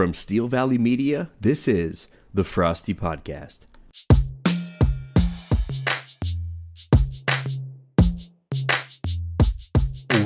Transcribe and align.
From 0.00 0.14
Steel 0.14 0.48
Valley 0.48 0.78
Media, 0.78 1.28
this 1.42 1.68
is 1.68 2.08
the 2.32 2.42
Frosty 2.42 2.94
Podcast. 2.94 3.66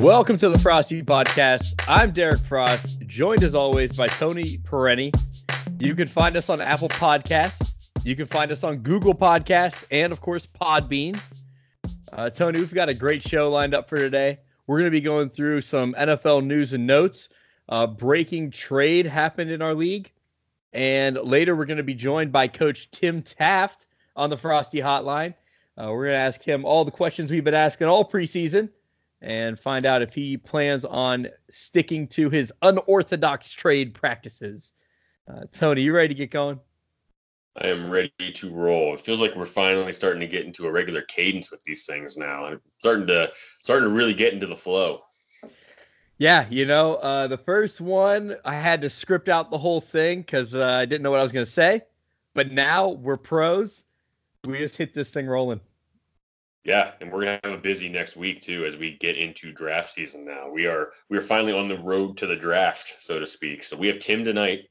Welcome 0.01 0.37
to 0.37 0.49
the 0.49 0.61
Frosty 0.61 1.03
Podcast. 1.03 1.75
I'm 1.89 2.13
Derek 2.13 2.43
Frost, 2.43 3.01
joined 3.09 3.43
as 3.43 3.57
always 3.57 3.91
by 3.91 4.07
Tony 4.07 4.59
Perenni. 4.59 5.13
You 5.81 5.97
can 5.97 6.07
find 6.07 6.37
us 6.37 6.49
on 6.49 6.61
Apple 6.61 6.91
Podcasts. 6.91 7.73
You 8.05 8.15
can 8.15 8.29
find 8.29 8.53
us 8.53 8.63
on 8.63 8.77
Google 8.77 9.13
Podcasts 9.13 9.87
and, 9.91 10.13
of 10.13 10.21
course, 10.21 10.47
Podbean. 10.47 11.21
Uh, 12.13 12.31
Tony, 12.31 12.61
we've 12.61 12.73
got 12.73 12.89
a 12.89 12.95
great 12.95 13.27
show 13.27 13.51
lined 13.51 13.75
up 13.75 13.89
for 13.89 13.97
today. 13.97 14.39
We're 14.69 14.79
going 14.79 14.93
to 14.93 14.97
be 14.97 15.01
going 15.01 15.31
through 15.31 15.63
some 15.63 15.95
NFL 15.95 16.47
news 16.47 16.75
and 16.75 16.87
notes. 16.87 17.29
Uh, 17.69 17.87
breaking 17.87 18.51
trade 18.51 19.07
happened 19.07 19.51
in 19.51 19.63
our 19.63 19.75
league. 19.75 20.11
And 20.73 21.17
later, 21.17 21.55
we're 21.55 21.67
going 21.67 21.79
to 21.79 21.83
be 21.83 21.95
joined 21.95 22.33
by 22.33 22.49
Coach 22.49 22.91
Tim 22.91 23.23
Taft 23.23 23.87
on 24.17 24.31
the 24.31 24.37
Frosty 24.37 24.79
Hotline. 24.79 25.35
Uh, 25.77 25.89
we're 25.91 26.07
going 26.07 26.19
to 26.19 26.25
ask 26.25 26.43
him 26.43 26.65
all 26.65 26.85
the 26.85 26.91
questions 26.91 27.31
we've 27.31 27.45
been 27.45 27.55
asking 27.55 27.87
all 27.87 28.09
preseason 28.09 28.69
and 29.21 29.59
find 29.59 29.87
out 29.87 30.03
if 30.03 30.15
he 30.15 30.37
plans 30.37 30.85
on 30.85 31.29
sticking 31.51 32.07
to 32.09 32.29
his 32.29 32.53
unorthodox 32.63 33.51
trade 33.51 33.95
practices. 33.95 34.73
Uh, 35.29 35.45
Tony, 35.53 35.83
you 35.83 35.95
ready 35.95 36.09
to 36.09 36.15
get 36.15 36.31
going? 36.31 36.61
I 37.57 37.69
am 37.69 37.89
ready 37.89 38.11
to 38.19 38.55
roll. 38.55 38.95
It 38.95 39.01
feels 39.01 39.21
like 39.21 39.37
we're 39.37 39.47
finally 39.47 39.93
starting 39.93 40.21
to 40.21 40.27
get 40.27 40.45
into 40.45 40.67
a 40.67 40.73
regular 40.73 41.03
cadence 41.03 41.51
with 41.51 41.63
these 41.63 41.87
things 41.87 42.17
now. 42.19 42.47
I'm 42.47 42.61
starting 42.79 43.07
to 43.07 43.31
starting 43.33 43.89
to 43.89 43.95
really 43.95 44.15
get 44.15 44.35
into 44.35 44.47
the 44.47 44.57
flow. 44.57 45.01
Yeah, 46.19 46.47
you 46.49 46.65
know, 46.65 46.95
uh, 46.97 47.27
the 47.27 47.39
first 47.39 47.81
one 47.81 48.37
I 48.45 48.55
had 48.55 48.81
to 48.83 48.91
script 48.91 49.29
out 49.29 49.51
the 49.51 49.59
whole 49.59 49.81
thing 49.81 50.21
because 50.21 50.55
uh, 50.55 50.65
I 50.65 50.87
didn't 50.87 51.03
know 51.03 51.11
what 51.11 51.21
I 51.21 51.25
was 51.25 51.33
going 51.33 51.45
to 51.45 51.51
say. 51.51 51.83
But 52.35 52.53
now 52.53 52.91
we're 52.91 53.17
pros. 53.17 53.85
We 54.45 54.59
just 54.59 54.77
hit 54.77 54.93
this 54.93 55.11
thing 55.11 55.27
rolling. 55.27 55.61
Yeah, 56.65 56.93
and 57.01 57.13
we're 57.13 57.25
gonna 57.25 57.41
have 57.45 57.53
a 57.53 57.59
busy 57.59 57.91
next 57.91 58.17
week 58.17 58.41
too 58.41 58.65
as 58.65 58.79
we 58.79 58.97
get 58.97 59.19
into 59.19 59.53
draft 59.53 59.91
season. 59.91 60.25
Now 60.25 60.51
we 60.51 60.67
are 60.67 60.93
we 61.11 61.19
are 61.19 61.23
finally 61.23 61.53
on 61.53 61.69
the 61.69 61.79
road 61.79 62.17
to 62.19 62.27
the 62.27 62.37
draft, 62.37 62.97
so 63.01 63.21
to 63.21 63.27
speak. 63.27 63.63
So 63.63 63.77
we 63.77 63.87
have 63.89 63.99
Tim 63.99 64.25
tonight. 64.25 64.69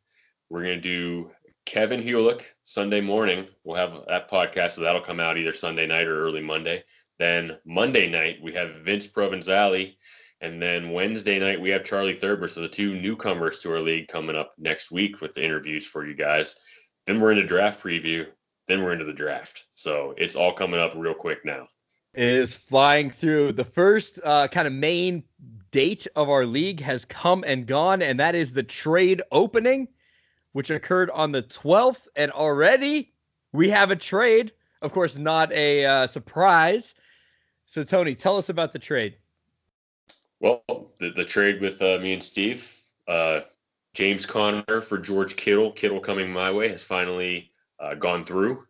We're 0.50 0.64
gonna 0.64 0.82
do 0.82 1.30
Kevin 1.66 2.02
Hewlick 2.02 2.46
Sunday 2.64 3.00
morning. 3.00 3.46
We'll 3.64 3.78
have 3.78 3.94
that 4.08 4.30
podcast, 4.30 4.72
so 4.72 4.82
that'll 4.82 5.02
come 5.02 5.20
out 5.20 5.38
either 5.38 5.54
Sunday 5.54 5.86
night 5.86 6.08
or 6.08 6.20
early 6.20 6.42
Monday. 6.42 6.84
Then 7.20 7.60
Monday 7.64 8.10
night 8.10 8.40
we 8.42 8.54
have 8.54 8.82
Vince 8.82 9.08
Provenzali, 9.08 9.96
and 10.44 10.62
then 10.62 10.92
Wednesday 10.92 11.40
night 11.40 11.60
we 11.60 11.70
have 11.70 11.86
Charlie 11.86 12.14
Thurber. 12.14 12.50
So 12.50 12.60
the 12.60 12.68
two 12.68 13.02
newcomers 13.02 13.60
to 13.60 13.72
our 13.72 13.80
league 13.80 14.10
coming 14.10 14.36
up 14.36 14.52
next 14.58 14.92
week 14.92 15.22
with 15.22 15.34
the 15.34 15.44
interviews 15.44 15.88
for 15.88 16.06
you 16.06 16.14
guys. 16.14 16.60
Then 17.08 17.22
we're 17.22 17.32
into 17.32 17.48
draft 17.48 17.82
preview. 17.82 18.28
Then 18.68 18.84
we're 18.84 18.92
into 18.92 19.06
the 19.06 19.14
draft. 19.14 19.66
So 19.74 20.14
it's 20.18 20.36
all 20.36 20.52
coming 20.52 20.82
up 20.82 20.92
real 20.96 21.14
quick 21.14 21.46
now. 21.46 21.68
It 22.14 22.34
is 22.34 22.58
flying 22.58 23.10
through. 23.10 23.54
The 23.54 23.64
first 23.64 24.20
uh, 24.24 24.50
kind 24.50 24.68
of 24.68 24.74
main 24.74 25.24
date 25.72 26.08
of 26.18 26.30
our 26.30 26.46
league 26.46 26.82
has 26.82 27.06
come 27.06 27.46
and 27.48 27.66
gone, 27.66 28.02
and 28.02 28.20
that 28.20 28.36
is 28.36 28.52
the 28.52 28.64
trade 28.64 29.22
opening 29.32 29.88
which 30.52 30.70
occurred 30.70 31.10
on 31.12 31.32
the 31.32 31.44
12th. 31.44 32.08
And 32.18 32.32
already 32.32 33.14
we 33.54 33.70
have 33.70 33.92
a 33.92 33.96
trade. 33.96 34.52
Of 34.82 34.92
course, 34.92 35.18
not 35.18 35.54
a 35.54 35.86
uh, 35.86 36.08
surprise. 36.08 36.94
So, 37.66 37.84
Tony, 37.84 38.14
tell 38.14 38.38
us 38.38 38.50
about 38.50 38.74
the 38.74 38.80
trade. 38.80 39.16
Well, 40.44 40.62
the, 41.00 41.10
the 41.16 41.24
trade 41.24 41.62
with 41.62 41.82
uh, 41.82 42.00
me 42.02 42.12
and 42.12 42.22
Steve, 42.22 42.70
uh, 43.08 43.40
James 43.96 44.26
Conner 44.26 44.82
for 44.82 44.98
George 44.98 45.38
Kittle, 45.38 45.72
Kittle 45.72 46.02
coming 46.02 46.30
my 46.30 46.52
way, 46.52 46.68
has 46.68 46.84
finally 46.84 47.50
uh, 47.80 47.96
gone 47.96 48.26
through 48.26 48.62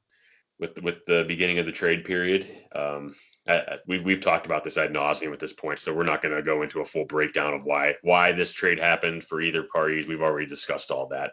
with 0.60 0.80
with 0.84 1.04
the 1.08 1.26
beginning 1.28 1.58
of 1.58 1.66
the 1.66 1.72
trade 1.72 2.04
period. 2.04 2.46
Um, 2.76 3.12
I, 3.50 3.80
we've 3.88 4.06
we've 4.06 4.22
talked 4.22 4.45
about 4.45 4.64
this 4.64 4.78
ad 4.78 4.94
nauseum 4.94 5.33
at 5.33 5.39
this 5.39 5.54
point, 5.54 5.80
so 5.80 5.95
we're 5.95 6.04
not 6.04 6.22
going 6.22 6.36
to 6.36 6.44
go 6.44 6.62
into 6.62 6.82
a 6.82 6.86
full 6.86 7.06
breakdown 7.06 7.56
of 7.56 7.66
why 7.66 7.95
why 8.04 8.33
this 8.33 8.54
trade 8.54 8.80
happened 8.80 9.23
for 9.23 9.42
either 9.42 9.66
parties. 9.73 10.08
We've 10.08 10.22
already 10.22 10.45
discussed 10.45 10.92
all 10.92 11.08
that. 11.08 11.32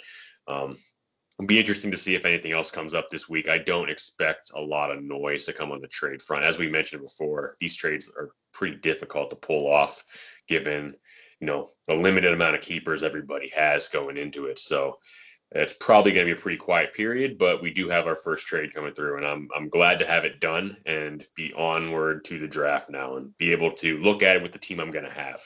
Um, 0.49 0.75
it'll 1.41 1.47
be 1.47 1.59
interesting 1.59 1.91
to 1.91 1.97
see 1.97 2.15
if 2.15 2.27
anything 2.27 2.53
else 2.53 2.71
comes 2.71 2.93
up 2.93 3.09
this 3.09 3.27
week. 3.27 3.49
I 3.49 3.57
don't 3.57 3.89
expect 3.89 4.53
a 4.55 4.61
lot 4.61 4.91
of 4.91 5.03
noise 5.03 5.47
to 5.47 5.55
come 5.55 5.73
on 5.73 5.81
the 5.81 5.89
trade 5.89 6.21
front. 6.21 6.45
As 6.45 6.59
we 6.59 6.69
mentioned 6.69 7.01
before, 7.01 7.55
these 7.61 7.77
trades 7.77 8.13
are 8.15 8.33
pretty 8.53 8.77
difficult 8.77 9.31
to 9.31 9.37
pull 9.37 9.67
off 9.67 10.05
given, 10.49 10.95
you 11.41 11.47
know, 11.47 11.67
the 11.89 11.95
limited 11.95 12.35
amount 12.35 12.57
of 12.57 12.61
keepers 12.61 13.03
everybody 13.03 13.51
has 13.57 13.89
going 13.89 14.19
into 14.19 14.47
it. 14.47 14.59
So 14.59 14.99
it's 15.53 15.73
probably 15.81 16.13
going 16.13 16.27
to 16.27 16.35
be 16.35 16.39
a 16.39 16.43
pretty 16.43 16.59
quiet 16.59 16.93
period, 16.93 17.39
but 17.39 17.63
we 17.63 17.73
do 17.73 17.89
have 17.89 18.07
our 18.07 18.17
first 18.17 18.47
trade 18.47 18.75
coming 18.75 18.93
through, 18.93 19.17
and 19.17 19.27
I'm 19.27 19.49
I'm 19.57 19.71
glad 19.71 19.99
to 20.01 20.07
have 20.07 20.27
it 20.27 20.41
done 20.41 20.77
and 20.85 21.25
be 21.35 21.55
onward 21.55 22.23
to 22.27 22.39
the 22.39 22.47
draft 22.49 22.91
now 22.91 23.17
and 23.17 23.35
be 23.39 23.51
able 23.51 23.73
to 23.77 23.97
look 24.03 24.23
at 24.23 24.37
it 24.37 24.43
with 24.43 24.53
the 24.53 24.59
team 24.59 24.79
I'm 24.79 24.91
going 24.91 25.07
to 25.07 25.11
have. 25.11 25.41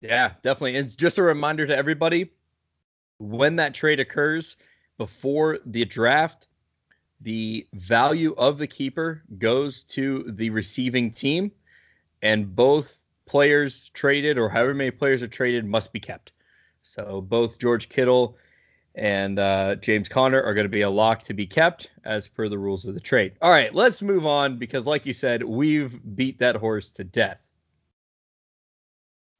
Yeah, 0.00 0.34
definitely. 0.44 0.76
And 0.76 0.96
just 0.96 1.18
a 1.18 1.24
reminder 1.24 1.66
to 1.66 1.76
everybody, 1.76 2.30
when 3.18 3.56
that 3.56 3.74
trade 3.74 3.98
occurs 3.98 4.56
before 4.98 5.58
the 5.64 5.84
draft, 5.84 6.48
the 7.20 7.66
value 7.72 8.34
of 8.36 8.58
the 8.58 8.66
keeper 8.66 9.22
goes 9.38 9.82
to 9.84 10.24
the 10.36 10.50
receiving 10.50 11.10
team, 11.10 11.50
and 12.22 12.54
both 12.54 13.00
players 13.26 13.90
traded 13.94 14.38
or 14.38 14.48
however 14.48 14.74
many 14.74 14.90
players 14.90 15.22
are 15.22 15.28
traded 15.28 15.64
must 15.64 15.92
be 15.92 16.00
kept. 16.00 16.32
So 16.82 17.20
both 17.20 17.58
George 17.58 17.88
Kittle 17.88 18.36
and 18.94 19.38
uh, 19.38 19.76
James 19.76 20.08
Conner 20.08 20.42
are 20.42 20.54
going 20.54 20.64
to 20.64 20.70
be 20.70 20.82
a 20.82 20.90
lock 20.90 21.22
to 21.24 21.34
be 21.34 21.46
kept 21.46 21.90
as 22.04 22.26
per 22.26 22.48
the 22.48 22.58
rules 22.58 22.84
of 22.84 22.94
the 22.94 23.00
trade. 23.00 23.34
All 23.40 23.50
right, 23.50 23.74
let's 23.74 24.02
move 24.02 24.26
on 24.26 24.58
because, 24.58 24.86
like 24.86 25.06
you 25.06 25.14
said, 25.14 25.42
we've 25.42 25.98
beat 26.16 26.38
that 26.38 26.56
horse 26.56 26.90
to 26.92 27.04
death. 27.04 27.38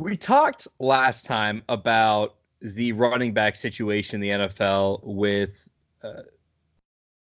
We 0.00 0.16
talked 0.16 0.68
last 0.78 1.26
time 1.26 1.62
about 1.68 2.36
the 2.60 2.92
running 2.92 3.32
back 3.32 3.56
situation 3.56 4.22
in 4.22 4.40
the 4.40 4.46
NFL 4.46 5.00
with 5.04 5.68
uh, 6.02 6.22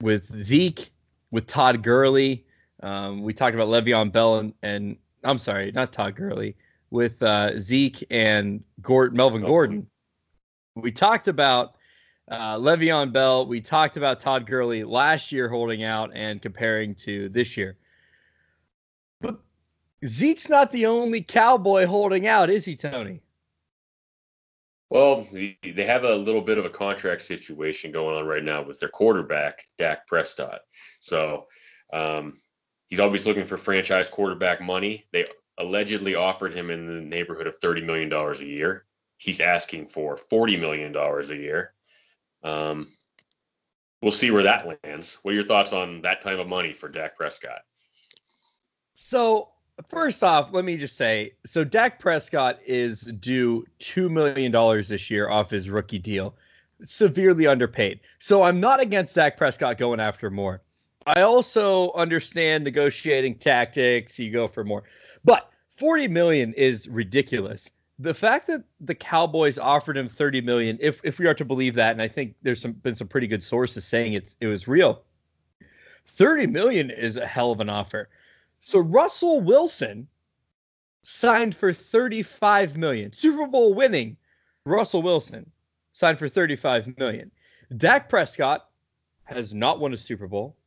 with 0.02 0.34
Zeke, 0.42 0.92
with 1.32 1.48
Todd 1.48 1.84
Gurley. 1.84 2.46
Um, 2.82 3.24
we 3.24 3.34
talked 3.34 3.56
about 3.56 3.68
Le'Veon 3.68 4.12
Bell 4.12 4.38
and, 4.38 4.54
and 4.64 4.98
I'm 5.24 5.38
sorry, 5.38 5.72
not 5.72 5.92
Todd 5.92 6.16
Gurley, 6.16 6.56
with 6.92 7.22
uh, 7.22 7.60
Zeke 7.60 8.06
and 8.10 8.64
Melvin 8.88 9.42
Gordon. 9.42 9.90
We 10.76 10.92
talked 10.92 11.28
about 11.28 11.76
uh, 12.30 12.56
Le'Veon 12.56 13.12
Bell. 13.12 13.46
We 13.46 13.60
talked 13.60 13.98
about 13.98 14.20
Todd 14.20 14.46
Gurley 14.46 14.84
last 14.84 15.32
year 15.32 15.50
holding 15.50 15.84
out 15.84 16.12
and 16.14 16.42
comparing 16.42 16.96
to 16.96 17.28
this 17.30 17.58
year. 17.58 17.78
But 19.20 19.40
Zeke's 20.06 20.48
not 20.48 20.72
the 20.72 20.86
only 20.86 21.22
cowboy 21.22 21.86
holding 21.86 22.28
out, 22.28 22.50
is 22.50 22.64
he, 22.64 22.76
Tony? 22.76 23.22
Well, 24.90 25.24
they 25.32 25.86
have 25.86 26.04
a 26.04 26.16
little 26.16 26.42
bit 26.42 26.58
of 26.58 26.66
a 26.66 26.70
contract 26.70 27.22
situation 27.22 27.92
going 27.92 28.18
on 28.18 28.26
right 28.26 28.44
now 28.44 28.64
with 28.64 28.80
their 28.80 28.90
quarterback, 28.90 29.64
Dak 29.78 30.08
Prescott. 30.08 30.62
So 31.00 31.46
um, 31.94 32.34
he's 32.88 33.00
always 33.00 33.28
looking 33.28 33.46
for 33.46 33.58
franchise 33.58 34.10
quarterback 34.10 34.62
money. 34.62 35.04
They 35.14 35.28
allegedly 35.60 36.16
offered 36.16 36.54
him 36.54 36.72
in 36.72 36.88
the 36.88 37.02
neighborhood 37.02 37.46
of 37.46 37.60
$30 37.60 37.86
million 37.86 38.12
a 38.12 38.44
year. 38.44 38.86
He's 39.18 39.42
asking 39.42 39.88
for 39.90 40.18
$40 40.32 40.60
million 40.60 40.96
a 40.96 41.36
year. 41.36 41.74
Um, 42.44 42.88
we'll 44.02 44.12
see 44.12 44.32
where 44.32 44.44
that 44.44 44.80
lands. 44.84 45.20
What 45.22 45.34
are 45.34 45.36
your 45.36 45.46
thoughts 45.46 45.74
on 45.74 46.02
that 46.02 46.22
type 46.22 46.40
of 46.40 46.48
money 46.48 46.74
for 46.74 46.90
Dak 46.90 47.16
Prescott? 47.16 47.62
So 48.96 49.50
First 49.88 50.24
off, 50.24 50.50
let 50.52 50.66
me 50.66 50.78
just 50.78 50.98
say 50.98 51.34
so 51.46 51.64
Dak 51.64 52.00
Prescott 52.00 52.60
is 52.66 53.02
due 53.20 53.66
$2 53.80 54.10
million 54.10 54.52
this 54.88 55.10
year 55.10 55.30
off 55.30 55.50
his 55.50 55.70
rookie 55.70 56.00
deal, 56.00 56.36
severely 56.84 57.48
underpaid. 57.48 58.02
So 58.20 58.44
I'm 58.44 58.60
not 58.60 58.82
against 58.82 59.16
Dak 59.16 59.38
Prescott 59.38 59.78
going 59.78 60.00
after 60.00 60.30
more. 60.30 60.62
I 61.08 61.22
also 61.22 61.94
understand 61.94 62.66
negotiating 62.66 63.36
tactics, 63.36 64.20
you 64.20 64.32
go 64.32 64.48
for 64.48 64.64
more. 64.64 64.84
But 65.24 65.50
40 65.78 66.10
million 66.10 66.54
is 66.54 66.88
ridiculous. 66.90 67.70
The 68.00 68.14
fact 68.14 68.48
that 68.48 68.64
the 68.82 68.96
Cowboys 68.96 69.58
offered 69.58 69.98
him 69.98 70.08
30 70.08 70.42
million, 70.42 70.78
if 70.82 71.00
if 71.04 71.20
we 71.20 71.26
are 71.26 71.34
to 71.34 71.46
believe 71.46 71.76
that, 71.76 71.94
and 71.94 72.02
I 72.02 72.08
think 72.08 72.36
there's 72.42 72.62
some 72.62 72.74
been 72.74 72.96
some 72.96 73.08
pretty 73.08 73.28
good 73.28 73.44
sources 73.44 73.86
saying 73.86 74.14
it's 74.14 74.36
it 74.42 74.48
was 74.48 74.68
real. 74.68 75.04
30 76.08 76.48
million 76.48 76.90
is 76.90 77.18
a 77.18 77.26
hell 77.26 77.52
of 77.52 77.60
an 77.60 77.70
offer. 77.70 78.10
So 78.60 78.80
Russell 78.80 79.42
Wilson 79.42 80.08
signed 81.04 81.56
for 81.56 81.74
35 81.74 82.78
million. 82.78 83.14
Super 83.14 83.48
Bowl 83.48 83.74
winning 83.74 84.18
Russell 84.66 85.02
Wilson 85.02 85.50
signed 85.94 86.20
for 86.20 86.28
35 86.28 86.98
million. 86.98 87.32
Dak 87.78 88.10
Prescott 88.10 88.70
has 89.24 89.54
not 89.54 89.80
won 89.80 89.94
a 89.94 89.98
Super 89.98 90.28
Bowl, 90.28 90.58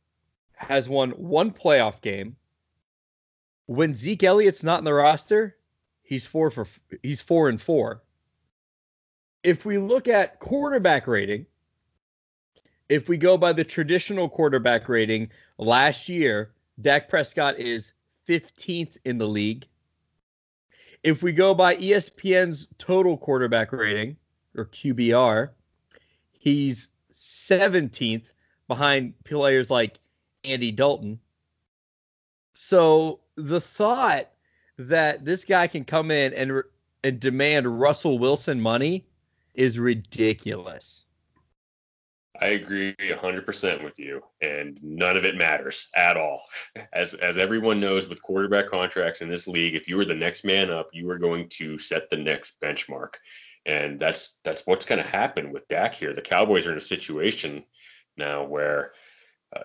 has 0.53 0.89
won 0.89 1.11
one 1.11 1.51
playoff 1.51 2.01
game. 2.01 2.35
When 3.67 3.93
Zeke 3.93 4.23
Elliott's 4.23 4.63
not 4.63 4.79
in 4.79 4.85
the 4.85 4.93
roster, 4.93 5.57
he's 6.01 6.27
four 6.27 6.49
for 6.51 6.67
he's 7.01 7.21
four 7.21 7.49
and 7.49 7.61
four. 7.61 8.03
if 9.43 9.65
we 9.65 9.77
look 9.77 10.07
at 10.07 10.39
quarterback 10.39 11.07
rating, 11.07 11.45
if 12.89 13.09
we 13.09 13.17
go 13.17 13.37
by 13.37 13.53
the 13.53 13.63
traditional 13.63 14.29
quarterback 14.29 14.87
rating, 14.89 15.29
last 15.57 16.07
year, 16.09 16.53
Dak 16.81 17.09
Prescott 17.09 17.57
is 17.59 17.93
15th 18.27 18.97
in 19.05 19.17
the 19.17 19.27
league. 19.27 19.65
If 21.03 21.21
we 21.21 21.33
go 21.33 21.53
by 21.53 21.75
ESPN's 21.75 22.67
total 22.77 23.17
quarterback 23.17 23.71
rating, 23.71 24.15
or 24.55 24.65
QBR, 24.65 25.49
he's 26.31 26.87
17th 27.13 28.33
behind 28.67 29.13
players 29.23 29.69
like 29.69 29.99
Andy 30.43 30.71
Dalton. 30.71 31.19
So 32.53 33.19
the 33.35 33.61
thought 33.61 34.29
that 34.77 35.25
this 35.25 35.45
guy 35.45 35.67
can 35.67 35.85
come 35.85 36.11
in 36.11 36.33
and 36.33 36.63
and 37.03 37.19
demand 37.19 37.79
Russell 37.79 38.17
Wilson 38.17 38.61
money 38.61 39.05
is 39.53 39.77
ridiculous. 39.77 41.02
I 42.41 42.47
agree 42.47 42.95
100% 42.99 43.83
with 43.83 43.99
you 43.99 44.21
and 44.41 44.79
none 44.81 45.15
of 45.15 45.25
it 45.25 45.37
matters 45.37 45.87
at 45.95 46.17
all. 46.17 46.41
As 46.93 47.13
as 47.15 47.37
everyone 47.37 47.79
knows 47.79 48.09
with 48.09 48.23
quarterback 48.23 48.67
contracts 48.67 49.21
in 49.21 49.29
this 49.29 49.47
league, 49.47 49.75
if 49.75 49.87
you 49.87 49.97
were 49.97 50.05
the 50.05 50.15
next 50.15 50.43
man 50.43 50.71
up, 50.71 50.87
you 50.93 51.09
are 51.09 51.19
going 51.19 51.47
to 51.49 51.77
set 51.77 52.09
the 52.09 52.17
next 52.17 52.59
benchmark. 52.61 53.13
And 53.65 53.99
that's 53.99 54.39
that's 54.43 54.65
what's 54.65 54.85
going 54.85 55.01
to 55.03 55.09
happen 55.09 55.51
with 55.51 55.67
Dak 55.67 55.93
here. 55.93 56.13
The 56.13 56.21
Cowboys 56.21 56.65
are 56.65 56.71
in 56.71 56.77
a 56.77 56.81
situation 56.81 57.63
now 58.17 58.43
where 58.43 58.91
uh, 59.55 59.61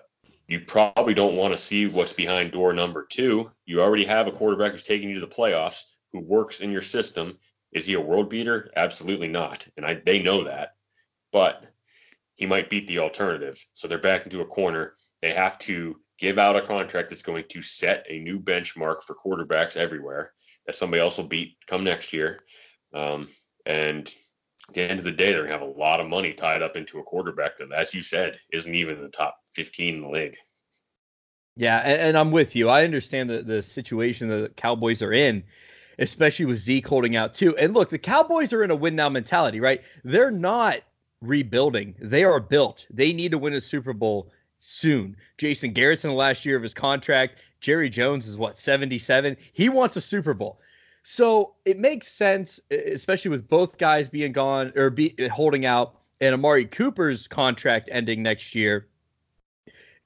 you 0.47 0.61
probably 0.61 1.13
don't 1.13 1.35
want 1.35 1.53
to 1.53 1.57
see 1.57 1.87
what's 1.87 2.13
behind 2.13 2.51
door 2.51 2.73
number 2.73 3.05
2. 3.09 3.49
You 3.65 3.81
already 3.81 4.05
have 4.05 4.27
a 4.27 4.31
quarterback 4.31 4.71
who's 4.71 4.83
taking 4.83 5.09
you 5.09 5.15
to 5.15 5.21
the 5.21 5.27
playoffs 5.27 5.95
who 6.13 6.19
works 6.19 6.59
in 6.59 6.71
your 6.71 6.81
system. 6.81 7.37
Is 7.71 7.85
he 7.87 7.95
a 7.95 8.01
world 8.01 8.29
beater? 8.29 8.71
Absolutely 8.75 9.27
not. 9.27 9.67
And 9.75 9.85
I 9.85 9.95
they 10.05 10.21
know 10.21 10.43
that. 10.43 10.75
But 11.31 11.65
he 12.39 12.45
might 12.45 12.69
beat 12.69 12.87
the 12.87 12.99
alternative. 12.99 13.61
So 13.73 13.85
they're 13.85 13.99
back 13.99 14.23
into 14.23 14.39
a 14.39 14.45
corner. 14.45 14.93
They 15.21 15.33
have 15.33 15.59
to 15.59 15.99
give 16.17 16.37
out 16.37 16.55
a 16.55 16.61
contract 16.61 17.09
that's 17.09 17.21
going 17.21 17.43
to 17.49 17.61
set 17.61 18.05
a 18.07 18.19
new 18.19 18.39
benchmark 18.39 19.03
for 19.03 19.13
quarterbacks 19.13 19.75
everywhere 19.75 20.31
that 20.65 20.77
somebody 20.77 21.01
else 21.01 21.17
will 21.17 21.27
beat 21.27 21.57
come 21.67 21.83
next 21.83 22.13
year. 22.13 22.41
Um, 22.93 23.27
and 23.65 24.07
at 24.69 24.73
the 24.73 24.89
end 24.89 24.99
of 24.99 25.03
the 25.03 25.11
day, 25.11 25.33
they're 25.33 25.45
going 25.45 25.59
to 25.59 25.65
have 25.65 25.75
a 25.75 25.79
lot 25.79 25.99
of 25.99 26.07
money 26.07 26.33
tied 26.33 26.61
up 26.61 26.77
into 26.77 26.99
a 26.99 27.03
quarterback 27.03 27.57
that, 27.57 27.73
as 27.73 27.93
you 27.93 28.01
said, 28.01 28.37
isn't 28.53 28.73
even 28.73 28.95
in 28.95 29.01
the 29.01 29.09
top 29.09 29.37
15 29.55 29.95
in 29.95 30.01
the 30.01 30.09
league. 30.09 30.35
Yeah, 31.57 31.79
and, 31.79 31.99
and 31.99 32.17
I'm 32.17 32.31
with 32.31 32.55
you. 32.55 32.69
I 32.69 32.85
understand 32.85 33.29
the, 33.29 33.43
the 33.43 33.61
situation 33.61 34.29
the 34.29 34.49
Cowboys 34.55 35.01
are 35.01 35.11
in, 35.11 35.43
especially 35.97 36.45
with 36.45 36.59
Zeke 36.59 36.87
holding 36.87 37.17
out 37.17 37.33
too. 37.33 37.57
And 37.57 37.73
look, 37.73 37.89
the 37.89 37.97
Cowboys 37.97 38.53
are 38.53 38.63
in 38.63 38.71
a 38.71 38.75
win 38.77 38.95
now 38.95 39.09
mentality, 39.09 39.59
right? 39.59 39.81
They're 40.05 40.31
not 40.31 40.83
rebuilding. 41.21 41.95
They 41.99 42.23
are 42.23 42.39
built. 42.39 42.85
They 42.89 43.13
need 43.13 43.31
to 43.31 43.37
win 43.37 43.53
a 43.53 43.61
Super 43.61 43.93
Bowl 43.93 44.31
soon. 44.59 45.15
Jason 45.37 45.73
Garrett's 45.73 46.03
in 46.03 46.11
the 46.11 46.15
last 46.15 46.45
year 46.45 46.55
of 46.55 46.63
his 46.63 46.73
contract. 46.73 47.39
Jerry 47.61 47.89
Jones 47.89 48.27
is 48.27 48.37
what, 48.37 48.57
77? 48.57 49.35
He 49.53 49.69
wants 49.69 49.95
a 49.95 50.01
Super 50.01 50.33
Bowl. 50.33 50.59
So 51.03 51.55
it 51.65 51.79
makes 51.79 52.07
sense, 52.09 52.59
especially 52.71 53.29
with 53.29 53.47
both 53.47 53.77
guys 53.77 54.09
being 54.09 54.31
gone 54.31 54.71
or 54.75 54.89
be 54.89 55.15
holding 55.31 55.65
out 55.65 55.95
and 56.21 56.33
Amari 56.33 56.65
Cooper's 56.65 57.27
contract 57.27 57.89
ending 57.91 58.21
next 58.21 58.53
year. 58.53 58.87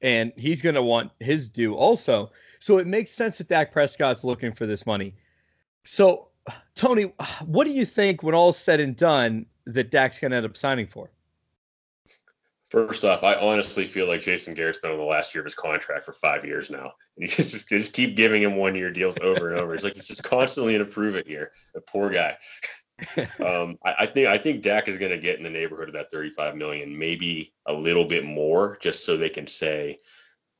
And 0.01 0.31
he's 0.35 0.61
going 0.61 0.75
to 0.75 0.83
want 0.83 1.11
his 1.19 1.49
due 1.49 1.75
also. 1.75 2.31
So 2.59 2.77
it 2.77 2.87
makes 2.87 3.11
sense 3.11 3.37
that 3.39 3.49
Dak 3.49 3.71
Prescott's 3.71 4.23
looking 4.23 4.53
for 4.53 4.65
this 4.65 4.85
money. 4.85 5.15
So, 5.83 6.29
Tony, 6.75 7.13
what 7.45 7.65
do 7.65 7.71
you 7.71 7.85
think 7.85 8.23
when 8.23 8.35
all's 8.35 8.57
said 8.57 8.79
and 8.79 8.95
done 8.95 9.45
that 9.65 9.91
Dak's 9.91 10.19
going 10.19 10.31
to 10.31 10.37
end 10.37 10.45
up 10.45 10.57
signing 10.57 10.87
for? 10.87 11.09
First 12.73 13.03
off, 13.05 13.23
I 13.23 13.35
honestly 13.35 13.85
feel 13.85 14.07
like 14.07 14.21
Jason 14.21 14.55
Garrett's 14.55 14.79
been 14.79 14.91
on 14.91 14.97
the 14.97 15.03
last 15.03 15.35
year 15.35 15.41
of 15.41 15.45
his 15.45 15.53
contract 15.53 16.03
for 16.03 16.13
five 16.13 16.43
years 16.43 16.71
now, 16.71 16.85
and 16.85 16.91
you 17.17 17.27
just 17.27 17.69
just 17.69 17.93
keep 17.93 18.15
giving 18.15 18.41
him 18.41 18.55
one 18.55 18.73
year 18.73 18.91
deals 18.91 19.19
over 19.19 19.51
and 19.51 19.59
over. 19.59 19.73
He's 19.73 19.83
like 19.83 19.93
he's 19.93 20.07
just 20.07 20.23
constantly 20.23 20.73
in 20.73 20.81
a 20.81 20.85
prove 20.85 21.15
it 21.15 21.27
here. 21.27 21.51
The 21.75 21.81
poor 21.81 22.09
guy. 22.09 22.35
um, 23.45 23.77
I, 23.85 23.95
I, 23.99 24.05
think 24.05 24.27
I 24.27 24.37
think 24.37 24.63
Dak 24.63 24.87
is 24.87 24.97
going 24.97 25.11
to 25.11 25.17
get 25.17 25.37
in 25.37 25.43
the 25.43 25.49
neighborhood 25.49 25.89
of 25.89 25.93
that 25.95 26.11
35 26.11 26.55
million, 26.55 26.97
maybe 26.97 27.51
a 27.67 27.73
little 27.73 28.05
bit 28.05 28.25
more, 28.25 28.77
just 28.81 29.05
so 29.05 29.17
they 29.17 29.29
can 29.29 29.45
say 29.45 29.97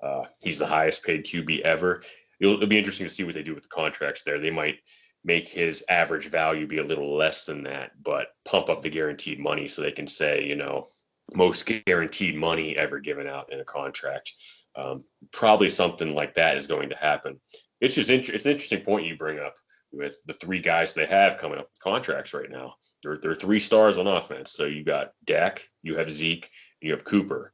uh, 0.03 0.25
he's 0.41 0.59
the 0.59 0.67
highest 0.67 1.05
paid 1.05 1.25
QB 1.25 1.61
ever. 1.61 2.03
It'll, 2.39 2.55
it'll 2.55 2.67
be 2.67 2.77
interesting 2.77 3.07
to 3.07 3.13
see 3.13 3.23
what 3.23 3.33
they 3.33 3.44
do 3.44 3.53
with 3.53 3.63
the 3.63 3.69
contracts 3.69 4.23
there. 4.23 4.39
They 4.39 4.51
might 4.51 4.75
make 5.23 5.47
his 5.47 5.83
average 5.89 6.29
value 6.29 6.67
be 6.67 6.79
a 6.79 6.83
little 6.83 7.15
less 7.15 7.45
than 7.45 7.63
that, 7.63 7.91
but 8.03 8.27
pump 8.45 8.69
up 8.69 8.81
the 8.81 8.89
guaranteed 8.89 9.39
money 9.39 9.67
so 9.67 9.81
they 9.81 9.91
can 9.91 10.07
say, 10.07 10.43
you 10.45 10.55
know, 10.55 10.85
most 11.33 11.69
guaranteed 11.85 12.35
money 12.35 12.75
ever 12.77 12.99
given 12.99 13.27
out 13.27 13.51
in 13.51 13.59
a 13.59 13.65
contract. 13.65 14.31
Um, 14.75 15.01
probably 15.31 15.69
something 15.69 16.13
like 16.13 16.33
that 16.33 16.57
is 16.57 16.67
going 16.67 16.89
to 16.89 16.97
happen. 16.97 17.39
It's 17.79 17.95
just 17.95 18.09
int- 18.09 18.29
it's 18.29 18.45
an 18.45 18.51
interesting 18.51 18.81
point 18.81 19.05
you 19.05 19.15
bring 19.15 19.39
up 19.39 19.53
with 19.91 20.17
the 20.25 20.33
three 20.33 20.59
guys 20.59 20.93
they 20.93 21.05
have 21.05 21.37
coming 21.37 21.59
up 21.59 21.69
with 21.71 21.83
contracts 21.83 22.33
right 22.33 22.49
now. 22.49 22.73
They're, 23.03 23.17
they're 23.17 23.35
three 23.35 23.59
stars 23.59 23.97
on 23.97 24.07
offense. 24.07 24.51
So 24.51 24.65
you 24.65 24.83
got 24.83 25.11
Dak, 25.25 25.61
you 25.83 25.97
have 25.97 26.09
Zeke, 26.09 26.49
you 26.81 26.91
have 26.91 27.05
Cooper. 27.05 27.53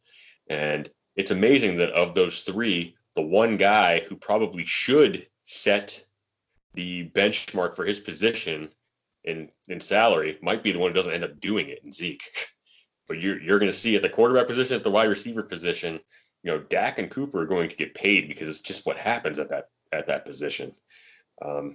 And 0.50 0.89
it's 1.15 1.31
amazing 1.31 1.77
that 1.77 1.92
of 1.92 2.15
those 2.15 2.44
three, 2.44 2.95
the 3.15 3.22
one 3.22 3.57
guy 3.57 4.00
who 4.07 4.15
probably 4.15 4.63
should 4.65 5.25
set 5.44 6.00
the 6.74 7.10
benchmark 7.12 7.75
for 7.75 7.86
his 7.86 8.00
position 8.00 8.69
in 9.24 9.50
in 9.68 9.80
salary 9.80 10.38
might 10.42 10.63
be 10.63 10.71
the 10.71 10.80
one 10.80 10.89
who 10.89 10.95
doesn't 10.95 11.13
end 11.13 11.24
up 11.24 11.39
doing 11.39 11.69
it 11.69 11.80
in 11.83 11.92
Zeke. 11.92 12.24
but 13.07 13.19
you're 13.19 13.42
you're 13.42 13.60
going 13.60 13.71
to 13.71 13.77
see 13.77 13.95
at 13.95 14.01
the 14.01 14.10
quarterback 14.10 14.48
position, 14.48 14.77
at 14.77 14.83
the 14.83 14.92
wide 14.92 15.10
receiver 15.10 15.44
position, 15.44 16.00
you 16.44 16.51
know, 16.51 16.60
Dak 16.60 17.00
and 17.00 17.10
Cooper 17.10 17.42
are 17.42 17.45
going 17.45 17.69
to 17.69 17.75
get 17.75 17.95
paid 17.95 18.27
because 18.27 18.48
it's 18.48 18.62
just 18.62 18.86
what 18.86 18.98
happens 18.98 19.39
at 19.39 19.50
that 19.50 19.69
at 19.92 20.07
that 20.07 20.25
position. 20.25 20.71
Um, 21.42 21.74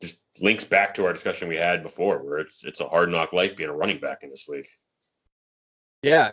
just 0.00 0.26
links 0.42 0.64
back 0.64 0.94
to 0.94 1.06
our 1.06 1.12
discussion 1.12 1.48
we 1.48 1.56
had 1.56 1.82
before, 1.82 2.24
where 2.24 2.38
it's 2.38 2.64
it's 2.64 2.80
a 2.80 2.88
hard 2.88 3.10
knock 3.10 3.32
life 3.32 3.56
being 3.56 3.70
a 3.70 3.74
running 3.74 4.00
back 4.00 4.22
in 4.22 4.30
this 4.30 4.48
league. 4.48 4.66
Yeah, 6.02 6.32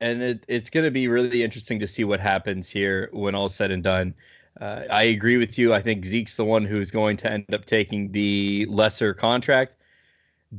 and 0.00 0.22
it, 0.22 0.44
it's 0.46 0.68
going 0.68 0.84
to 0.84 0.90
be 0.90 1.08
really 1.08 1.42
interesting 1.42 1.80
to 1.80 1.86
see 1.86 2.04
what 2.04 2.20
happens 2.20 2.68
here 2.68 3.08
when 3.12 3.34
all's 3.34 3.54
said 3.54 3.70
and 3.70 3.82
done. 3.82 4.14
Uh, 4.58 4.82
I 4.90 5.04
agree 5.04 5.36
with 5.36 5.58
you. 5.58 5.74
I 5.74 5.80
think 5.80 6.04
Zeke's 6.04 6.36
the 6.36 6.44
one 6.44 6.64
who's 6.64 6.90
going 6.90 7.16
to 7.18 7.32
end 7.32 7.54
up 7.54 7.64
taking 7.64 8.12
the 8.12 8.66
lesser 8.68 9.14
contract. 9.14 9.74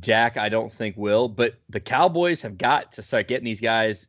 Dak, 0.00 0.36
I 0.36 0.48
don't 0.48 0.72
think 0.72 0.96
will, 0.96 1.28
but 1.28 1.54
the 1.68 1.80
Cowboys 1.80 2.40
have 2.42 2.56
got 2.56 2.92
to 2.92 3.02
start 3.02 3.28
getting 3.28 3.44
these 3.44 3.60
guys 3.60 4.08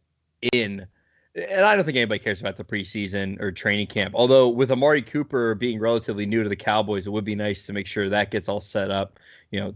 in. 0.53 0.87
And 1.35 1.61
I 1.61 1.75
don't 1.75 1.83
think 1.83 1.97
anybody 1.97 2.19
cares 2.19 2.39
about 2.39 2.57
the 2.57 2.63
preseason 2.63 3.41
or 3.41 3.51
training 3.51 3.87
camp. 3.87 4.13
Although 4.15 4.49
with 4.49 4.71
Amari 4.71 5.01
Cooper 5.01 5.55
being 5.55 5.79
relatively 5.79 6.25
new 6.25 6.43
to 6.43 6.49
the 6.49 6.55
Cowboys, 6.55 7.07
it 7.07 7.09
would 7.09 7.25
be 7.25 7.35
nice 7.35 7.65
to 7.65 7.73
make 7.73 7.87
sure 7.87 8.07
that 8.07 8.31
gets 8.31 8.47
all 8.47 8.61
set 8.61 8.91
up. 8.91 9.19
You 9.51 9.59
know, 9.59 9.75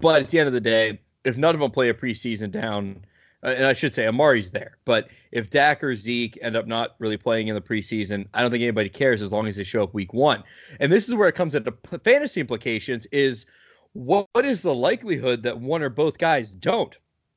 but 0.00 0.22
at 0.22 0.30
the 0.30 0.38
end 0.38 0.48
of 0.48 0.54
the 0.54 0.60
day, 0.60 0.98
if 1.24 1.36
none 1.36 1.54
of 1.54 1.60
them 1.60 1.70
play 1.70 1.88
a 1.90 1.94
preseason 1.94 2.50
down, 2.50 3.04
Uh, 3.44 3.48
and 3.48 3.66
I 3.66 3.74
should 3.74 3.94
say 3.94 4.06
Amari's 4.06 4.50
there. 4.50 4.78
But 4.84 5.08
if 5.32 5.50
Dak 5.50 5.84
or 5.84 5.94
Zeke 5.94 6.38
end 6.40 6.56
up 6.56 6.66
not 6.66 6.94
really 6.98 7.16
playing 7.16 7.48
in 7.48 7.54
the 7.54 7.60
preseason, 7.60 8.26
I 8.32 8.42
don't 8.42 8.50
think 8.50 8.62
anybody 8.62 8.88
cares 8.88 9.20
as 9.22 9.32
long 9.32 9.46
as 9.46 9.56
they 9.56 9.64
show 9.64 9.82
up 9.82 9.92
week 9.92 10.14
one. 10.14 10.42
And 10.80 10.90
this 10.90 11.08
is 11.08 11.14
where 11.14 11.28
it 11.28 11.34
comes 11.34 11.54
into 11.54 11.74
fantasy 12.02 12.40
implications: 12.40 13.06
is 13.06 13.46
what, 13.92 14.26
what 14.32 14.44
is 14.44 14.62
the 14.62 14.74
likelihood 14.74 15.42
that 15.42 15.60
one 15.60 15.82
or 15.82 15.90
both 15.90 16.18
guys 16.18 16.50
don't? 16.50 16.96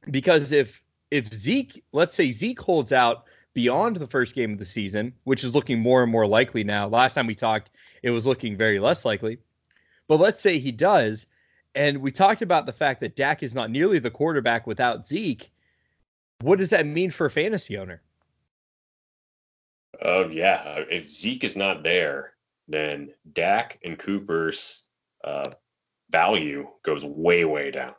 Because 0.10 0.52
if 0.52 0.82
if 1.12 1.32
Zeke, 1.34 1.84
let's 1.92 2.16
say 2.16 2.32
Zeke 2.32 2.60
holds 2.60 2.94
out 2.94 3.26
beyond 3.54 3.96
the 3.96 4.08
first 4.08 4.36
game 4.36 4.54
of 4.54 4.60
the 4.60 4.66
season, 4.66 5.14
which 5.24 5.44
is 5.44 5.56
looking 5.56 5.80
more 5.80 6.04
and 6.04 6.12
more 6.12 6.28
likely 6.28 6.64
now. 6.64 6.88
Last 6.88 7.16
time 7.16 7.28
we 7.28 7.36
talked, 7.36 7.72
it 8.04 8.12
was 8.12 8.28
looking 8.28 8.56
very 8.56 8.80
less 8.80 9.04
likely. 9.04 9.40
But 10.08 10.20
let's 10.20 10.40
say 10.40 10.60
he 10.60 10.72
does, 10.72 11.26
and 11.76 11.98
we 11.98 12.12
talked 12.12 12.42
about 12.42 12.66
the 12.66 12.74
fact 12.74 13.02
that 13.02 13.16
Dak 13.16 13.44
is 13.44 13.56
not 13.56 13.72
nearly 13.72 14.00
the 14.00 14.12
quarterback 14.12 14.68
without 14.68 15.06
Zeke 15.06 15.50
what 16.42 16.60
does 16.60 16.70
that 16.70 16.86
mean 16.86 17.12
for 17.12 17.26
a 17.26 17.32
fantasy 17.32 17.78
owner? 17.78 18.02
Uh, 20.04 20.28
yeah, 20.30 20.84
if 20.90 21.10
Zeke 21.10 21.44
is 21.44 21.56
not 21.56 21.84
there, 21.84 22.34
then 22.68 23.14
Dak 23.34 23.80
and 23.84 23.98
Cooper's 23.98 24.88
uh, 25.24 25.50
value 26.12 26.68
goes 26.84 27.04
way, 27.04 27.46
way 27.46 27.72
down, 27.72 27.96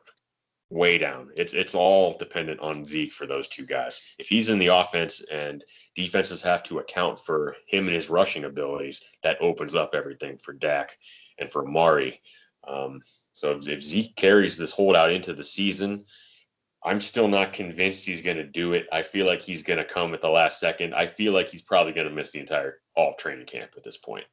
way 0.70 0.98
down. 0.98 1.30
It's 1.36 1.54
it's 1.54 1.74
all 1.74 2.16
dependent 2.16 2.60
on 2.60 2.84
Zeke 2.84 3.12
for 3.12 3.26
those 3.26 3.48
two 3.48 3.66
guys. 3.66 4.14
If 4.18 4.28
he's 4.28 4.48
in 4.48 4.60
the 4.60 4.68
offense 4.68 5.24
and 5.32 5.64
defenses 5.96 6.42
have 6.42 6.62
to 6.64 6.78
account 6.78 7.18
for 7.18 7.56
him 7.66 7.86
and 7.86 7.94
his 7.94 8.10
rushing 8.10 8.44
abilities, 8.44 9.02
that 9.24 9.40
opens 9.40 9.74
up 9.74 9.94
everything 9.94 10.38
for 10.38 10.52
Dak 10.52 10.96
and 11.38 11.48
for 11.48 11.64
Mari. 11.64 12.20
Um, 12.66 13.00
so 13.32 13.56
if, 13.56 13.68
if 13.68 13.82
Zeke 13.82 14.14
carries 14.14 14.56
this 14.56 14.72
holdout 14.72 15.10
into 15.10 15.32
the 15.32 15.44
season, 15.44 16.04
I'm 16.84 17.00
still 17.00 17.28
not 17.28 17.52
convinced 17.52 18.06
he's 18.06 18.22
going 18.22 18.36
to 18.36 18.44
do 18.44 18.72
it. 18.72 18.86
I 18.92 19.02
feel 19.02 19.26
like 19.26 19.42
he's 19.42 19.62
going 19.62 19.78
to 19.78 19.84
come 19.84 20.14
at 20.14 20.20
the 20.20 20.28
last 20.28 20.60
second. 20.60 20.94
I 20.94 21.06
feel 21.06 21.32
like 21.32 21.50
he's 21.50 21.62
probably 21.62 21.92
going 21.92 22.08
to 22.08 22.14
miss 22.14 22.32
the 22.32 22.38
entire 22.38 22.78
all 22.94 23.14
training 23.14 23.46
camp 23.46 23.72
at 23.76 23.82
this 23.82 23.98
point. 23.98 24.24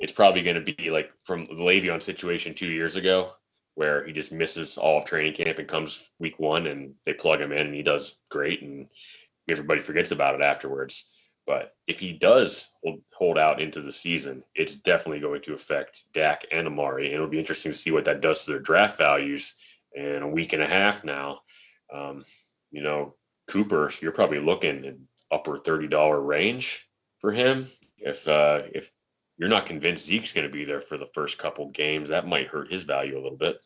It's 0.00 0.12
probably 0.12 0.42
going 0.42 0.62
to 0.62 0.74
be 0.74 0.90
like 0.90 1.12
from 1.24 1.46
the 1.46 1.54
Le'Veon 1.54 2.02
situation 2.02 2.54
two 2.54 2.66
years 2.66 2.96
ago, 2.96 3.30
where 3.74 4.04
he 4.04 4.12
just 4.12 4.32
misses 4.32 4.76
all 4.76 4.98
of 4.98 5.04
training 5.04 5.34
camp 5.34 5.58
and 5.58 5.68
comes 5.68 6.10
week 6.18 6.38
one 6.38 6.66
and 6.66 6.94
they 7.06 7.14
plug 7.14 7.40
him 7.40 7.52
in 7.52 7.66
and 7.66 7.74
he 7.74 7.82
does 7.82 8.20
great 8.30 8.62
and 8.62 8.88
everybody 9.48 9.80
forgets 9.80 10.10
about 10.10 10.34
it 10.34 10.40
afterwards. 10.40 11.08
But 11.46 11.72
if 11.86 11.98
he 11.98 12.12
does 12.12 12.70
hold 13.16 13.38
out 13.38 13.60
into 13.60 13.80
the 13.80 13.92
season, 13.92 14.42
it's 14.54 14.76
definitely 14.76 15.20
going 15.20 15.42
to 15.42 15.54
affect 15.54 16.12
Dak 16.12 16.44
and 16.52 16.66
Amari. 16.66 17.06
And 17.06 17.14
it'll 17.14 17.26
be 17.28 17.38
interesting 17.38 17.72
to 17.72 17.78
see 17.78 17.90
what 17.90 18.04
that 18.04 18.20
does 18.20 18.44
to 18.44 18.52
their 18.52 18.60
draft 18.60 18.98
values 18.98 19.54
in 19.94 20.22
a 20.22 20.28
week 20.28 20.52
and 20.52 20.62
a 20.62 20.68
half 20.68 21.04
now. 21.04 21.40
Um, 21.92 22.24
you 22.70 22.82
know, 22.82 23.14
Cooper, 23.48 23.90
you're 24.00 24.12
probably 24.12 24.38
looking 24.38 24.84
in 24.84 25.06
upper 25.30 25.58
$30 25.58 26.26
range 26.26 26.88
for 27.20 27.32
him. 27.32 27.66
If 27.98 28.26
uh, 28.26 28.62
if 28.74 28.92
you're 29.38 29.48
not 29.48 29.66
convinced 29.66 30.06
Zeke's 30.06 30.32
going 30.32 30.46
to 30.46 30.52
be 30.52 30.64
there 30.64 30.80
for 30.80 30.96
the 30.96 31.06
first 31.06 31.38
couple 31.38 31.68
games, 31.70 32.08
that 32.08 32.26
might 32.26 32.48
hurt 32.48 32.70
his 32.70 32.82
value 32.82 33.14
a 33.14 33.22
little 33.22 33.38
bit. 33.38 33.64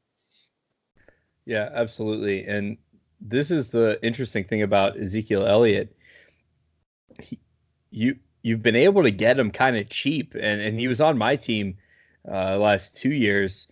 Yeah, 1.45 1.71
absolutely. 1.73 2.45
And 2.47 2.77
this 3.21 3.51
is 3.51 3.71
the 3.71 3.99
interesting 4.05 4.45
thing 4.45 4.63
about 4.63 4.99
Ezekiel 4.99 5.47
Elliott. 5.47 5.97
He, 7.21 7.39
you 7.91 8.17
you've 8.43 8.63
been 8.63 8.77
able 8.77 9.03
to 9.03 9.11
get 9.11 9.39
him 9.39 9.51
kind 9.51 9.77
of 9.77 9.89
cheap, 9.89 10.35
and 10.35 10.61
and 10.61 10.79
he 10.79 10.89
was 10.89 11.01
on 11.01 11.17
my 11.17 11.37
team 11.37 11.77
uh, 12.31 12.57
last 12.59 12.97
two 12.97 13.13
years, 13.13 13.69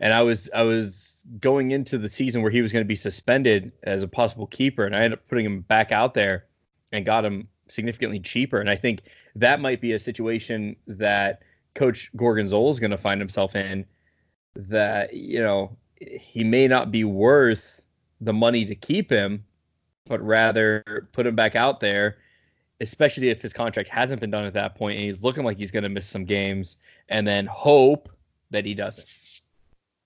and 0.00 0.12
I 0.14 0.22
was 0.22 0.48
I 0.54 0.62
was 0.62 1.05
going 1.40 1.72
into 1.72 1.98
the 1.98 2.08
season 2.08 2.42
where 2.42 2.50
he 2.50 2.62
was 2.62 2.72
going 2.72 2.84
to 2.84 2.88
be 2.88 2.96
suspended 2.96 3.72
as 3.82 4.02
a 4.02 4.08
possible 4.08 4.46
keeper, 4.46 4.84
and 4.84 4.94
I 4.94 5.00
ended 5.00 5.18
up 5.18 5.28
putting 5.28 5.44
him 5.44 5.60
back 5.62 5.92
out 5.92 6.14
there 6.14 6.46
and 6.92 7.04
got 7.04 7.24
him 7.24 7.48
significantly 7.68 8.20
cheaper. 8.20 8.60
And 8.60 8.70
I 8.70 8.76
think 8.76 9.02
that 9.34 9.60
might 9.60 9.80
be 9.80 9.92
a 9.92 9.98
situation 9.98 10.76
that 10.86 11.42
Coach 11.74 12.10
Gorgonzola 12.16 12.70
is 12.70 12.80
going 12.80 12.90
to 12.90 12.98
find 12.98 13.20
himself 13.20 13.56
in. 13.56 13.84
That 14.54 15.12
you 15.14 15.40
know 15.40 15.76
he 16.00 16.44
may 16.44 16.68
not 16.68 16.90
be 16.90 17.04
worth 17.04 17.82
the 18.20 18.32
money 18.32 18.64
to 18.64 18.74
keep 18.74 19.10
him, 19.10 19.44
but 20.06 20.22
rather 20.22 21.08
put 21.12 21.26
him 21.26 21.36
back 21.36 21.54
out 21.54 21.80
there, 21.80 22.16
especially 22.80 23.28
if 23.28 23.42
his 23.42 23.52
contract 23.52 23.90
hasn't 23.90 24.20
been 24.20 24.30
done 24.30 24.44
at 24.44 24.54
that 24.54 24.74
point 24.74 24.96
and 24.96 25.04
he's 25.04 25.22
looking 25.22 25.44
like 25.44 25.58
he's 25.58 25.70
going 25.70 25.82
to 25.82 25.90
miss 25.90 26.08
some 26.08 26.24
games, 26.24 26.76
and 27.08 27.26
then 27.26 27.46
hope 27.46 28.08
that 28.50 28.64
he 28.64 28.74
doesn't. 28.74 29.06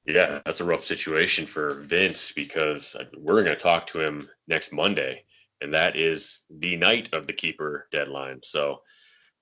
Yeah, 0.06 0.40
that's 0.44 0.60
a 0.60 0.64
rough 0.64 0.80
situation 0.80 1.46
for 1.46 1.82
Vince 1.82 2.32
because 2.32 2.96
we're 3.18 3.44
going 3.44 3.56
to 3.56 3.62
talk 3.62 3.86
to 3.88 4.00
him 4.00 4.28
next 4.48 4.72
Monday, 4.72 5.24
and 5.60 5.72
that 5.74 5.96
is 5.96 6.42
the 6.50 6.76
night 6.76 7.12
of 7.12 7.26
the 7.26 7.32
keeper 7.32 7.86
deadline. 7.92 8.40
So, 8.42 8.80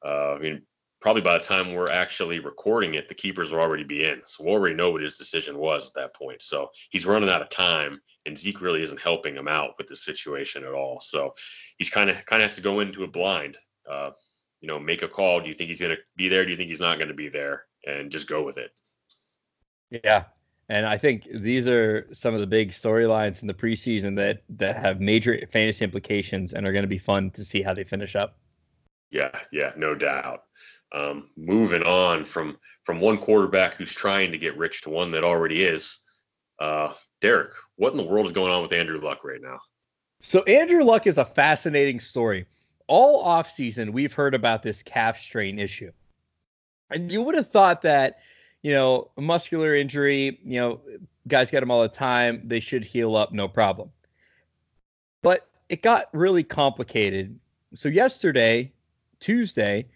uh, 0.04 0.34
I 0.34 0.38
mean, 0.38 0.62
probably 1.00 1.22
by 1.22 1.38
the 1.38 1.44
time 1.44 1.74
we're 1.74 1.90
actually 1.90 2.40
recording 2.40 2.94
it, 2.94 3.08
the 3.08 3.14
keepers 3.14 3.52
will 3.52 3.60
already 3.60 3.84
be 3.84 4.04
in. 4.04 4.20
So 4.26 4.44
we'll 4.44 4.54
already 4.54 4.74
know 4.74 4.90
what 4.90 5.02
his 5.02 5.16
decision 5.16 5.58
was 5.58 5.86
at 5.86 5.94
that 5.94 6.16
point. 6.16 6.42
So 6.42 6.70
he's 6.90 7.06
running 7.06 7.28
out 7.28 7.42
of 7.42 7.48
time, 7.50 8.00
and 8.26 8.36
Zeke 8.36 8.60
really 8.60 8.82
isn't 8.82 9.00
helping 9.00 9.36
him 9.36 9.48
out 9.48 9.74
with 9.78 9.86
the 9.86 9.96
situation 9.96 10.64
at 10.64 10.72
all. 10.72 10.98
So 11.00 11.32
he's 11.78 11.90
kind 11.90 12.10
of 12.10 12.24
kind 12.26 12.42
of 12.42 12.46
has 12.46 12.56
to 12.56 12.62
go 12.62 12.80
into 12.80 13.04
a 13.04 13.08
blind. 13.08 13.56
Uh, 13.88 14.10
you 14.60 14.66
know, 14.66 14.78
make 14.78 15.02
a 15.02 15.08
call. 15.08 15.40
Do 15.40 15.46
you 15.46 15.54
think 15.54 15.68
he's 15.68 15.80
going 15.80 15.94
to 15.94 16.02
be 16.16 16.28
there? 16.28 16.44
Do 16.44 16.50
you 16.50 16.56
think 16.56 16.68
he's 16.68 16.80
not 16.80 16.98
going 16.98 17.08
to 17.08 17.14
be 17.14 17.28
there? 17.28 17.64
And 17.86 18.10
just 18.10 18.28
go 18.28 18.42
with 18.42 18.58
it. 18.58 18.72
Yeah, 20.04 20.24
and 20.68 20.86
I 20.86 20.98
think 20.98 21.26
these 21.32 21.66
are 21.66 22.06
some 22.12 22.34
of 22.34 22.40
the 22.40 22.46
big 22.46 22.70
storylines 22.70 23.40
in 23.40 23.48
the 23.48 23.54
preseason 23.54 24.16
that 24.16 24.42
that 24.50 24.76
have 24.76 25.00
major 25.00 25.40
fantasy 25.50 25.84
implications 25.84 26.52
and 26.52 26.66
are 26.66 26.72
going 26.72 26.82
to 26.82 26.88
be 26.88 26.98
fun 26.98 27.30
to 27.32 27.44
see 27.44 27.62
how 27.62 27.72
they 27.72 27.84
finish 27.84 28.14
up. 28.14 28.36
Yeah, 29.10 29.30
yeah, 29.50 29.72
no 29.76 29.94
doubt. 29.94 30.44
Um, 30.92 31.28
moving 31.36 31.82
on 31.82 32.24
from 32.24 32.58
from 32.84 33.00
one 33.00 33.18
quarterback 33.18 33.74
who's 33.74 33.94
trying 33.94 34.30
to 34.32 34.38
get 34.38 34.56
rich 34.58 34.82
to 34.82 34.90
one 34.90 35.10
that 35.12 35.24
already 35.24 35.62
is. 35.62 36.00
Uh, 36.58 36.92
Derek, 37.20 37.52
what 37.76 37.92
in 37.92 37.98
the 37.98 38.06
world 38.06 38.26
is 38.26 38.32
going 38.32 38.52
on 38.52 38.62
with 38.62 38.72
Andrew 38.72 39.00
Luck 39.00 39.24
right 39.24 39.40
now? 39.40 39.58
So 40.20 40.42
Andrew 40.42 40.82
Luck 40.82 41.06
is 41.06 41.18
a 41.18 41.24
fascinating 41.24 42.00
story. 42.00 42.46
All 42.88 43.24
offseason, 43.24 43.92
we've 43.92 44.12
heard 44.12 44.34
about 44.34 44.62
this 44.62 44.82
calf 44.82 45.18
strain 45.18 45.58
issue. 45.58 45.92
And 46.90 47.12
you 47.12 47.22
would 47.22 47.34
have 47.34 47.50
thought 47.50 47.82
that 47.82 48.18
you 48.62 48.72
know, 48.72 49.10
muscular 49.16 49.74
injury, 49.74 50.40
you 50.44 50.60
know, 50.60 50.80
guys 51.28 51.50
get 51.50 51.60
them 51.60 51.70
all 51.70 51.82
the 51.82 51.88
time. 51.88 52.42
They 52.44 52.60
should 52.60 52.84
heal 52.84 53.16
up, 53.16 53.32
no 53.32 53.48
problem. 53.48 53.90
But 55.22 55.48
it 55.68 55.82
got 55.82 56.08
really 56.12 56.42
complicated. 56.42 57.38
So 57.74 57.88
yesterday, 57.88 58.72
Tuesday, 59.20 59.86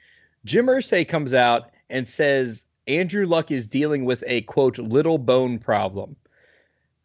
Jim 0.45 0.67
Irsay 0.67 1.09
comes 1.09 1.35
out 1.35 1.71
and 1.91 2.09
says 2.09 2.67
Andrew 2.87 3.27
Luck 3.27 3.51
is 3.51 3.67
dealing 3.67 4.05
with 4.05 4.23
a 4.27 4.43
quote 4.43 4.79
little 4.79 5.19
bone 5.19 5.59
problem. 5.59 6.17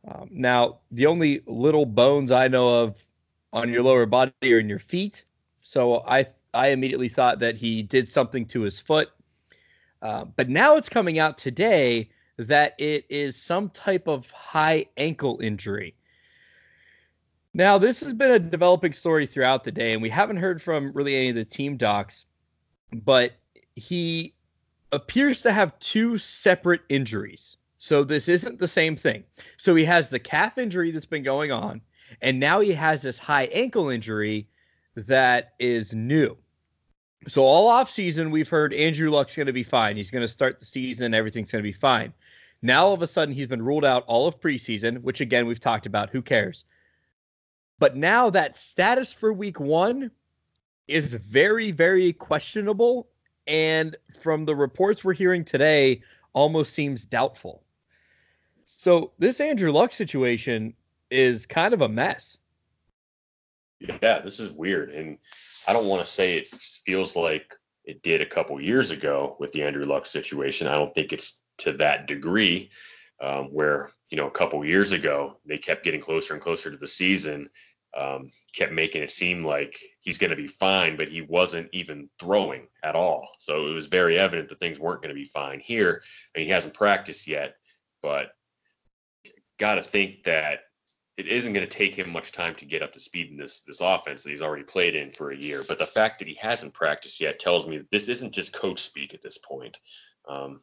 Um, 0.07 0.29
now, 0.31 0.79
the 0.91 1.05
only 1.05 1.41
little 1.45 1.85
bones 1.85 2.31
I 2.31 2.47
know 2.47 2.67
of 2.67 2.95
on 3.53 3.69
your 3.69 3.83
lower 3.83 4.05
body 4.05 4.31
are 4.43 4.59
in 4.59 4.69
your 4.69 4.79
feet. 4.79 5.23
So 5.61 6.03
I 6.07 6.27
I 6.53 6.69
immediately 6.69 7.09
thought 7.09 7.39
that 7.39 7.55
he 7.57 7.83
did 7.83 8.07
something 8.07 8.45
to 8.47 8.61
his 8.61 8.79
foot. 8.79 9.09
Uh, 10.01 10.25
but 10.25 10.49
now 10.49 10.75
it's 10.75 10.89
coming 10.89 11.19
out 11.19 11.37
today 11.37 12.09
that 12.37 12.75
it 12.77 13.05
is 13.09 13.35
some 13.35 13.69
type 13.69 14.07
of 14.07 14.29
high 14.31 14.85
ankle 14.97 15.39
injury. 15.41 15.95
Now, 17.53 17.79
this 17.79 17.99
has 18.01 18.13
been 18.13 18.31
a 18.31 18.39
developing 18.39 18.93
story 18.93 19.25
throughout 19.25 19.63
the 19.63 19.71
day, 19.71 19.93
and 19.93 20.01
we 20.01 20.09
haven't 20.09 20.37
heard 20.37 20.61
from 20.61 20.91
really 20.93 21.15
any 21.15 21.29
of 21.29 21.35
the 21.35 21.45
team 21.45 21.75
docs, 21.75 22.25
but 22.93 23.33
he 23.75 24.35
appears 24.91 25.41
to 25.41 25.51
have 25.51 25.77
two 25.79 26.17
separate 26.17 26.81
injuries. 26.89 27.57
So 27.79 28.03
this 28.03 28.27
isn't 28.27 28.59
the 28.59 28.67
same 28.67 28.95
thing. 28.95 29.23
So 29.57 29.75
he 29.75 29.85
has 29.85 30.09
the 30.09 30.19
calf 30.19 30.57
injury 30.57 30.91
that's 30.91 31.05
been 31.05 31.23
going 31.23 31.51
on, 31.51 31.81
and 32.21 32.39
now 32.39 32.59
he 32.59 32.73
has 32.73 33.01
this 33.01 33.17
high 33.17 33.45
ankle 33.45 33.89
injury 33.89 34.47
that 34.95 35.53
is 35.59 35.93
new. 35.93 36.37
So 37.27 37.43
all 37.43 37.67
off 37.67 37.91
season, 37.91 38.31
we've 38.31 38.47
heard 38.47 38.73
Andrew 38.73 39.09
Luck's 39.09 39.35
going 39.35 39.47
to 39.47 39.53
be 39.53 39.63
fine. 39.63 39.97
He's 39.97 40.11
going 40.11 40.21
to 40.21 40.27
start 40.27 40.59
the 40.59 40.65
season. 40.65 41.13
Everything's 41.13 41.51
going 41.51 41.63
to 41.63 41.67
be 41.67 41.73
fine. 41.73 42.13
Now 42.61 42.87
all 42.87 42.93
of 42.93 43.01
a 43.01 43.07
sudden, 43.07 43.33
he's 43.33 43.47
been 43.47 43.61
ruled 43.61 43.85
out 43.85 44.03
all 44.07 44.27
of 44.27 44.39
preseason, 44.39 45.01
which 45.01 45.21
again 45.21 45.45
we've 45.45 45.59
talked 45.59 45.85
about. 45.85 46.09
Who 46.09 46.21
cares? 46.21 46.65
But 47.79 47.95
now 47.95 48.29
that 48.31 48.57
status 48.57 49.13
for 49.13 49.33
Week 49.33 49.59
One 49.59 50.09
is 50.87 51.13
very, 51.13 51.71
very 51.71 52.13
questionable, 52.13 53.09
and 53.45 53.95
from 54.21 54.45
the 54.45 54.55
reports 54.55 55.03
we're 55.03 55.13
hearing 55.13 55.43
today, 55.43 56.01
almost 56.33 56.73
seems 56.73 57.03
doubtful. 57.03 57.63
So 58.65 59.11
this 59.19 59.39
Andrew 59.39 59.71
Luck 59.71 59.91
situation 59.91 60.73
is 61.11 61.45
kind 61.45 61.73
of 61.73 61.81
a 61.81 61.89
mess. 61.89 62.37
Yeah, 63.79 64.19
this 64.19 64.39
is 64.39 64.51
weird, 64.51 64.89
and 64.89 65.17
I 65.67 65.73
don't 65.73 65.87
want 65.87 66.01
to 66.01 66.07
say 66.07 66.37
it 66.37 66.47
feels 66.47 67.15
like 67.15 67.53
it 67.83 68.01
did 68.01 68.21
a 68.21 68.25
couple 68.25 68.59
years 68.61 68.91
ago 68.91 69.35
with 69.39 69.51
the 69.51 69.63
Andrew 69.63 69.83
Luck 69.83 70.05
situation. 70.05 70.67
I 70.67 70.75
don't 70.75 70.93
think 70.95 71.11
it's 71.11 71.43
to 71.59 71.73
that 71.73 72.07
degree 72.07 72.69
um, 73.21 73.45
where 73.45 73.89
you 74.09 74.17
know 74.17 74.27
a 74.27 74.31
couple 74.31 74.63
years 74.63 74.91
ago 74.91 75.37
they 75.45 75.57
kept 75.57 75.83
getting 75.83 76.01
closer 76.01 76.33
and 76.33 76.41
closer 76.41 76.71
to 76.71 76.77
the 76.77 76.87
season, 76.87 77.49
um, 77.97 78.29
kept 78.53 78.71
making 78.71 79.01
it 79.01 79.11
seem 79.11 79.43
like 79.43 79.77
he's 79.99 80.17
going 80.17 80.29
to 80.29 80.35
be 80.35 80.47
fine, 80.47 80.95
but 80.95 81.09
he 81.09 81.21
wasn't 81.21 81.69
even 81.73 82.09
throwing 82.19 82.67
at 82.83 82.95
all. 82.95 83.27
So 83.39 83.67
it 83.67 83.73
was 83.73 83.87
very 83.87 84.17
evident 84.17 84.49
that 84.49 84.59
things 84.59 84.79
weren't 84.79 85.01
going 85.01 85.13
to 85.13 85.19
be 85.19 85.25
fine 85.25 85.59
here. 85.59 86.01
and 86.35 86.43
he 86.43 86.49
hasn't 86.49 86.73
practiced 86.73 87.27
yet, 87.27 87.55
but 88.01 88.31
got 89.57 89.75
to 89.75 89.81
think 89.81 90.23
that 90.23 90.61
it 91.17 91.27
isn't 91.27 91.53
going 91.53 91.67
to 91.67 91.77
take 91.77 91.95
him 91.95 92.11
much 92.11 92.31
time 92.31 92.53
to 92.55 92.65
get 92.65 92.83
up 92.83 92.91
to 92.93 92.99
speed 92.99 93.31
in 93.31 93.37
this 93.37 93.61
this 93.61 93.81
offense 93.81 94.23
that 94.23 94.29
he's 94.29 94.41
already 94.41 94.63
played 94.63 94.95
in 94.95 95.11
for 95.11 95.31
a 95.31 95.37
year. 95.37 95.63
But 95.67 95.79
the 95.79 95.85
fact 95.85 96.19
that 96.19 96.27
he 96.27 96.35
hasn't 96.35 96.73
practiced 96.73 97.19
yet 97.19 97.39
tells 97.39 97.67
me 97.67 97.83
this 97.91 98.07
isn't 98.07 98.33
just 98.33 98.53
coach 98.53 98.79
speak 98.79 99.13
at 99.13 99.21
this 99.21 99.39
point. 99.39 99.77
Um, 100.29 100.59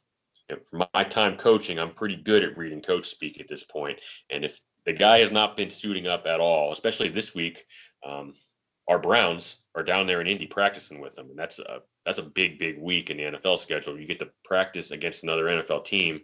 from 0.70 0.84
my 0.94 1.04
time 1.04 1.36
coaching, 1.36 1.78
I'm 1.78 1.92
pretty 1.92 2.16
good 2.16 2.44
at 2.44 2.56
reading 2.56 2.82
coach 2.82 3.06
speak 3.06 3.40
at 3.40 3.48
this 3.48 3.64
point. 3.64 3.98
And 4.30 4.44
if 4.44 4.60
the 4.84 4.92
guy 4.92 5.18
has 5.18 5.32
not 5.32 5.56
been 5.56 5.70
suiting 5.70 6.06
up 6.06 6.26
at 6.26 6.40
all, 6.40 6.72
especially 6.72 7.08
this 7.08 7.34
week, 7.34 7.64
um, 8.06 8.32
our 8.86 8.98
Browns 8.98 9.64
are 9.74 9.82
down 9.82 10.06
there 10.06 10.20
in 10.20 10.26
Indy 10.26 10.46
practicing 10.46 11.00
with 11.00 11.14
them, 11.16 11.30
and 11.30 11.38
that's 11.38 11.58
a 11.58 11.80
that's 12.04 12.18
a 12.18 12.30
big 12.30 12.58
big 12.58 12.78
week 12.78 13.10
in 13.10 13.16
the 13.16 13.38
NFL 13.38 13.58
schedule. 13.58 13.98
You 13.98 14.06
get 14.06 14.18
to 14.18 14.30
practice 14.44 14.90
against 14.90 15.24
another 15.24 15.46
NFL 15.46 15.84
team 15.84 16.20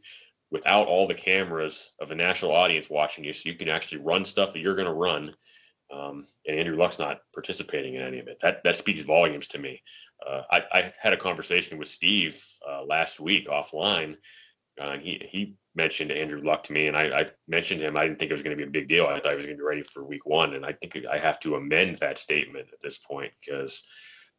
without 0.50 0.87
all 0.87 1.07
the 1.07 1.14
cameras 1.14 1.92
of 2.00 2.11
a 2.11 2.14
national 2.14 2.52
audience 2.52 2.90
watching 2.90 3.25
you, 3.25 3.33
so 3.33 3.49
you 3.49 3.54
can 3.54 3.69
actually 3.69 4.02
run 4.02 4.25
stuff 4.25 4.52
that 4.52 4.61
you're 4.61 4.75
going 4.75 4.88
to 4.88 4.95
run. 4.95 5.33
Um, 5.92 6.23
and 6.47 6.57
Andrew 6.57 6.76
Luck's 6.76 6.99
not 6.99 7.21
participating 7.35 7.95
in 7.95 8.02
any 8.02 8.21
of 8.21 8.28
it. 8.28 8.38
That 8.40 8.62
that 8.62 8.76
speaks 8.76 9.02
volumes 9.02 9.49
to 9.49 9.59
me. 9.59 9.83
Uh, 10.25 10.42
I, 10.50 10.62
I, 10.73 10.92
had 11.02 11.12
a 11.12 11.16
conversation 11.16 11.78
with 11.78 11.88
Steve 11.88 12.40
uh, 12.69 12.85
last 12.85 13.19
week 13.19 13.49
offline, 13.49 14.16
uh, 14.80 14.90
and 14.90 15.02
he 15.02 15.26
he 15.30 15.54
mentioned 15.75 16.12
Andrew 16.12 16.40
Luck 16.40 16.62
to 16.64 16.73
me, 16.73 16.87
and 16.87 16.97
I, 16.97 17.21
I 17.21 17.26
mentioned 17.49 17.80
him. 17.80 17.97
I 17.97 18.02
didn't 18.02 18.19
think 18.19 18.30
it 18.30 18.35
was 18.35 18.42
going 18.42 18.57
to 18.57 18.62
be 18.62 18.69
a 18.69 18.73
big 18.73 18.88
deal. 18.88 19.07
I 19.07 19.19
thought 19.19 19.30
he 19.30 19.37
was 19.37 19.47
going 19.47 19.57
to 19.57 19.62
be 19.62 19.66
ready 19.66 19.83
for 19.83 20.04
Week 20.04 20.26
One, 20.26 20.54
and 20.54 20.64
I 20.64 20.73
think 20.73 20.97
I 21.11 21.19
have 21.19 21.40
to 21.40 21.57
amend 21.57 21.97
that 21.97 22.19
statement 22.19 22.69
at 22.73 22.80
this 22.80 22.99
point 22.99 23.33
because 23.45 23.88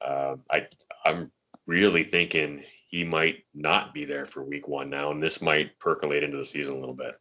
uh, 0.02 0.36
I 0.50 0.68
I'm 1.06 1.32
really 1.68 2.04
thinking 2.04 2.64
he 2.88 3.04
might 3.04 3.44
not 3.54 3.94
be 3.94 4.06
there 4.06 4.26
for 4.26 4.44
week 4.44 4.68
one 4.68 4.90
now, 4.90 5.12
and 5.12 5.22
this 5.22 5.42
might 5.42 5.78
percolate 5.80 6.24
into 6.24 6.38
the 6.38 6.46
season 6.46 6.76
a 6.76 6.80
little 6.80 6.96
bit. 6.96 7.16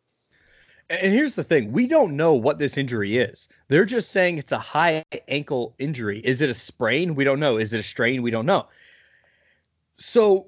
And 0.91 1.13
here's 1.13 1.37
the 1.37 1.45
thing 1.45 1.71
we 1.71 1.87
don't 1.87 2.17
know 2.17 2.35
what 2.35 2.59
this 2.59 2.77
injury 2.77 3.19
is. 3.19 3.49
They're 3.69 3.85
just 3.85 4.11
saying 4.11 4.39
it's 4.39 4.53
a 4.53 4.59
high 4.59 5.05
ankle 5.29 5.75
injury. 5.79 6.21
Is 6.25 6.41
it 6.43 6.51
a 6.51 6.55
sprain? 6.55 7.15
We 7.15 7.23
don't 7.23 7.39
know. 7.39 7.59
Is 7.59 7.73
it 7.73 7.81
a 7.81 7.85
strain? 7.85 8.23
We 8.23 8.33
don't 8.33 8.47
know. 8.47 8.67
So 9.99 10.47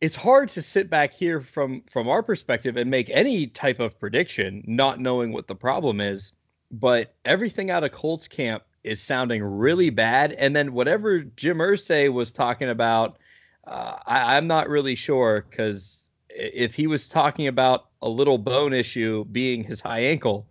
it's 0.00 0.16
hard 0.16 0.50
to 0.50 0.62
sit 0.62 0.90
back 0.90 1.14
here 1.14 1.40
from 1.40 1.82
from 1.90 2.08
our 2.08 2.22
perspective 2.22 2.76
and 2.76 2.90
make 2.90 3.08
any 3.10 3.46
type 3.46 3.80
of 3.80 3.98
prediction, 3.98 4.62
not 4.66 5.00
knowing 5.00 5.32
what 5.32 5.46
the 5.46 5.54
problem 5.54 6.00
is. 6.00 6.32
But 6.72 7.14
everything 7.24 7.70
out 7.70 7.82
of 7.82 7.92
Colts 7.92 8.28
camp 8.28 8.62
is 8.84 9.00
sounding 9.00 9.42
really 9.42 9.90
bad. 9.90 10.32
And 10.32 10.54
then 10.54 10.72
whatever 10.72 11.20
Jim 11.20 11.58
Irsay 11.58 12.12
was 12.12 12.32
talking 12.32 12.70
about, 12.70 13.18
uh, 13.66 13.96
I, 14.06 14.36
I'm 14.36 14.46
not 14.46 14.68
really 14.68 14.94
sure 14.94 15.44
because 15.48 16.08
if 16.28 16.74
he 16.74 16.86
was 16.86 17.08
talking 17.08 17.46
about 17.48 17.86
a 18.02 18.08
little 18.08 18.38
bone 18.38 18.72
issue 18.72 19.24
being 19.26 19.64
his 19.64 19.80
high 19.80 20.00
ankle, 20.00 20.46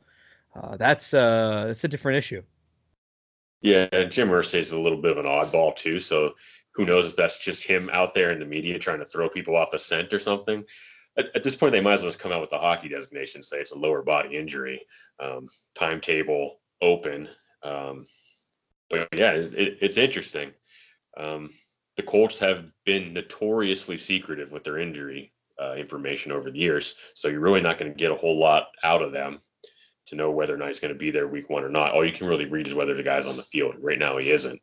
uh, 0.56 0.78
that's 0.78 1.14
uh, 1.14 1.66
that's 1.68 1.84
a 1.84 1.88
different 1.88 2.18
issue. 2.18 2.42
Yeah, 3.62 3.88
Jim 4.10 4.30
Irsay 4.30 4.60
is 4.60 4.72
a 4.72 4.80
little 4.80 5.02
bit 5.02 5.12
of 5.12 5.18
an 5.18 5.26
oddball 5.26 5.76
too. 5.76 6.00
So 6.00 6.34
who 6.74 6.86
knows 6.86 7.12
if 7.12 7.16
that's 7.18 7.44
just 7.44 7.68
him 7.68 7.90
out 7.92 8.14
there 8.14 8.32
in 8.32 8.40
the 8.40 8.46
media 8.46 8.80
trying 8.80 9.00
to 9.00 9.06
throw 9.06 9.30
people 9.30 9.56
off 9.56 9.72
the 9.72 9.80
scent 9.80 10.14
or 10.14 10.20
something. 10.20 10.64
At, 11.18 11.36
at 11.36 11.44
this 11.44 11.56
point, 11.56 11.74
they 11.74 11.82
might 11.82 11.94
as 11.94 12.02
well 12.02 12.10
just 12.10 12.20
come 12.20 12.32
out 12.32 12.42
with 12.42 12.52
the 12.52 12.58
hockey 12.58 12.88
designation, 12.88 13.44
say 13.44 13.58
it's 13.58 13.74
a 13.74 13.78
lower 13.78 14.02
body 14.02 14.38
injury, 14.38 14.80
um, 15.20 15.48
timetable 15.76 16.60
open. 16.82 17.28
Um, 17.64 18.06
but 18.90 19.08
yeah, 19.14 19.34
it, 19.34 19.78
it's 19.82 19.98
interesting. 19.98 20.52
Um, 21.18 21.50
the 21.98 22.04
Colts 22.04 22.40
have 22.40 22.66
been 22.86 23.14
notoriously 23.14 23.98
secretive 23.98 24.52
with 24.52 24.64
their 24.64 24.78
injury 24.78 25.32
uh, 25.62 25.74
information 25.74 26.32
over 26.32 26.50
the 26.50 26.60
years. 26.60 26.96
So 27.14 27.28
you're 27.28 27.42
really 27.42 27.62
not 27.62 27.78
going 27.78 27.92
to 27.92 27.98
get 27.98 28.12
a 28.12 28.16
whole 28.16 28.40
lot 28.40 28.70
out 28.84 29.02
of 29.02 29.12
them 29.12 29.40
to 30.08 30.16
know 30.16 30.32
whether 30.32 30.54
or 30.54 30.58
not 30.58 30.68
he's 30.68 30.80
going 30.80 30.94
to 30.94 30.98
be 30.98 31.12
there 31.12 31.28
week 31.28 31.50
one 31.50 31.64
or 31.64 31.70
not. 31.70 31.92
All 31.92 32.06
you 32.06 32.12
can 32.12 32.28
really 32.28 32.46
read 32.46 32.68
is 32.68 32.74
whether 32.74 32.96
the 32.96 33.04
guy's 33.04 33.28
on 33.28 33.38
the 33.38 33.44
field. 33.44 33.76
Right 33.80 34.00
now, 34.00 34.18
he 34.18 34.32
isn't, 34.32 34.60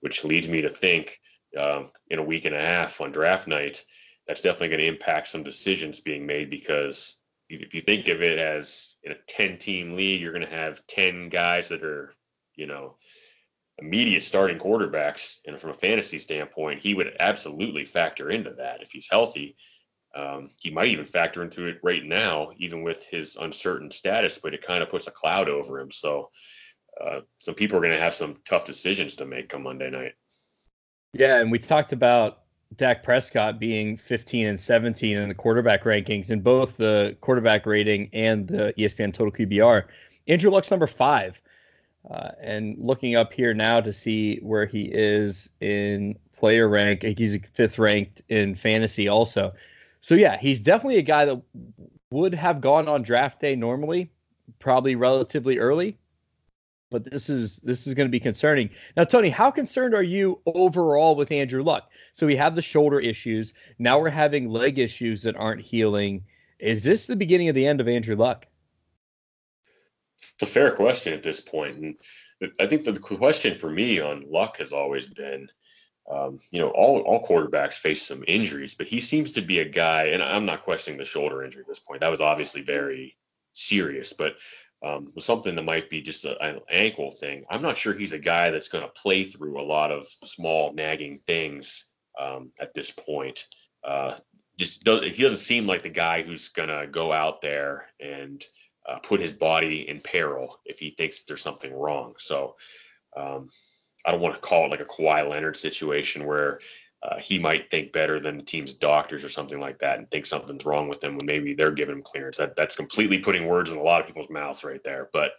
which 0.00 0.24
leads 0.24 0.48
me 0.48 0.62
to 0.62 0.68
think 0.68 1.18
um, 1.58 1.90
in 2.08 2.18
a 2.18 2.24
week 2.24 2.44
and 2.44 2.54
a 2.54 2.60
half 2.60 3.00
on 3.00 3.12
draft 3.12 3.48
night, 3.48 3.82
that's 4.26 4.40
definitely 4.40 4.68
going 4.68 4.80
to 4.80 4.86
impact 4.86 5.28
some 5.28 5.42
decisions 5.42 6.00
being 6.00 6.26
made 6.26 6.50
because 6.50 7.22
if 7.48 7.74
you 7.74 7.80
think 7.80 8.08
of 8.08 8.22
it 8.22 8.38
as 8.38 8.98
in 9.04 9.12
a 9.12 9.16
10 9.28 9.58
team 9.58 9.94
league, 9.94 10.20
you're 10.20 10.32
going 10.32 10.46
to 10.46 10.54
have 10.54 10.86
10 10.88 11.28
guys 11.28 11.68
that 11.68 11.84
are, 11.84 12.12
you 12.56 12.66
know, 12.66 12.96
immediate 13.78 14.22
starting 14.22 14.58
quarterbacks. 14.58 15.38
And 15.46 15.60
from 15.60 15.70
a 15.70 15.74
fantasy 15.74 16.18
standpoint, 16.18 16.80
he 16.80 16.94
would 16.94 17.14
absolutely 17.20 17.84
factor 17.84 18.30
into 18.30 18.52
that 18.54 18.82
if 18.82 18.90
he's 18.90 19.08
healthy. 19.10 19.56
Um, 20.14 20.48
he 20.62 20.70
might 20.70 20.88
even 20.88 21.04
factor 21.04 21.42
into 21.42 21.66
it 21.66 21.78
right 21.82 22.04
now, 22.04 22.50
even 22.58 22.82
with 22.82 23.06
his 23.10 23.36
uncertain 23.36 23.90
status, 23.90 24.38
but 24.38 24.54
it 24.54 24.62
kind 24.62 24.82
of 24.82 24.88
puts 24.88 25.06
a 25.06 25.10
cloud 25.10 25.48
over 25.48 25.78
him. 25.78 25.90
So 25.90 26.30
uh, 27.00 27.20
some 27.38 27.54
people 27.54 27.76
are 27.76 27.82
going 27.82 27.92
to 27.92 28.00
have 28.00 28.14
some 28.14 28.36
tough 28.48 28.64
decisions 28.64 29.14
to 29.16 29.26
make 29.26 29.50
come 29.50 29.64
Monday 29.64 29.90
night. 29.90 30.14
Yeah, 31.12 31.40
and 31.40 31.52
we 31.52 31.58
talked 31.58 31.92
about 31.92 32.44
Dak 32.76 33.02
Prescott 33.02 33.58
being 33.58 33.96
15 33.96 34.46
and 34.46 34.60
17 34.60 35.16
in 35.16 35.28
the 35.28 35.34
quarterback 35.34 35.84
rankings 35.84 36.30
in 36.30 36.40
both 36.40 36.76
the 36.76 37.16
quarterback 37.20 37.66
rating 37.66 38.08
and 38.12 38.48
the 38.48 38.74
ESPN 38.78 39.12
total 39.12 39.32
QBR. 39.32 39.84
Andrew 40.28 40.50
Luck's 40.50 40.70
number 40.70 40.86
five. 40.86 41.40
Uh, 42.10 42.30
and 42.40 42.76
looking 42.78 43.16
up 43.16 43.32
here 43.32 43.52
now 43.52 43.80
to 43.80 43.92
see 43.92 44.38
where 44.38 44.66
he 44.66 44.82
is 44.84 45.50
in 45.60 46.16
player 46.36 46.68
rank, 46.68 47.02
he's 47.02 47.36
fifth 47.54 47.78
ranked 47.78 48.22
in 48.28 48.54
fantasy 48.54 49.08
also. 49.08 49.52
So 50.00 50.14
yeah, 50.14 50.38
he's 50.38 50.60
definitely 50.60 50.98
a 50.98 51.02
guy 51.02 51.24
that 51.24 51.42
would 52.10 52.34
have 52.34 52.60
gone 52.60 52.86
on 52.86 53.02
draft 53.02 53.40
day 53.40 53.56
normally, 53.56 54.10
probably 54.60 54.94
relatively 54.94 55.58
early. 55.58 55.98
But 56.90 57.10
this 57.10 57.28
is 57.28 57.56
this 57.58 57.88
is 57.88 57.94
going 57.94 58.06
to 58.06 58.12
be 58.12 58.20
concerning. 58.20 58.70
Now, 58.96 59.02
Tony, 59.02 59.28
how 59.28 59.50
concerned 59.50 59.92
are 59.92 60.04
you 60.04 60.40
overall 60.46 61.16
with 61.16 61.32
Andrew 61.32 61.64
Luck? 61.64 61.90
So 62.12 62.26
we 62.26 62.36
have 62.36 62.54
the 62.54 62.62
shoulder 62.62 63.00
issues. 63.00 63.52
Now 63.80 63.98
we're 63.98 64.10
having 64.10 64.48
leg 64.48 64.78
issues 64.78 65.22
that 65.22 65.34
aren't 65.34 65.62
healing. 65.62 66.22
Is 66.60 66.84
this 66.84 67.08
the 67.08 67.16
beginning 67.16 67.48
of 67.48 67.56
the 67.56 67.66
end 67.66 67.80
of 67.80 67.88
Andrew 67.88 68.14
Luck? 68.14 68.46
It's 70.18 70.42
a 70.42 70.46
fair 70.46 70.70
question 70.70 71.12
at 71.12 71.22
this 71.22 71.40
point, 71.40 71.76
and 71.76 72.00
I 72.60 72.66
think 72.66 72.84
the 72.84 72.98
question 72.98 73.54
for 73.54 73.70
me 73.70 74.00
on 74.00 74.24
Luck 74.30 74.58
has 74.58 74.72
always 74.72 75.10
been 75.10 75.48
um, 76.10 76.38
you 76.52 76.60
know, 76.60 76.68
all 76.68 77.00
all 77.00 77.22
quarterbacks 77.22 77.78
face 77.78 78.02
some 78.02 78.22
injuries, 78.28 78.74
but 78.74 78.86
he 78.86 79.00
seems 79.00 79.32
to 79.32 79.40
be 79.40 79.58
a 79.58 79.68
guy, 79.68 80.04
and 80.06 80.22
I'm 80.22 80.46
not 80.46 80.62
questioning 80.62 80.98
the 80.98 81.04
shoulder 81.04 81.42
injury 81.42 81.62
at 81.62 81.68
this 81.68 81.80
point. 81.80 82.00
That 82.00 82.10
was 82.10 82.20
obviously 82.20 82.62
very 82.62 83.16
serious, 83.52 84.12
but 84.12 84.36
um, 84.82 85.08
something 85.18 85.56
that 85.56 85.64
might 85.64 85.90
be 85.90 86.00
just 86.00 86.24
a, 86.24 86.40
an 86.42 86.60
ankle 86.70 87.10
thing. 87.10 87.44
I'm 87.50 87.62
not 87.62 87.76
sure 87.76 87.92
he's 87.92 88.12
a 88.12 88.18
guy 88.18 88.50
that's 88.50 88.68
going 88.68 88.84
to 88.84 89.00
play 89.00 89.24
through 89.24 89.60
a 89.60 89.64
lot 89.64 89.90
of 89.90 90.06
small 90.06 90.72
nagging 90.74 91.18
things 91.26 91.86
um, 92.20 92.52
at 92.60 92.74
this 92.74 92.90
point. 92.90 93.46
Uh, 93.82 94.14
just 94.58 94.84
does, 94.84 95.04
he 95.04 95.22
doesn't 95.22 95.38
seem 95.38 95.66
like 95.66 95.82
the 95.82 95.88
guy 95.88 96.22
who's 96.22 96.48
going 96.48 96.68
to 96.68 96.86
go 96.86 97.12
out 97.12 97.40
there 97.40 97.90
and 98.00 98.42
uh, 98.88 98.98
put 99.00 99.20
his 99.20 99.32
body 99.32 99.88
in 99.88 100.00
peril 100.00 100.60
if 100.64 100.78
he 100.78 100.90
thinks 100.90 101.22
there's 101.22 101.42
something 101.42 101.74
wrong. 101.74 102.14
So 102.18 102.56
um, 103.16 103.48
I 104.04 104.12
don't 104.12 104.20
want 104.20 104.34
to 104.34 104.40
call 104.40 104.66
it 104.66 104.70
like 104.70 104.80
a 104.80 104.84
Kawhi 104.84 105.28
Leonard 105.28 105.56
situation 105.56 106.26
where 106.26 106.60
uh, 107.02 107.18
he 107.18 107.38
might 107.38 107.70
think 107.70 107.92
better 107.92 108.20
than 108.20 108.38
the 108.38 108.44
team's 108.44 108.72
doctors 108.72 109.24
or 109.24 109.28
something 109.28 109.60
like 109.60 109.78
that 109.78 109.98
and 109.98 110.10
think 110.10 110.26
something's 110.26 110.64
wrong 110.64 110.88
with 110.88 111.02
him 111.02 111.16
when 111.16 111.26
maybe 111.26 111.54
they're 111.54 111.70
giving 111.70 111.96
him 111.96 112.02
clearance. 112.02 112.38
That 112.38 112.56
that's 112.56 112.76
completely 112.76 113.18
putting 113.18 113.46
words 113.46 113.70
in 113.70 113.76
a 113.76 113.82
lot 113.82 114.00
of 114.00 114.06
people's 114.06 114.30
mouths 114.30 114.64
right 114.64 114.82
there. 114.84 115.10
But 115.12 115.32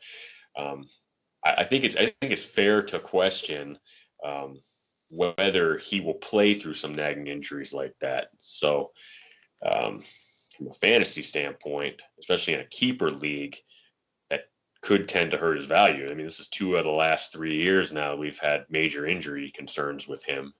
um, 0.58 0.86
I, 1.46 1.56
I, 1.60 1.64
think 1.64 1.84
it's 1.84 1.96
I 1.96 2.14
think 2.22 2.32
it's 2.32 2.46
fair 2.46 2.82
to 2.84 3.00
question 3.00 3.78
um, 4.26 4.60
whether 5.10 5.78
he 5.78 6.00
will 6.00 6.16
play 6.16 6.54
through 6.54 6.74
some 6.74 6.94
nagging 6.94 7.28
injuries 7.28 7.74
like 7.74 7.94
that. 8.02 8.28
So 8.38 8.92
um, 9.66 10.00
from 10.58 10.68
a 10.68 10.74
fantasy 10.74 11.22
standpoint, 11.22 12.02
especially 12.20 12.56
in 12.56 12.62
a 12.62 12.66
keeper 12.66 13.12
league, 13.12 13.56
that 14.30 14.46
could 14.82 15.08
tend 15.08 15.32
to 15.32 15.38
hurt 15.38 15.58
his 15.58 15.68
value. 15.68 16.06
I 16.10 16.14
mean, 16.14 16.26
this 16.26 16.40
is 16.40 16.50
two 16.50 16.76
of 16.76 16.84
the 16.84 16.92
last 16.92 17.32
three 17.32 17.56
years 17.56 17.94
now 17.94 18.16
we've 18.16 18.40
had 18.40 18.66
major 18.70 19.06
injury 19.06 19.52
concerns 19.56 20.08
with 20.08 20.26
him. 20.26 20.52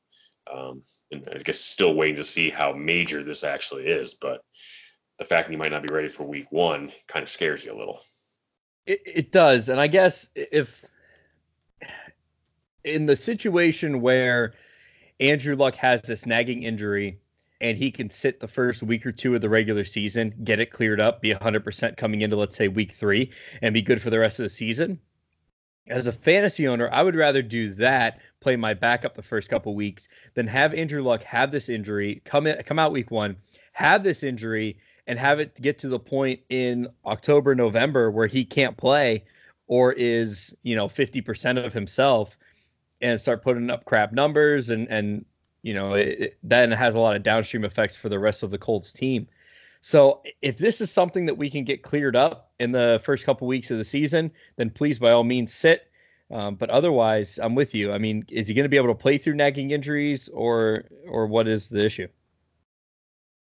Um, 0.52 0.84
and 1.12 1.28
I 1.34 1.40
guess 1.40 1.60
still 1.60 1.96
waiting 1.96 2.16
to 2.18 2.24
see 2.24 2.50
how 2.50 2.72
major 2.72 3.24
this 3.24 3.44
actually 3.44 3.88
is. 3.88 4.14
But 4.14 4.42
the 5.20 5.26
fact 5.26 5.48
that 5.48 5.52
he 5.52 5.58
might 5.58 5.72
not 5.72 5.84
be 5.84 5.94
ready 5.94 6.08
for 6.08 6.24
week 6.24 6.52
one 6.52 6.90
kind 7.08 7.24
of 7.24 7.30
scares 7.30 7.66
you 7.66 7.74
a 7.74 7.78
little. 7.78 8.00
It, 8.86 9.02
it 9.06 9.32
does. 9.32 9.68
And 9.68 9.80
I 9.80 9.88
guess 9.88 10.28
if 10.36 10.86
in 12.84 13.06
the 13.06 13.16
situation 13.16 14.02
where 14.02 14.54
Andrew 15.20 15.56
Luck 15.56 15.76
has 15.76 16.02
this 16.04 16.26
nagging 16.26 16.64
injury 16.64 17.20
and 17.62 17.78
he 17.78 17.92
can 17.92 18.10
sit 18.10 18.40
the 18.40 18.48
first 18.48 18.84
week 18.84 19.06
or 19.06 19.12
two 19.12 19.36
of 19.36 19.42
the 19.42 19.50
regular 19.50 19.84
season, 19.84 20.34
get 20.44 20.60
it 20.60 20.72
cleared 20.72 21.02
up, 21.02 21.22
be 21.22 21.34
100% 21.34 21.98
coming 21.98 22.22
into, 22.22 22.36
let's 22.36 22.56
say, 22.56 22.68
week 22.68 22.92
three, 22.92 23.32
and 23.62 23.74
be 23.74 23.82
good 23.82 24.02
for 24.02 24.10
the 24.10 24.20
rest 24.20 24.40
of 24.40 24.44
the 24.44 24.50
season. 24.50 25.00
As 25.88 26.08
a 26.08 26.12
fantasy 26.12 26.68
owner, 26.68 26.90
I 26.92 27.02
would 27.02 27.16
rather 27.16 27.42
do 27.42 27.74
that, 27.76 28.20
play 28.42 28.56
my 28.56 28.74
backup 28.74 29.16
the 29.16 29.22
first 29.22 29.50
couple 29.50 29.74
weeks, 29.74 30.08
than 30.34 30.46
have 30.48 30.74
Andrew 30.74 31.02
Luck 31.02 31.24
have 31.24 31.52
this 31.52 31.70
injury, 31.70 32.22
come 32.26 32.46
in, 32.46 32.62
come 32.64 32.78
out 32.78 32.92
week 32.92 33.10
one, 33.10 33.38
have 33.72 34.04
this 34.04 34.24
injury, 34.24 34.78
and 35.08 35.18
have 35.18 35.40
it 35.40 35.60
get 35.62 35.80
to 35.80 35.88
the 35.88 36.00
point 36.00 36.42
in 36.50 36.88
October, 37.06 37.56
November 37.56 38.12
where 38.12 38.28
he 38.28 38.44
can't 38.44 38.76
play 38.78 39.24
or 39.68 39.94
is, 39.94 40.54
you 40.64 40.76
know, 40.76 40.88
50% 40.88 41.66
of 41.66 41.74
himself 41.74 42.38
and 43.02 43.20
start 43.20 43.44
putting 43.44 43.70
up 43.70 43.86
crap 43.86 44.12
numbers 44.12 44.70
and 44.70 44.88
and 44.90 45.26
you 45.68 45.74
know, 45.74 45.96
it, 45.96 46.08
it 46.08 46.38
then 46.44 46.72
has 46.72 46.96
a 46.96 47.00
lot 47.00 47.18
of 47.18 47.24
downstream 47.24 47.66
effects 47.66 47.94
for 47.94 48.08
the 48.08 48.18
rest 48.18 48.42
of 48.42 48.52
the 48.52 48.58
Colts 48.58 48.94
team. 48.94 49.28
So 49.82 50.22
if 50.42 50.58
this 50.58 50.80
is 50.80 50.90
something 50.90 51.26
that 51.26 51.36
we 51.36 51.50
can 51.50 51.66
get 51.66 51.84
cleared 51.84 52.16
up 52.16 52.52
in 52.62 52.72
the 52.72 53.02
first 53.04 53.26
couple 53.26 53.48
weeks 53.48 53.70
of 53.70 53.78
the 53.78 53.84
season, 53.84 54.32
then 54.56 54.70
please 54.70 54.98
by 54.98 55.12
all 55.12 55.26
means 55.26 55.54
sit. 55.54 55.92
Um, 56.32 56.56
but 56.56 56.70
otherwise, 56.70 57.38
I'm 57.42 57.54
with 57.54 57.76
you. 57.76 57.92
I 57.92 57.98
mean, 57.98 58.26
is 58.30 58.48
he 58.48 58.54
going 58.54 58.64
to 58.64 58.70
be 58.70 58.78
able 58.78 58.88
to 58.88 58.96
play 58.96 59.18
through 59.18 59.36
nagging 59.36 59.72
injuries, 59.72 60.30
or 60.30 60.86
or 61.08 61.26
what 61.26 61.48
is 61.48 61.70
the 61.70 61.86
issue? 61.86 62.08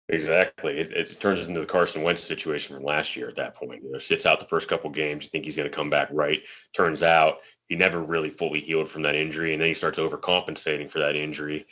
Exactly. 0.09 0.79
It, 0.79 0.91
it, 0.91 1.19
turns 1.19 1.47
into 1.47 1.59
the 1.59 1.65
Carson 1.65 2.01
Wentz 2.01 2.23
situation 2.23 2.75
from 2.75 2.85
last 2.85 3.17
year. 3.17 3.27
At 3.27 3.35
that 3.35 3.55
point, 3.55 3.83
you 3.83 3.91
know, 3.91 3.99
sits 3.99 4.25
out 4.25 4.39
the 4.39 4.45
first 4.45 4.69
couple 4.69 4.89
games. 4.89 5.25
You 5.25 5.29
think 5.29 5.43
he's 5.43 5.57
going 5.57 5.69
to 5.69 5.75
come 5.75 5.89
back 5.89 6.07
right. 6.13 6.41
Turns 6.73 7.03
out 7.03 7.39
he 7.67 7.75
never 7.75 8.01
really 8.01 8.29
fully 8.29 8.61
healed 8.61 8.87
from 8.87 9.01
that 9.01 9.15
injury, 9.15 9.51
and 9.51 9.61
then 9.61 9.67
he 9.67 9.73
starts 9.73 9.99
overcompensating 9.99 10.89
for 10.89 10.99
that 10.99 11.17
injury 11.17 11.65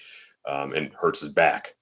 um, 0.47 0.73
and 0.73 0.91
hurts 0.93 1.21
his 1.21 1.29
back 1.29 1.73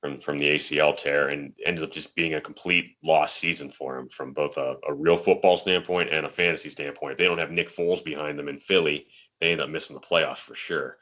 from, 0.00 0.18
from 0.18 0.38
the 0.38 0.48
ACL 0.48 0.96
tear 0.96 1.28
and 1.28 1.52
ends 1.64 1.82
up 1.82 1.92
just 1.92 2.16
being 2.16 2.34
a 2.34 2.40
complete 2.40 2.96
lost 3.04 3.36
season 3.36 3.68
for 3.70 3.98
him 3.98 4.08
from 4.08 4.32
both 4.32 4.56
a, 4.56 4.76
a 4.88 4.94
real 4.94 5.16
football 5.16 5.56
standpoint 5.56 6.08
and 6.10 6.24
a 6.24 6.30
fantasy 6.30 6.70
standpoint. 6.70 7.12
If 7.12 7.18
they 7.18 7.26
don't 7.26 7.38
have 7.38 7.50
Nick 7.50 7.68
Foles 7.68 8.04
behind 8.04 8.38
them 8.38 8.48
in 8.48 8.56
Philly, 8.56 9.06
they 9.40 9.52
end 9.52 9.60
up 9.60 9.68
missing 9.68 9.94
the 9.94 10.00
playoffs 10.00 10.38
for 10.38 10.54
sure. 10.54 10.96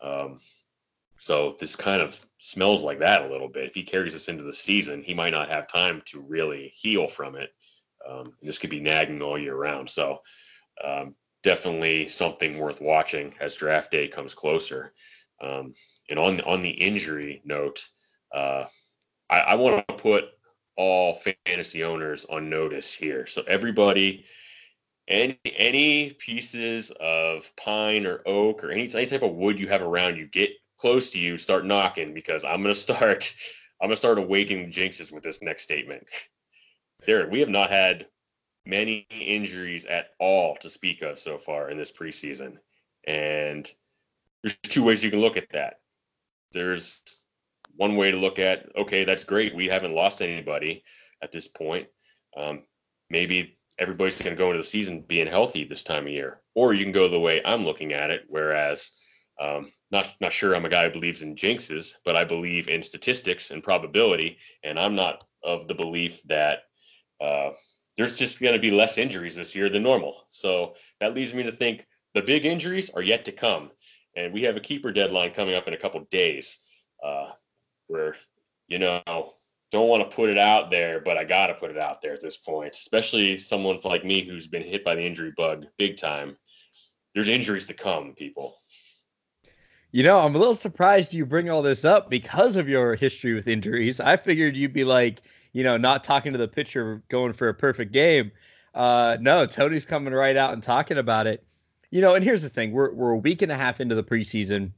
Um, 0.00 0.36
so 1.16 1.56
this 1.60 1.76
kind 1.76 2.02
of 2.02 2.20
smells 2.38 2.82
like 2.82 2.98
that 2.98 3.22
a 3.22 3.28
little 3.28 3.48
bit. 3.48 3.66
If 3.66 3.74
he 3.74 3.84
carries 3.84 4.14
us 4.14 4.28
into 4.28 4.42
the 4.42 4.52
season, 4.52 5.02
he 5.02 5.14
might 5.14 5.30
not 5.30 5.48
have 5.48 5.68
time 5.68 6.02
to 6.06 6.20
really 6.20 6.72
heal 6.74 7.06
from 7.06 7.36
it. 7.36 7.50
Um, 8.08 8.32
this 8.42 8.58
could 8.58 8.70
be 8.70 8.80
nagging 8.80 9.22
all 9.22 9.38
year 9.38 9.54
round. 9.54 9.88
So 9.88 10.18
um, 10.82 11.14
definitely 11.44 12.08
something 12.08 12.58
worth 12.58 12.80
watching 12.80 13.32
as 13.40 13.54
draft 13.54 13.92
day 13.92 14.08
comes 14.08 14.34
closer. 14.34 14.92
Um, 15.40 15.72
and 16.12 16.20
on 16.20 16.42
on 16.42 16.60
the 16.60 16.70
injury 16.70 17.40
note, 17.44 17.88
uh, 18.34 18.64
I, 19.30 19.38
I 19.40 19.54
want 19.54 19.88
to 19.88 19.94
put 19.94 20.26
all 20.76 21.14
fantasy 21.14 21.82
owners 21.84 22.26
on 22.26 22.50
notice 22.50 22.94
here. 22.94 23.26
So 23.26 23.42
everybody, 23.48 24.26
any 25.08 25.40
any 25.56 26.12
pieces 26.12 26.90
of 27.00 27.50
pine 27.56 28.06
or 28.06 28.20
oak 28.26 28.62
or 28.62 28.70
any, 28.70 28.82
any 28.94 29.06
type 29.06 29.22
of 29.22 29.32
wood 29.32 29.58
you 29.58 29.68
have 29.68 29.80
around 29.80 30.16
you, 30.16 30.26
get 30.26 30.50
close 30.76 31.10
to 31.12 31.18
you, 31.18 31.38
start 31.38 31.64
knocking 31.64 32.12
because 32.12 32.44
I'm 32.44 32.60
gonna 32.60 32.74
start 32.74 33.32
I'm 33.80 33.88
gonna 33.88 33.96
start 33.96 34.18
awakening 34.18 34.70
jinxes 34.70 35.14
with 35.14 35.22
this 35.22 35.42
next 35.42 35.62
statement. 35.62 36.10
Derek, 37.06 37.32
we 37.32 37.40
have 37.40 37.48
not 37.48 37.70
had 37.70 38.04
many 38.66 39.06
injuries 39.10 39.86
at 39.86 40.10
all 40.20 40.56
to 40.56 40.68
speak 40.68 41.00
of 41.00 41.18
so 41.18 41.38
far 41.38 41.70
in 41.70 41.78
this 41.78 41.90
preseason. 41.90 42.58
And 43.04 43.66
there's 44.42 44.58
two 44.58 44.84
ways 44.84 45.02
you 45.02 45.10
can 45.10 45.20
look 45.20 45.36
at 45.36 45.50
that. 45.50 45.81
There's 46.52 47.02
one 47.76 47.96
way 47.96 48.10
to 48.10 48.16
look 48.16 48.38
at, 48.38 48.66
okay, 48.76 49.04
that's 49.04 49.24
great. 49.24 49.54
We 49.54 49.66
haven't 49.66 49.94
lost 49.94 50.22
anybody 50.22 50.82
at 51.22 51.32
this 51.32 51.48
point. 51.48 51.88
Um, 52.36 52.62
maybe 53.10 53.54
everybody's 53.78 54.20
going 54.20 54.36
to 54.36 54.38
go 54.38 54.48
into 54.48 54.58
the 54.58 54.64
season 54.64 55.02
being 55.02 55.26
healthy 55.26 55.64
this 55.64 55.84
time 55.84 56.04
of 56.04 56.12
year. 56.12 56.40
Or 56.54 56.74
you 56.74 56.84
can 56.84 56.92
go 56.92 57.08
the 57.08 57.20
way 57.20 57.40
I'm 57.44 57.64
looking 57.64 57.92
at 57.92 58.10
it, 58.10 58.24
whereas 58.28 58.98
um, 59.40 59.66
not 59.90 60.14
not 60.20 60.32
sure 60.32 60.54
I'm 60.54 60.66
a 60.66 60.68
guy 60.68 60.84
who 60.84 60.92
believes 60.92 61.22
in 61.22 61.34
jinxes, 61.34 61.94
but 62.04 62.16
I 62.16 62.24
believe 62.24 62.68
in 62.68 62.82
statistics 62.82 63.50
and 63.50 63.62
probability, 63.62 64.38
and 64.62 64.78
I'm 64.78 64.94
not 64.94 65.24
of 65.42 65.66
the 65.66 65.74
belief 65.74 66.22
that 66.24 66.64
uh, 67.20 67.50
there's 67.96 68.16
just 68.16 68.40
going 68.40 68.54
to 68.54 68.60
be 68.60 68.70
less 68.70 68.98
injuries 68.98 69.36
this 69.36 69.56
year 69.56 69.68
than 69.68 69.82
normal. 69.82 70.26
So 70.28 70.74
that 71.00 71.14
leads 71.14 71.34
me 71.34 71.42
to 71.44 71.52
think 71.52 71.86
the 72.14 72.22
big 72.22 72.44
injuries 72.44 72.90
are 72.90 73.02
yet 73.02 73.24
to 73.24 73.32
come, 73.32 73.70
and 74.16 74.32
we 74.32 74.42
have 74.42 74.56
a 74.56 74.60
keeper 74.60 74.92
deadline 74.92 75.30
coming 75.30 75.54
up 75.54 75.68
in 75.68 75.74
a 75.74 75.78
couple 75.78 76.00
days, 76.10 76.60
uh, 77.02 77.30
where 77.86 78.14
you 78.68 78.78
know 78.78 79.02
don't 79.72 79.88
want 79.88 80.08
to 80.08 80.14
put 80.14 80.28
it 80.28 80.38
out 80.38 80.70
there, 80.70 81.00
but 81.00 81.16
I 81.16 81.24
got 81.24 81.46
to 81.46 81.54
put 81.54 81.70
it 81.70 81.78
out 81.78 82.02
there 82.02 82.12
at 82.12 82.20
this 82.20 82.36
point, 82.36 82.74
especially 82.74 83.38
someone 83.38 83.78
like 83.84 84.04
me 84.04 84.22
who's 84.22 84.46
been 84.46 84.62
hit 84.62 84.84
by 84.84 84.94
the 84.94 85.04
injury 85.04 85.32
bug 85.34 85.66
big 85.78 85.96
time. 85.96 86.36
There's 87.14 87.28
injuries 87.28 87.66
to 87.68 87.74
come, 87.74 88.12
people. 88.12 88.54
You 89.90 90.02
know, 90.02 90.18
I'm 90.18 90.34
a 90.34 90.38
little 90.38 90.54
surprised 90.54 91.12
you 91.12 91.26
bring 91.26 91.50
all 91.50 91.62
this 91.62 91.84
up 91.84 92.10
because 92.10 92.56
of 92.56 92.68
your 92.68 92.94
history 92.94 93.34
with 93.34 93.48
injuries. 93.48 93.98
I 93.98 94.16
figured 94.16 94.56
you'd 94.56 94.72
be 94.72 94.84
like, 94.84 95.22
you 95.52 95.64
know, 95.64 95.76
not 95.76 96.04
talking 96.04 96.32
to 96.32 96.38
the 96.38 96.48
pitcher, 96.48 97.02
going 97.08 97.32
for 97.32 97.48
a 97.48 97.54
perfect 97.54 97.92
game. 97.92 98.30
Uh, 98.74 99.16
no, 99.20 99.46
Tony's 99.46 99.84
coming 99.84 100.14
right 100.14 100.36
out 100.36 100.52
and 100.52 100.62
talking 100.62 100.98
about 100.98 101.26
it. 101.26 101.44
You 101.92 102.00
know, 102.00 102.14
and 102.14 102.24
here's 102.24 102.42
the 102.42 102.48
thing: 102.48 102.72
we're 102.72 102.92
we're 102.92 103.10
a 103.10 103.16
week 103.16 103.42
and 103.42 103.52
a 103.52 103.56
half 103.56 103.80
into 103.80 103.94
the 103.94 104.02
preseason. 104.02 104.72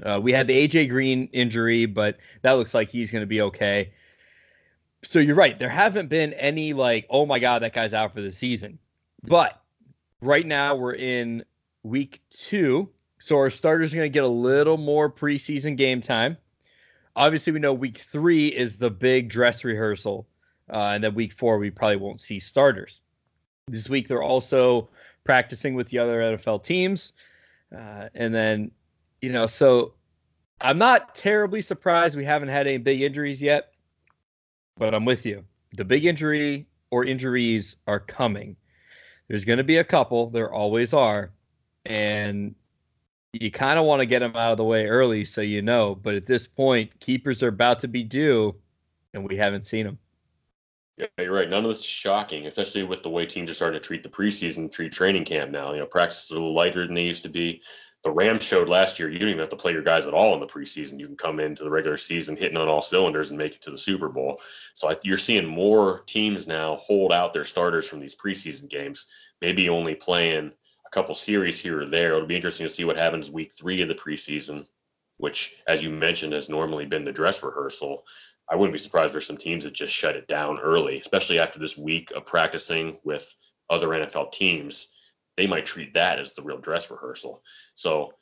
Uh, 0.00 0.20
we 0.22 0.32
had 0.32 0.46
the 0.46 0.68
AJ 0.68 0.88
Green 0.90 1.28
injury, 1.32 1.86
but 1.86 2.18
that 2.42 2.52
looks 2.52 2.72
like 2.74 2.88
he's 2.88 3.10
going 3.10 3.22
to 3.22 3.26
be 3.26 3.40
okay. 3.40 3.92
So 5.02 5.18
you're 5.18 5.34
right. 5.34 5.58
There 5.58 5.68
haven't 5.68 6.08
been 6.08 6.32
any 6.34 6.72
like, 6.72 7.06
oh 7.10 7.26
my 7.26 7.40
god, 7.40 7.62
that 7.62 7.72
guy's 7.72 7.94
out 7.94 8.14
for 8.14 8.20
the 8.20 8.30
season. 8.30 8.78
But 9.24 9.60
right 10.20 10.46
now 10.46 10.76
we're 10.76 10.94
in 10.94 11.44
week 11.82 12.22
two, 12.30 12.88
so 13.18 13.36
our 13.36 13.50
starters 13.50 13.92
are 13.92 13.96
going 13.96 14.10
to 14.10 14.14
get 14.14 14.24
a 14.24 14.28
little 14.28 14.76
more 14.76 15.10
preseason 15.10 15.76
game 15.76 16.00
time 16.00 16.36
obviously 17.16 17.52
we 17.52 17.58
know 17.58 17.72
week 17.72 17.98
three 17.98 18.48
is 18.48 18.76
the 18.76 18.90
big 18.90 19.28
dress 19.28 19.64
rehearsal, 19.64 20.26
uh, 20.72 20.92
and 20.94 21.04
then 21.04 21.14
week 21.14 21.32
four 21.32 21.58
we 21.58 21.70
probably 21.70 21.96
won't 21.96 22.20
see 22.20 22.38
starters. 22.38 23.00
This 23.68 23.88
week 23.88 24.08
they're 24.08 24.22
also 24.22 24.88
practicing 25.24 25.74
with 25.74 25.88
the 25.88 25.98
other 25.98 26.20
NFL 26.20 26.62
teams, 26.62 27.12
uh, 27.76 28.08
and 28.14 28.34
then 28.34 28.70
you 29.20 29.32
know 29.32 29.46
so 29.46 29.94
I'm 30.60 30.78
not 30.78 31.14
terribly 31.14 31.62
surprised 31.62 32.16
we 32.16 32.24
haven't 32.24 32.48
had 32.48 32.66
any 32.66 32.78
big 32.78 33.02
injuries 33.02 33.42
yet, 33.42 33.72
but 34.78 34.94
I'm 34.94 35.04
with 35.04 35.26
you. 35.26 35.44
The 35.76 35.84
big 35.84 36.04
injury 36.04 36.66
or 36.90 37.04
injuries 37.04 37.76
are 37.86 38.00
coming. 38.00 38.56
There's 39.28 39.44
going 39.44 39.58
to 39.58 39.64
be 39.64 39.78
a 39.78 39.84
couple. 39.84 40.30
There 40.30 40.52
always 40.52 40.94
are, 40.94 41.30
and 41.86 42.54
you 43.32 43.50
kind 43.50 43.78
of 43.78 43.84
want 43.84 44.00
to 44.00 44.06
get 44.06 44.20
them 44.20 44.36
out 44.36 44.52
of 44.52 44.58
the 44.58 44.64
way 44.64 44.86
early 44.86 45.24
so 45.24 45.40
you 45.40 45.60
know. 45.60 45.94
But 45.94 46.14
at 46.14 46.26
this 46.26 46.46
point, 46.46 46.98
keepers 47.00 47.42
are 47.42 47.48
about 47.48 47.80
to 47.80 47.88
be 47.88 48.02
due, 48.02 48.54
and 49.12 49.28
we 49.28 49.36
haven't 49.36 49.66
seen 49.66 49.86
them. 49.86 49.98
Yeah, 50.96 51.06
you're 51.18 51.34
right. 51.34 51.50
None 51.50 51.64
of 51.64 51.68
this 51.68 51.80
is 51.80 51.86
shocking, 51.86 52.46
especially 52.46 52.84
with 52.84 53.02
the 53.02 53.10
way 53.10 53.26
teams 53.26 53.50
are 53.50 53.54
starting 53.54 53.80
to 53.80 53.84
treat 53.84 54.02
the 54.02 54.08
preseason, 54.08 54.70
treat 54.70 54.92
training 54.92 55.24
camp 55.24 55.50
now. 55.50 55.72
You 55.72 55.80
know, 55.80 55.86
practice 55.86 56.24
is 56.24 56.30
a 56.30 56.34
little 56.34 56.54
lighter 56.54 56.86
than 56.86 56.94
they 56.94 57.06
used 57.06 57.24
to 57.24 57.28
be. 57.28 57.60
The 58.04 58.10
Rams 58.10 58.46
showed 58.46 58.68
last 58.68 58.98
year 58.98 59.10
you 59.10 59.18
don't 59.18 59.28
even 59.28 59.40
have 59.40 59.48
to 59.48 59.56
play 59.56 59.72
your 59.72 59.82
guys 59.82 60.06
at 60.06 60.14
all 60.14 60.34
in 60.34 60.40
the 60.40 60.46
preseason. 60.46 61.00
You 61.00 61.06
can 61.06 61.16
come 61.16 61.40
into 61.40 61.64
the 61.64 61.70
regular 61.70 61.96
season 61.96 62.36
hitting 62.36 62.58
on 62.58 62.68
all 62.68 62.82
cylinders 62.82 63.30
and 63.30 63.38
make 63.38 63.54
it 63.54 63.62
to 63.62 63.70
the 63.70 63.78
Super 63.78 64.08
Bowl. 64.08 64.38
So 64.74 64.90
I, 64.90 64.94
you're 65.02 65.16
seeing 65.16 65.46
more 65.46 66.02
teams 66.06 66.46
now 66.46 66.74
hold 66.74 67.12
out 67.12 67.32
their 67.32 67.44
starters 67.44 67.88
from 67.88 68.00
these 68.00 68.14
preseason 68.14 68.68
games, 68.68 69.06
maybe 69.40 69.68
only 69.68 69.94
playing 69.94 70.48
a– 70.48 70.52
couple 70.94 71.14
series 71.14 71.60
here 71.60 71.82
or 71.82 71.86
there. 71.86 72.14
It'll 72.14 72.26
be 72.26 72.36
interesting 72.36 72.66
to 72.66 72.72
see 72.72 72.84
what 72.84 72.96
happens 72.96 73.30
week 73.30 73.50
three 73.52 73.82
of 73.82 73.88
the 73.88 73.94
preseason, 73.94 74.64
which, 75.18 75.56
as 75.66 75.82
you 75.82 75.90
mentioned, 75.90 76.32
has 76.32 76.48
normally 76.48 76.86
been 76.86 77.04
the 77.04 77.12
dress 77.12 77.42
rehearsal. 77.42 78.04
I 78.50 78.56
wouldn't 78.56 78.74
be 78.74 78.78
surprised 78.78 79.14
for 79.14 79.20
some 79.20 79.36
teams 79.36 79.64
that 79.64 79.72
just 79.72 79.94
shut 79.94 80.16
it 80.16 80.28
down 80.28 80.58
early, 80.58 80.98
especially 80.98 81.38
after 81.38 81.58
this 81.58 81.78
week 81.78 82.10
of 82.14 82.26
practicing 82.26 82.98
with 83.04 83.34
other 83.70 83.88
NFL 83.88 84.32
teams. 84.32 84.88
They 85.36 85.46
might 85.46 85.66
treat 85.66 85.94
that 85.94 86.18
as 86.20 86.34
the 86.34 86.42
real 86.42 86.58
dress 86.58 86.90
rehearsal. 86.90 87.42
So 87.74 88.12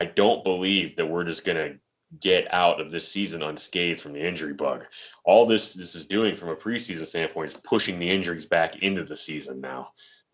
I 0.00 0.06
don't 0.06 0.44
believe 0.44 0.96
that 0.96 1.06
we're 1.06 1.24
just 1.24 1.44
going 1.44 1.56
to 1.56 1.78
get 2.20 2.52
out 2.54 2.80
of 2.80 2.92
this 2.92 3.10
season 3.10 3.42
unscathed 3.42 4.00
from 4.00 4.12
the 4.12 4.26
injury 4.26 4.54
bug. 4.54 4.84
All 5.24 5.44
this 5.44 5.74
this 5.74 5.94
is 5.96 6.06
doing 6.06 6.36
from 6.36 6.50
a 6.50 6.56
preseason 6.56 7.04
standpoint 7.04 7.48
is 7.48 7.60
pushing 7.68 7.98
the 7.98 8.08
injuries 8.08 8.46
back 8.46 8.76
into 8.76 9.04
the 9.04 9.16
season 9.16 9.60
now 9.60 9.88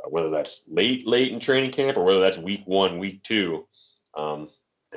whether 0.08 0.30
that's 0.30 0.64
late, 0.68 1.06
late 1.06 1.32
in 1.32 1.40
training 1.40 1.70
camp 1.70 1.96
or 1.96 2.04
whether 2.04 2.20
that's 2.20 2.38
week 2.38 2.62
one, 2.66 2.98
week 2.98 3.22
two. 3.22 3.66
Um, 4.14 4.48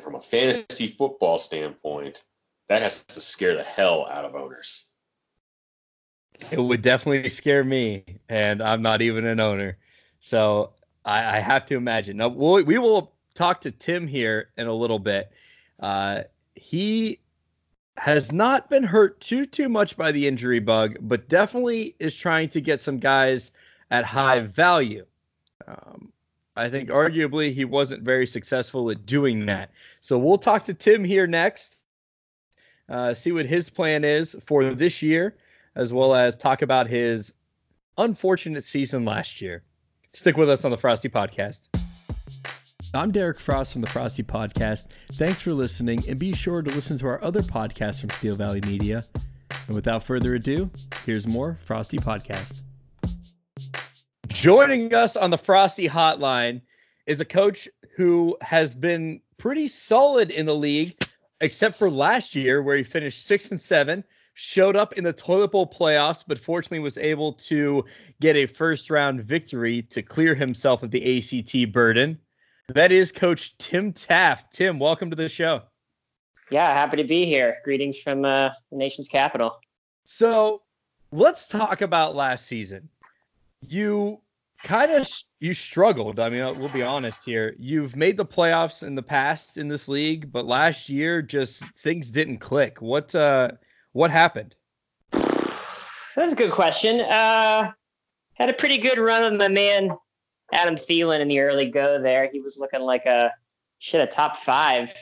from 0.04 0.15
a 0.15 0.19
fantasy 0.19 0.88
football 0.88 1.38
standpoint, 1.38 2.24
that 2.67 2.82
has 2.82 3.04
to 3.04 3.21
scare 3.21 3.56
the 3.56 3.63
hell 3.63 4.08
out 4.10 4.25
of 4.25 4.36
owners. 4.36 4.91
It 6.51 6.60
would 6.60 6.82
definitely 6.82 7.30
scare 7.30 7.63
me, 7.63 8.04
and 8.28 8.62
I'm 8.62 8.82
not 8.82 9.01
even 9.01 9.25
an 9.25 9.39
owner. 9.39 9.78
So 10.19 10.73
I, 11.06 11.38
I 11.38 11.39
have 11.39 11.65
to 11.67 11.75
imagine. 11.75 12.17
Now, 12.17 12.28
we'll, 12.28 12.63
we 12.63 12.78
will 12.78 13.13
talk 13.34 13.62
to 13.62 13.71
Tim 13.71 14.08
here 14.08 14.49
in 14.58 14.67
a 14.67 14.73
little 14.73 14.99
bit. 14.99 15.32
Uh, 15.80 16.23
he 16.56 17.19
has 17.97 18.32
not 18.32 18.69
been 18.69 18.84
hurt 18.84 19.21
too 19.21 19.45
too 19.45 19.69
much 19.69 19.95
by 19.95 20.12
the 20.12 20.28
injury 20.28 20.60
bug, 20.60 20.97
but 21.01 21.30
definitely 21.30 21.95
is 21.99 22.15
trying 22.15 22.49
to 22.49 22.62
get 22.62 22.82
some 22.82 22.97
guys– 22.97 23.51
at 23.91 24.06
high 24.06 24.41
value. 24.41 25.06
Um, 25.67 26.12
I 26.56 26.69
think 26.69 26.89
arguably 26.89 27.54
he 27.54 27.65
wasn't 27.65 28.04
very 28.04 28.25
successful 28.25 28.89
at 28.89 29.06
doing 29.06 29.45
that. 29.47 29.71
So 30.01 30.17
we'll 30.17 30.38
talk 30.38 30.65
to 30.65 30.73
Tim 30.73 31.04
here 31.04 31.28
next, 31.28 31.75
uh, 32.89 33.13
see 33.13 33.32
what 33.32 33.45
his 33.45 33.69
plan 33.69 34.04
is 34.04 34.36
for 34.45 34.74
this 34.74 35.02
year, 35.02 35.36
as 35.76 35.93
well 35.93 36.15
as 36.15 36.38
talk 36.38 36.62
about 36.62 36.88
his 36.88 37.34
unfortunate 37.98 38.63
season 38.63 39.06
last 39.06 39.41
year. 39.41 39.63
Stick 40.13 40.38
with 40.38 40.50
us 40.50 40.65
on 40.65 40.71
the 40.71 40.78
Frosty 40.78 41.10
Podcast. 41.10 41.62
I'm 42.93 43.12
Derek 43.12 43.39
Frost 43.39 43.74
from 43.74 43.82
the 43.82 43.89
Frosty 43.89 44.24
Podcast. 44.24 44.86
Thanks 45.13 45.41
for 45.41 45.52
listening, 45.52 46.08
and 46.08 46.17
be 46.17 46.34
sure 46.34 46.62
to 46.62 46.71
listen 46.71 46.98
to 47.00 47.08
our 47.08 47.21
other 47.24 47.41
podcasts 47.41 48.00
from 48.00 48.10
Steel 48.12 48.36
Valley 48.36 48.62
Media. 48.65 49.06
And 49.67 49.76
without 49.76 50.04
further 50.04 50.36
ado, 50.36 50.69
here's 51.06 51.28
more 51.28 51.60
Frosty 51.65 51.98
Podcast. 51.98 52.54
Joining 54.28 54.93
us 54.93 55.17
on 55.17 55.32
the 55.32 55.38
Frosty 55.38 55.89
Hotline 55.89 56.62
is 57.06 57.19
a 57.19 57.26
coach 57.26 57.67
who 57.95 58.38
has 58.41 58.74
been 58.74 59.21
pretty 59.38 59.67
solid 59.67 60.32
in 60.32 60.45
the 60.45 60.56
league, 60.56 60.95
except 61.41 61.76
for 61.76 61.89
last 61.89 62.36
year 62.36 62.62
where 62.62 62.78
he 62.78 62.84
finished 62.84 63.26
six 63.26 63.52
and 63.52 63.60
seven, 63.60 64.04
showed 64.36 64.76
up 64.76 64.93
in 64.93 65.04
the 65.04 65.13
toilet 65.13 65.52
bowl 65.52 65.65
playoffs, 65.67 66.24
but 66.28 66.39
fortunately 66.39 66.80
was 66.80 66.98
able 66.98 67.34
to 67.34 67.84
get 68.21 68.36
a 68.36 68.45
first 68.45 68.89
round 68.89 69.24
victory 69.24 69.82
to 69.84 70.02
clear 70.02 70.36
himself 70.36 70.84
of 70.84 70.91
the 70.91 71.17
ACT 71.17 71.71
burden. 71.71 72.19
That 72.69 72.91
is 72.91 73.12
Coach 73.12 73.58
Tim 73.58 73.93
Taft. 73.93 74.54
Tim, 74.54 74.80
welcome 74.80 75.10
to 75.10 75.15
the 75.15 75.30
show. 75.30 75.62
Yeah, 76.52 76.71
happy 76.74 76.98
to 76.98 77.04
be 77.04 77.26
here. 77.26 77.58
Greetings 77.63 77.98
from 77.98 78.26
uh, 78.26 78.50
the 78.71 78.78
nation's 78.78 79.08
capital. 79.08 79.60
So 80.04 80.62
let's 81.12 81.48
talk 81.48 81.82
about 81.82 82.15
last 82.15 82.45
season. 82.45 82.89
You 83.62 84.19
kind 84.63 84.91
of 84.91 85.08
you 85.39 85.54
struggled. 85.54 86.20
I 86.20 86.30
mean, 86.30 86.41
uh, 86.41 86.54
we'll 86.54 86.70
be 86.70 86.84
honest 86.84 87.24
here. 87.26 87.56
You've 87.60 87.96
made 87.96 88.18
the 88.18 88.26
playoffs 88.26 88.84
in 88.84 88.96
the 88.96 89.04
past 89.04 89.58
in 89.58 89.68
this 89.68 89.88
league, 89.88 90.32
but 90.32 90.46
last 90.46 90.89
year 90.89 91.22
just 91.22 91.63
things 91.84 92.10
didn't 92.10 92.39
click. 92.39 92.82
What 92.82 93.13
uh 93.15 93.52
what 93.94 94.12
happened? 94.12 94.56
That's 95.12 96.34
a 96.34 96.36
good 96.36 96.52
question. 96.52 97.02
Uh 97.02 97.72
had 98.34 98.50
a 98.50 98.54
pretty 98.54 98.78
good 98.78 98.98
run 98.98 99.32
with 99.32 99.39
my 99.39 99.48
man 99.48 99.91
Adam 100.52 100.76
Thielen 100.76 101.20
in 101.20 101.28
the 101.28 101.39
early 101.39 101.70
go 101.70 102.02
there. 102.02 102.30
He 102.32 102.39
was 102.39 102.58
looking 102.58 102.82
like 102.82 103.06
a 103.06 103.32
shit 103.80 104.02
a 104.02 104.08
top 104.08 104.38
five 104.38 104.94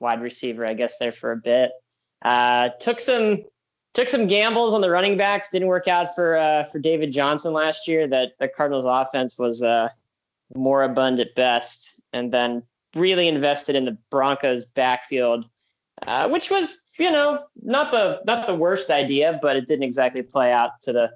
wide 0.00 0.22
receiver, 0.22 0.66
I 0.66 0.74
guess, 0.74 0.98
there 0.98 1.12
for 1.12 1.32
a 1.32 1.36
bit. 1.36 1.72
Uh, 2.22 2.70
took 2.80 3.00
some 3.00 3.44
took 3.94 4.08
some 4.08 4.26
gambles 4.26 4.74
on 4.74 4.80
the 4.80 4.90
running 4.90 5.16
backs. 5.16 5.48
Didn't 5.48 5.68
work 5.68 5.88
out 5.88 6.14
for 6.14 6.36
uh, 6.36 6.64
for 6.64 6.78
David 6.78 7.12
Johnson 7.12 7.52
last 7.52 7.88
year. 7.88 8.06
That 8.06 8.32
the 8.38 8.48
Cardinals' 8.48 8.84
offense 8.84 9.38
was 9.38 9.62
uh, 9.62 9.88
moribund 10.54 11.20
at 11.20 11.34
best, 11.34 11.94
and 12.12 12.32
then 12.32 12.62
really 12.94 13.28
invested 13.28 13.74
in 13.76 13.84
the 13.84 13.96
Broncos' 14.10 14.64
backfield, 14.64 15.46
uh, 16.06 16.28
which 16.28 16.50
was 16.50 16.76
you 16.98 17.10
know 17.10 17.44
not 17.62 17.90
the 17.90 18.20
not 18.26 18.46
the 18.46 18.54
worst 18.54 18.90
idea, 18.90 19.38
but 19.40 19.56
it 19.56 19.66
didn't 19.66 19.84
exactly 19.84 20.22
play 20.22 20.52
out 20.52 20.70
to 20.82 20.92
the 20.92 21.10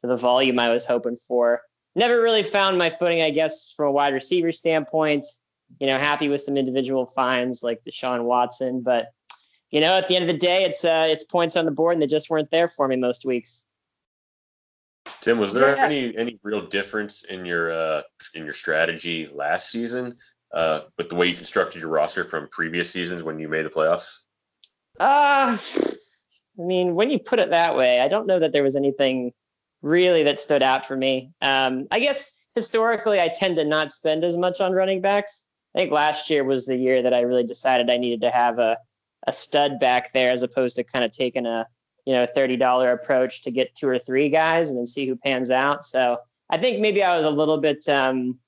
to 0.00 0.06
the 0.06 0.16
volume 0.16 0.58
I 0.58 0.70
was 0.70 0.84
hoping 0.84 1.16
for. 1.16 1.62
Never 1.94 2.20
really 2.20 2.42
found 2.42 2.76
my 2.76 2.90
footing, 2.90 3.22
I 3.22 3.30
guess, 3.30 3.72
from 3.74 3.86
a 3.86 3.92
wide 3.92 4.12
receiver 4.12 4.52
standpoint. 4.52 5.24
You 5.80 5.86
know, 5.86 5.98
happy 5.98 6.28
with 6.28 6.42
some 6.42 6.56
individual 6.56 7.06
finds 7.06 7.62
like 7.62 7.82
Deshaun 7.82 8.24
Watson, 8.24 8.82
but 8.82 9.06
you 9.76 9.82
know, 9.82 9.92
at 9.92 10.08
the 10.08 10.16
end 10.16 10.22
of 10.22 10.28
the 10.28 10.38
day, 10.38 10.64
it's 10.64 10.86
uh, 10.86 11.06
it's 11.06 11.22
points 11.22 11.54
on 11.54 11.66
the 11.66 11.70
board, 11.70 11.92
and 11.92 12.00
they 12.00 12.06
just 12.06 12.30
weren't 12.30 12.50
there 12.50 12.66
for 12.66 12.88
me 12.88 12.96
most 12.96 13.26
weeks. 13.26 13.66
Tim, 15.20 15.38
was 15.38 15.52
there 15.52 15.76
yeah. 15.76 15.84
any 15.84 16.16
any 16.16 16.40
real 16.42 16.66
difference 16.66 17.24
in 17.24 17.44
your 17.44 17.70
uh, 17.70 18.02
in 18.34 18.44
your 18.44 18.54
strategy 18.54 19.26
last 19.26 19.68
season 19.68 20.16
uh, 20.54 20.80
with 20.96 21.10
the 21.10 21.14
way 21.14 21.26
you 21.26 21.34
constructed 21.34 21.82
your 21.82 21.90
roster 21.90 22.24
from 22.24 22.48
previous 22.48 22.90
seasons 22.90 23.22
when 23.22 23.38
you 23.38 23.50
made 23.50 23.66
the 23.66 23.68
playoffs? 23.68 24.20
Uh, 24.98 25.58
I 25.58 26.62
mean, 26.62 26.94
when 26.94 27.10
you 27.10 27.18
put 27.18 27.38
it 27.38 27.50
that 27.50 27.76
way, 27.76 28.00
I 28.00 28.08
don't 28.08 28.26
know 28.26 28.38
that 28.38 28.52
there 28.52 28.62
was 28.62 28.76
anything 28.76 29.34
really 29.82 30.22
that 30.22 30.40
stood 30.40 30.62
out 30.62 30.86
for 30.86 30.96
me. 30.96 31.32
Um, 31.42 31.86
I 31.90 32.00
guess 32.00 32.34
historically, 32.54 33.20
I 33.20 33.28
tend 33.28 33.56
to 33.56 33.64
not 33.66 33.90
spend 33.90 34.24
as 34.24 34.38
much 34.38 34.62
on 34.62 34.72
running 34.72 35.02
backs. 35.02 35.42
I 35.74 35.80
think 35.80 35.92
last 35.92 36.30
year 36.30 36.44
was 36.44 36.64
the 36.64 36.76
year 36.76 37.02
that 37.02 37.12
I 37.12 37.20
really 37.20 37.44
decided 37.44 37.90
I 37.90 37.98
needed 37.98 38.22
to 38.22 38.30
have 38.30 38.58
a 38.58 38.78
a 39.26 39.32
stud 39.32 39.78
back 39.80 40.12
there 40.12 40.30
as 40.30 40.42
opposed 40.42 40.76
to 40.76 40.84
kind 40.84 41.04
of 41.04 41.10
taking 41.10 41.46
a 41.46 41.66
you 42.04 42.14
know 42.14 42.26
thirty 42.26 42.56
dollar 42.56 42.92
approach 42.92 43.42
to 43.42 43.50
get 43.50 43.74
two 43.74 43.88
or 43.88 43.98
three 43.98 44.28
guys 44.28 44.68
and 44.68 44.78
then 44.78 44.86
see 44.86 45.06
who 45.06 45.16
pans 45.16 45.50
out. 45.50 45.84
So 45.84 46.18
I 46.48 46.58
think 46.58 46.80
maybe 46.80 47.02
I 47.02 47.16
was 47.16 47.26
a 47.26 47.30
little 47.30 47.58
bit 47.58 47.88
um, 47.88 48.38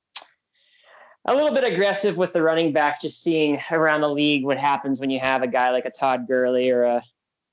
a 1.25 1.35
little 1.35 1.53
bit 1.53 1.65
aggressive 1.65 2.17
with 2.17 2.33
the 2.33 2.43
running 2.43 2.73
back, 2.73 3.03
just 3.03 3.23
seeing 3.23 3.61
around 3.71 4.01
the 4.01 4.09
league 4.09 4.45
what 4.45 4.59
happens 4.59 5.01
when 5.01 5.11
you 5.11 5.21
have 5.21 5.43
a 5.43 5.49
guy 5.49 5.71
like 5.71 5.85
a 5.85 5.91
Todd 5.91 6.27
Gurley 6.27 6.71
or 6.71 6.85
a 6.85 7.03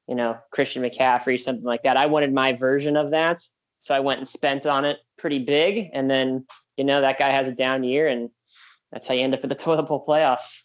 you 0.07 0.15
know 0.15 0.37
Christian 0.51 0.83
McCaffrey, 0.83 1.39
something 1.39 1.65
like 1.65 1.83
that. 1.83 1.97
I 1.97 2.05
wanted 2.05 2.33
my 2.33 2.53
version 2.53 2.95
of 2.95 3.11
that, 3.11 3.41
so 3.79 3.95
I 3.95 3.99
went 3.99 4.19
and 4.19 4.27
spent 4.27 4.65
on 4.65 4.85
it 4.85 4.99
pretty 5.17 5.39
big, 5.39 5.89
and 5.93 6.09
then 6.09 6.45
you 6.77 6.83
know 6.83 7.01
that 7.01 7.17
guy 7.17 7.31
has 7.31 7.47
a 7.47 7.51
down 7.51 7.83
year, 7.83 8.07
and 8.07 8.29
that's 8.91 9.07
how 9.07 9.13
you 9.13 9.21
end 9.23 9.33
up 9.33 9.43
at 9.43 9.49
the 9.49 9.55
toilet 9.65 9.83
bowl 9.83 10.05
playoffs. 10.05 10.61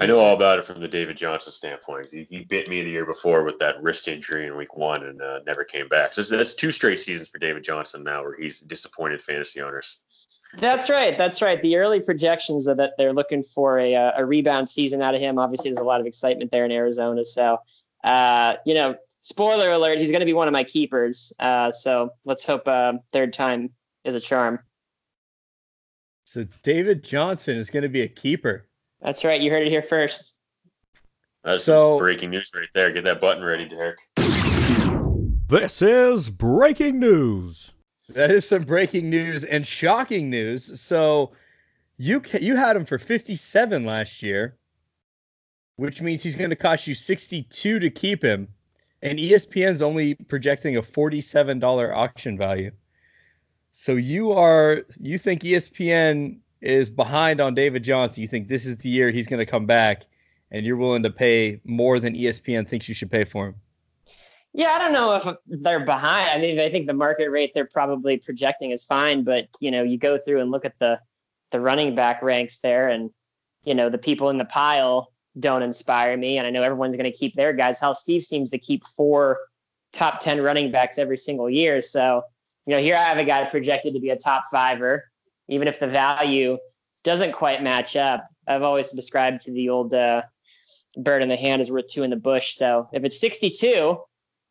I 0.00 0.06
know 0.06 0.18
all 0.18 0.34
about 0.34 0.58
it 0.58 0.64
from 0.64 0.80
the 0.80 0.88
David 0.88 1.18
Johnson 1.18 1.52
standpoint. 1.52 2.10
He, 2.10 2.26
he 2.30 2.44
bit 2.44 2.68
me 2.68 2.82
the 2.82 2.90
year 2.90 3.04
before 3.04 3.44
with 3.44 3.58
that 3.58 3.82
wrist 3.82 4.08
injury 4.08 4.46
in 4.46 4.56
week 4.56 4.74
one 4.74 5.04
and 5.04 5.20
uh, 5.20 5.40
never 5.46 5.62
came 5.62 5.88
back. 5.88 6.14
So 6.14 6.22
that's 6.22 6.54
two 6.54 6.72
straight 6.72 6.98
seasons 6.98 7.28
for 7.28 7.38
David 7.38 7.64
Johnson 7.64 8.02
now 8.02 8.22
where 8.22 8.34
he's 8.34 8.60
disappointed 8.60 9.20
fantasy 9.20 9.60
owners. 9.60 10.00
That's 10.54 10.88
right. 10.88 11.18
That's 11.18 11.42
right. 11.42 11.60
The 11.60 11.76
early 11.76 12.00
projections 12.00 12.66
are 12.66 12.74
that 12.76 12.94
they're 12.96 13.12
looking 13.12 13.42
for 13.42 13.78
a, 13.78 13.94
uh, 13.94 14.12
a 14.16 14.24
rebound 14.24 14.70
season 14.70 15.02
out 15.02 15.14
of 15.14 15.20
him. 15.20 15.38
Obviously, 15.38 15.70
there's 15.70 15.82
a 15.82 15.84
lot 15.84 16.00
of 16.00 16.06
excitement 16.06 16.50
there 16.50 16.64
in 16.64 16.72
Arizona. 16.72 17.22
So, 17.24 17.58
uh, 18.02 18.54
you 18.64 18.72
know, 18.72 18.96
spoiler 19.20 19.70
alert, 19.70 19.98
he's 19.98 20.10
going 20.10 20.20
to 20.20 20.26
be 20.26 20.32
one 20.32 20.48
of 20.48 20.52
my 20.52 20.64
keepers. 20.64 21.34
Uh, 21.38 21.72
so 21.72 22.14
let's 22.24 22.42
hope 22.42 22.66
uh, 22.66 22.94
third 23.12 23.34
time 23.34 23.70
is 24.04 24.14
a 24.14 24.20
charm. 24.20 24.60
So 26.24 26.46
David 26.62 27.04
Johnson 27.04 27.58
is 27.58 27.68
going 27.68 27.82
to 27.82 27.88
be 27.90 28.00
a 28.00 28.08
keeper. 28.08 28.66
That's 29.02 29.24
right. 29.24 29.40
You 29.40 29.50
heard 29.50 29.66
it 29.66 29.70
here 29.70 29.82
first. 29.82 30.36
That's 31.42 31.64
so, 31.64 31.98
breaking 31.98 32.30
news 32.30 32.50
right 32.54 32.68
there. 32.74 32.90
Get 32.92 33.04
that 33.04 33.20
button 33.20 33.42
ready, 33.42 33.66
Derek. 33.66 33.98
This 35.48 35.82
is 35.82 36.28
breaking 36.28 37.00
news. 37.00 37.72
That 38.10 38.30
is 38.30 38.46
some 38.46 38.64
breaking 38.64 39.08
news 39.08 39.44
and 39.44 39.66
shocking 39.66 40.28
news. 40.28 40.80
So 40.80 41.32
you 41.96 42.22
you 42.40 42.56
had 42.56 42.76
him 42.76 42.84
for 42.84 42.98
57 42.98 43.84
last 43.84 44.22
year, 44.22 44.56
which 45.76 46.02
means 46.02 46.22
he's 46.22 46.36
going 46.36 46.50
to 46.50 46.56
cost 46.56 46.86
you 46.86 46.94
62 46.94 47.78
to 47.78 47.90
keep 47.90 48.22
him, 48.22 48.48
and 49.02 49.18
ESPN's 49.18 49.82
only 49.82 50.14
projecting 50.14 50.76
a 50.76 50.82
$47 50.82 51.96
auction 51.96 52.36
value. 52.36 52.70
So 53.72 53.96
you 53.96 54.32
are 54.32 54.82
you 54.98 55.18
think 55.18 55.42
ESPN 55.42 56.38
is 56.60 56.90
behind 56.90 57.40
on 57.40 57.54
David 57.54 57.82
Johnson, 57.82 58.20
you 58.20 58.28
think 58.28 58.48
this 58.48 58.66
is 58.66 58.76
the 58.78 58.88
year 58.88 59.10
he's 59.10 59.26
going 59.26 59.38
to 59.38 59.50
come 59.50 59.66
back, 59.66 60.04
and 60.50 60.64
you're 60.64 60.76
willing 60.76 61.02
to 61.02 61.10
pay 61.10 61.60
more 61.64 61.98
than 61.98 62.14
ESPN 62.14 62.68
thinks 62.68 62.88
you 62.88 62.94
should 62.94 63.10
pay 63.10 63.24
for 63.24 63.48
him? 63.48 63.54
Yeah, 64.52 64.70
I 64.70 64.78
don't 64.80 64.92
know 64.92 65.14
if 65.14 65.36
they're 65.46 65.84
behind. 65.84 66.30
I 66.30 66.38
mean, 66.38 66.58
I 66.58 66.70
think 66.70 66.86
the 66.86 66.92
market 66.92 67.30
rate 67.30 67.52
they're 67.54 67.66
probably 67.66 68.16
projecting 68.16 68.72
is 68.72 68.84
fine, 68.84 69.22
but 69.22 69.48
you 69.60 69.70
know, 69.70 69.84
you 69.84 69.96
go 69.96 70.18
through 70.18 70.40
and 70.40 70.50
look 70.50 70.64
at 70.64 70.78
the 70.78 71.00
the 71.52 71.60
running 71.60 71.94
back 71.94 72.22
ranks 72.22 72.58
there, 72.58 72.88
and 72.88 73.10
you 73.62 73.74
know, 73.74 73.88
the 73.88 73.98
people 73.98 74.28
in 74.30 74.38
the 74.38 74.44
pile 74.44 75.12
don't 75.38 75.62
inspire 75.62 76.16
me. 76.16 76.38
And 76.38 76.46
I 76.46 76.50
know 76.50 76.62
everyone's 76.62 76.96
going 76.96 77.10
to 77.10 77.16
keep 77.16 77.34
their 77.36 77.52
guys. 77.52 77.78
How 77.78 77.92
Steve 77.92 78.24
seems 78.24 78.50
to 78.50 78.58
keep 78.58 78.84
four 78.84 79.38
top 79.92 80.18
ten 80.18 80.40
running 80.40 80.72
backs 80.72 80.98
every 80.98 81.18
single 81.18 81.48
year. 81.48 81.80
So, 81.80 82.22
you 82.66 82.74
know, 82.74 82.82
here 82.82 82.96
I 82.96 83.02
have 83.02 83.18
a 83.18 83.24
guy 83.24 83.44
projected 83.44 83.94
to 83.94 84.00
be 84.00 84.10
a 84.10 84.16
top 84.16 84.44
fiver 84.50 85.09
even 85.50 85.68
if 85.68 85.78
the 85.78 85.86
value 85.86 86.56
doesn't 87.02 87.32
quite 87.32 87.62
match 87.62 87.96
up. 87.96 88.26
I've 88.46 88.62
always 88.62 88.88
subscribed 88.88 89.42
to 89.42 89.52
the 89.52 89.68
old 89.68 89.92
uh, 89.92 90.22
bird 90.96 91.22
in 91.22 91.28
the 91.28 91.36
hand 91.36 91.60
is 91.60 91.70
worth 91.70 91.88
two 91.88 92.02
in 92.02 92.10
the 92.10 92.16
bush. 92.16 92.54
So 92.54 92.88
if 92.92 93.04
it's 93.04 93.20
62, 93.20 93.98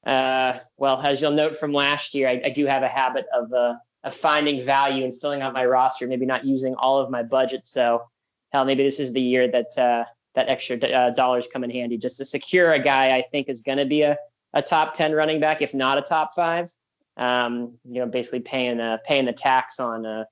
uh, 0.05 0.59
well, 0.77 1.01
as 1.01 1.21
you'll 1.21 1.31
note 1.31 1.57
from 1.57 1.73
last 1.73 2.13
year, 2.13 2.27
I, 2.27 2.41
I 2.45 2.49
do 2.49 2.65
have 2.65 2.83
a 2.83 2.87
habit 2.87 3.25
of, 3.33 3.51
uh, 3.51 3.75
of 4.03 4.13
finding 4.13 4.65
value 4.65 5.03
and 5.03 5.19
filling 5.19 5.41
out 5.41 5.53
my 5.53 5.65
roster, 5.65 6.07
maybe 6.07 6.25
not 6.25 6.45
using 6.45 6.75
all 6.75 6.99
of 6.99 7.09
my 7.09 7.23
budget. 7.23 7.67
So 7.67 8.03
hell, 8.51 8.65
maybe 8.65 8.83
this 8.83 8.99
is 8.99 9.13
the 9.13 9.21
year 9.21 9.49
that 9.49 9.77
uh, 9.77 10.05
that 10.35 10.47
extra 10.47 10.77
uh, 10.77 11.09
dollars 11.11 11.47
come 11.51 11.63
in 11.63 11.69
handy 11.69 11.97
just 11.97 12.17
to 12.17 12.25
secure 12.25 12.71
a 12.71 12.79
guy 12.79 13.17
I 13.17 13.23
think 13.31 13.49
is 13.49 13.61
going 13.61 13.79
to 13.79 13.85
be 13.85 14.03
a, 14.03 14.15
a 14.53 14.61
top 14.61 14.93
10 14.93 15.13
running 15.13 15.39
back, 15.39 15.61
if 15.61 15.73
not 15.73 15.97
a 15.97 16.01
top 16.01 16.33
five. 16.33 16.69
Um, 17.17 17.77
you 17.83 17.99
know, 17.99 18.05
basically 18.05 18.39
paying 18.39 18.79
uh, 18.79 18.99
paying 19.03 19.25
the 19.25 19.33
tax 19.33 19.79
on 19.79 20.05
uh, 20.05 20.23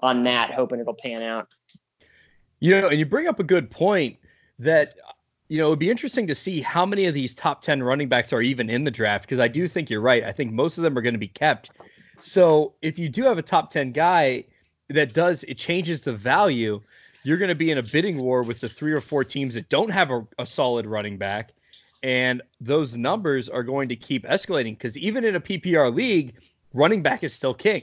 on 0.00 0.24
that, 0.24 0.52
hoping 0.52 0.80
it'll 0.80 0.94
pan 0.94 1.22
out. 1.22 1.48
You 2.60 2.80
know, 2.80 2.88
and 2.88 2.98
you 2.98 3.06
bring 3.06 3.26
up 3.26 3.40
a 3.40 3.44
good 3.44 3.70
point 3.70 4.16
that 4.58 4.94
you 5.52 5.58
know, 5.58 5.66
it'd 5.66 5.78
be 5.78 5.90
interesting 5.90 6.26
to 6.28 6.34
see 6.34 6.62
how 6.62 6.86
many 6.86 7.04
of 7.04 7.12
these 7.12 7.34
top 7.34 7.60
10 7.60 7.82
running 7.82 8.08
backs 8.08 8.32
are 8.32 8.40
even 8.40 8.70
in 8.70 8.84
the 8.84 8.90
draft 8.90 9.24
because 9.24 9.38
I 9.38 9.48
do 9.48 9.68
think 9.68 9.90
you're 9.90 10.00
right. 10.00 10.24
I 10.24 10.32
think 10.32 10.50
most 10.50 10.78
of 10.78 10.82
them 10.82 10.96
are 10.96 11.02
going 11.02 11.12
to 11.12 11.18
be 11.18 11.28
kept. 11.28 11.72
So 12.22 12.72
if 12.80 12.98
you 12.98 13.10
do 13.10 13.24
have 13.24 13.36
a 13.36 13.42
top 13.42 13.70
10 13.70 13.92
guy 13.92 14.44
that 14.88 15.12
does, 15.12 15.44
it 15.44 15.58
changes 15.58 16.04
the 16.04 16.14
value. 16.14 16.80
You're 17.22 17.36
going 17.36 17.50
to 17.50 17.54
be 17.54 17.70
in 17.70 17.76
a 17.76 17.82
bidding 17.82 18.16
war 18.16 18.42
with 18.42 18.60
the 18.60 18.68
three 18.70 18.92
or 18.92 19.02
four 19.02 19.24
teams 19.24 19.52
that 19.52 19.68
don't 19.68 19.90
have 19.90 20.10
a, 20.10 20.26
a 20.38 20.46
solid 20.46 20.86
running 20.86 21.18
back. 21.18 21.52
And 22.02 22.40
those 22.58 22.96
numbers 22.96 23.50
are 23.50 23.62
going 23.62 23.90
to 23.90 23.96
keep 23.96 24.24
escalating 24.24 24.78
because 24.78 24.96
even 24.96 25.22
in 25.22 25.36
a 25.36 25.40
PPR 25.40 25.94
league, 25.94 26.34
running 26.72 27.02
back 27.02 27.24
is 27.24 27.34
still 27.34 27.52
king. 27.52 27.82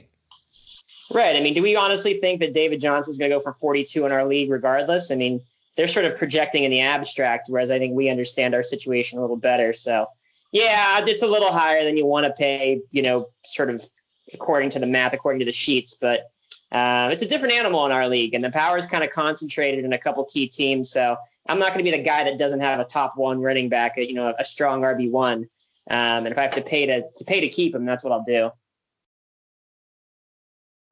Right. 1.12 1.34
I 1.34 1.40
mean, 1.40 1.54
do 1.54 1.62
we 1.62 1.74
honestly 1.74 2.14
think 2.14 2.40
that 2.40 2.52
David 2.52 2.80
Johnson 2.80 3.10
is 3.10 3.18
going 3.18 3.30
to 3.30 3.36
go 3.36 3.40
for 3.40 3.54
42 3.54 4.06
in 4.06 4.12
our 4.12 4.26
league 4.26 4.50
regardless? 4.50 5.10
I 5.10 5.16
mean, 5.16 5.40
they're 5.76 5.88
sort 5.88 6.06
of 6.06 6.16
projecting 6.16 6.64
in 6.64 6.70
the 6.70 6.80
abstract, 6.80 7.48
whereas 7.48 7.70
I 7.70 7.78
think 7.78 7.94
we 7.94 8.08
understand 8.08 8.54
our 8.54 8.62
situation 8.62 9.18
a 9.18 9.22
little 9.22 9.36
better. 9.36 9.72
So, 9.72 10.06
yeah, 10.52 11.04
it's 11.04 11.22
a 11.22 11.26
little 11.26 11.52
higher 11.52 11.84
than 11.84 11.96
you 11.96 12.06
want 12.06 12.26
to 12.26 12.32
pay, 12.32 12.82
you 12.90 13.02
know, 13.02 13.26
sort 13.44 13.70
of 13.70 13.84
according 14.32 14.70
to 14.70 14.78
the 14.78 14.86
map, 14.86 15.12
according 15.12 15.40
to 15.40 15.44
the 15.44 15.52
sheets. 15.52 15.96
But 16.00 16.30
uh, 16.72 17.08
it's 17.12 17.22
a 17.22 17.26
different 17.26 17.54
animal 17.54 17.84
in 17.86 17.92
our 17.92 18.08
league, 18.08 18.34
and 18.34 18.44
the 18.44 18.50
power 18.50 18.76
is 18.76 18.86
kind 18.86 19.02
of 19.02 19.10
concentrated 19.10 19.84
in 19.84 19.92
a 19.92 19.98
couple 19.98 20.24
key 20.26 20.46
teams. 20.46 20.90
So 20.90 21.16
I'm 21.48 21.58
not 21.58 21.72
going 21.72 21.84
to 21.84 21.90
be 21.90 21.96
the 21.96 22.02
guy 22.02 22.24
that 22.24 22.38
doesn't 22.38 22.60
have 22.60 22.78
a 22.78 22.84
top 22.84 23.16
one 23.16 23.40
running 23.40 23.68
back, 23.68 23.96
you 23.96 24.14
know, 24.14 24.32
a 24.38 24.44
strong 24.44 24.82
RB 24.82 25.10
one. 25.10 25.48
Um, 25.90 26.26
and 26.26 26.28
if 26.28 26.38
I 26.38 26.42
have 26.42 26.54
to 26.54 26.62
pay 26.62 26.86
to, 26.86 27.02
to 27.16 27.24
pay 27.24 27.40
to 27.40 27.48
keep 27.48 27.74
him, 27.74 27.84
that's 27.84 28.04
what 28.04 28.12
I'll 28.12 28.24
do. 28.24 28.52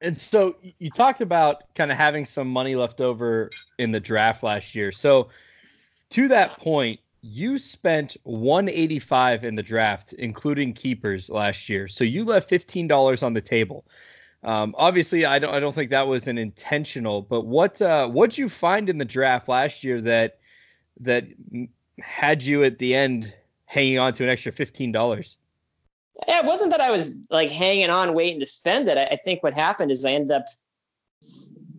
And 0.01 0.15
so 0.15 0.55
you 0.61 0.89
talked 0.89 1.21
about 1.21 1.63
kind 1.75 1.91
of 1.91 1.97
having 1.97 2.25
some 2.25 2.47
money 2.47 2.75
left 2.75 3.01
over 3.01 3.49
in 3.77 3.91
the 3.91 3.99
draft 3.99 4.43
last 4.43 4.73
year. 4.73 4.91
So 4.91 5.29
to 6.11 6.27
that 6.29 6.57
point, 6.57 6.99
you 7.21 7.57
spent 7.57 8.15
185 8.23 9.43
in 9.43 9.55
the 9.55 9.63
draft, 9.63 10.13
including 10.13 10.73
keepers 10.73 11.29
last 11.29 11.67
year. 11.67 11.87
So 11.87 12.03
you 12.03 12.23
left 12.23 12.49
$15 12.49 13.23
on 13.23 13.33
the 13.33 13.41
table. 13.41 13.85
Um, 14.43 14.73
obviously, 14.77 15.25
I 15.25 15.37
don't 15.37 15.53
I 15.53 15.59
don't 15.59 15.75
think 15.75 15.89
that 15.89 16.07
was 16.07 16.27
an 16.27 16.37
intentional. 16.37 17.21
But 17.21 17.41
what 17.45 17.81
uh, 17.81 18.07
what'd 18.07 18.37
you 18.37 18.47
find 18.47 18.89
in 18.89 18.97
the 18.97 19.05
draft 19.05 19.49
last 19.49 19.83
year 19.83 19.99
that 20.01 20.39
that 21.01 21.25
had 21.99 22.41
you 22.41 22.63
at 22.63 22.79
the 22.79 22.95
end 22.95 23.33
hanging 23.65 23.99
on 23.99 24.13
to 24.13 24.23
an 24.23 24.29
extra 24.29 24.53
fifteen 24.53 24.93
dollars? 24.93 25.35
Yeah, 26.27 26.39
it 26.39 26.45
wasn't 26.45 26.71
that 26.71 26.81
I 26.81 26.91
was 26.91 27.11
like 27.29 27.49
hanging 27.49 27.89
on, 27.89 28.13
waiting 28.13 28.39
to 28.39 28.45
spend 28.45 28.89
it. 28.89 28.97
I, 28.97 29.05
I 29.05 29.19
think 29.23 29.41
what 29.41 29.53
happened 29.53 29.91
is 29.91 30.03
I 30.05 30.11
ended 30.11 30.31
up, 30.31 30.45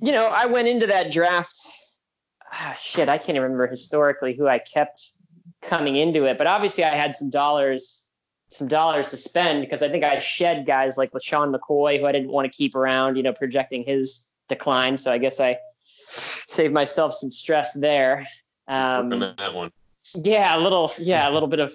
you 0.03 0.13
know, 0.13 0.27
I 0.27 0.47
went 0.47 0.69
into 0.69 0.87
that 0.87 1.13
draft. 1.13 1.55
Ah, 2.53 2.77
shit, 2.81 3.09
I 3.09 3.19
can't 3.19 3.31
even 3.31 3.43
remember 3.43 3.67
historically 3.67 4.35
who 4.35 4.49
I 4.49 4.59
kept 4.59 5.05
coming 5.63 5.97
into 5.97 6.25
it, 6.25 6.39
but 6.39 6.47
obviously 6.47 6.85
I 6.85 6.97
had 6.97 7.15
some 7.15 7.31
dollars, 7.31 8.07
some 8.49 8.67
dollars 8.67 9.11
to 9.11 9.17
spend 9.17 9.61
because 9.61 9.83
I 9.83 9.89
think 9.89 10.05
I 10.05 10.19
shed 10.19 10.67
guys 10.67 10.97
like 10.97 11.13
LeSean 11.13 11.55
McCoy 11.55 12.01
who 12.01 12.07
I 12.07 12.13
didn't 12.13 12.31
want 12.31 12.51
to 12.51 12.57
keep 12.57 12.75
around, 12.75 13.17
you 13.17 13.23
know, 13.23 13.33
projecting 13.33 13.85
his 13.85 14.27
decline. 14.49 14.97
So 14.99 15.13
I 15.13 15.19
guess 15.19 15.39
I 15.39 15.59
saved 15.99 16.73
myself 16.73 17.15
some 17.15 17.31
stress 17.31 17.75
there. 17.75 18.27
Um, 18.67 19.11
that 19.11 19.55
one. 19.55 19.71
Yeah, 20.15 20.57
a 20.57 20.61
little, 20.61 20.93
yeah, 20.99 21.29
a 21.29 21.31
little 21.31 21.49
bit 21.49 21.61
of 21.61 21.73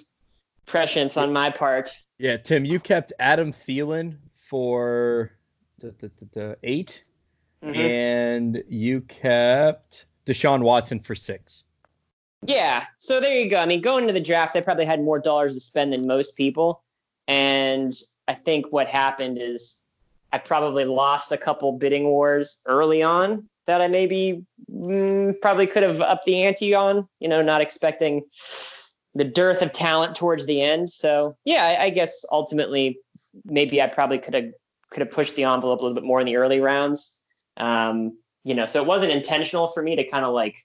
prescience 0.66 1.18
on 1.18 1.32
my 1.34 1.50
part. 1.50 1.92
Yeah, 2.18 2.38
Tim, 2.38 2.66
you 2.66 2.80
kept 2.80 3.14
Adam 3.20 3.52
Thielen 3.52 4.18
for 4.50 5.32
the, 5.80 5.94
the, 6.00 6.12
the, 6.34 6.58
8 6.64 7.04
Mhm. 7.64 7.76
and 7.78 8.64
you 8.70 9.02
kept 9.02 10.06
Deshaun 10.26 10.62
Watson 10.62 11.00
for 11.00 11.16
six. 11.16 11.64
Yeah, 12.44 12.86
so 13.00 13.20
there 13.20 13.40
you 13.40 13.50
go. 13.50 13.58
I 13.58 13.66
mean, 13.66 13.82
going 13.82 14.04
into 14.04 14.14
the 14.14 14.20
draft, 14.20 14.56
I 14.56 14.62
probably 14.62 14.86
had 14.86 15.02
more 15.02 15.20
dollars 15.20 15.56
to 15.56 15.60
spend 15.60 15.92
than 15.94 16.06
most 16.06 16.36
people, 16.38 16.84
and 17.28 17.92
I 18.28 18.36
think 18.36 18.72
what 18.72 18.88
happened 18.88 19.40
is 19.42 19.82
I 20.32 20.38
probably 20.38 20.86
lost 20.86 21.32
a 21.32 21.38
couple 21.38 21.72
bidding 21.72 22.06
wars 22.06 22.60
early 22.68 23.02
on 23.02 23.50
that 23.66 23.82
I 23.82 23.88
maybe 23.88 24.46
mm, 24.72 25.34
probably 25.42 25.66
could 25.66 25.82
have 25.84 26.02
upped 26.02 26.26
the 26.26 26.44
ante 26.44 26.76
on. 26.76 27.08
You 27.20 27.30
know, 27.30 27.42
not 27.42 27.62
expecting 27.62 28.24
the 29.16 29.24
dearth 29.24 29.62
of 29.62 29.72
talent 29.72 30.16
towards 30.16 30.46
the 30.46 30.62
end. 30.62 30.92
So 30.92 31.38
yeah, 31.46 31.64
I, 31.64 31.86
I 31.86 31.90
guess 31.90 32.26
ultimately 32.32 33.00
maybe 33.46 33.82
I 33.82 33.88
probably 33.88 34.20
could 34.20 34.34
have 34.34 34.52
could 34.92 35.02
have 35.02 35.12
pushed 35.12 35.36
the 35.36 35.46
envelope 35.46 35.80
a 35.80 35.84
little 35.84 35.96
bit 35.96 36.04
more 36.04 36.20
in 36.20 36.26
the 36.26 36.36
early 36.36 36.60
rounds. 36.60 37.18
Um, 37.58 38.18
you 38.44 38.54
know, 38.54 38.66
so 38.66 38.82
it 38.82 38.88
wasn't 38.88 39.12
intentional 39.12 39.68
for 39.68 39.82
me 39.82 39.96
to 39.96 40.04
kind 40.08 40.26
of 40.26 40.34
like 40.34 40.56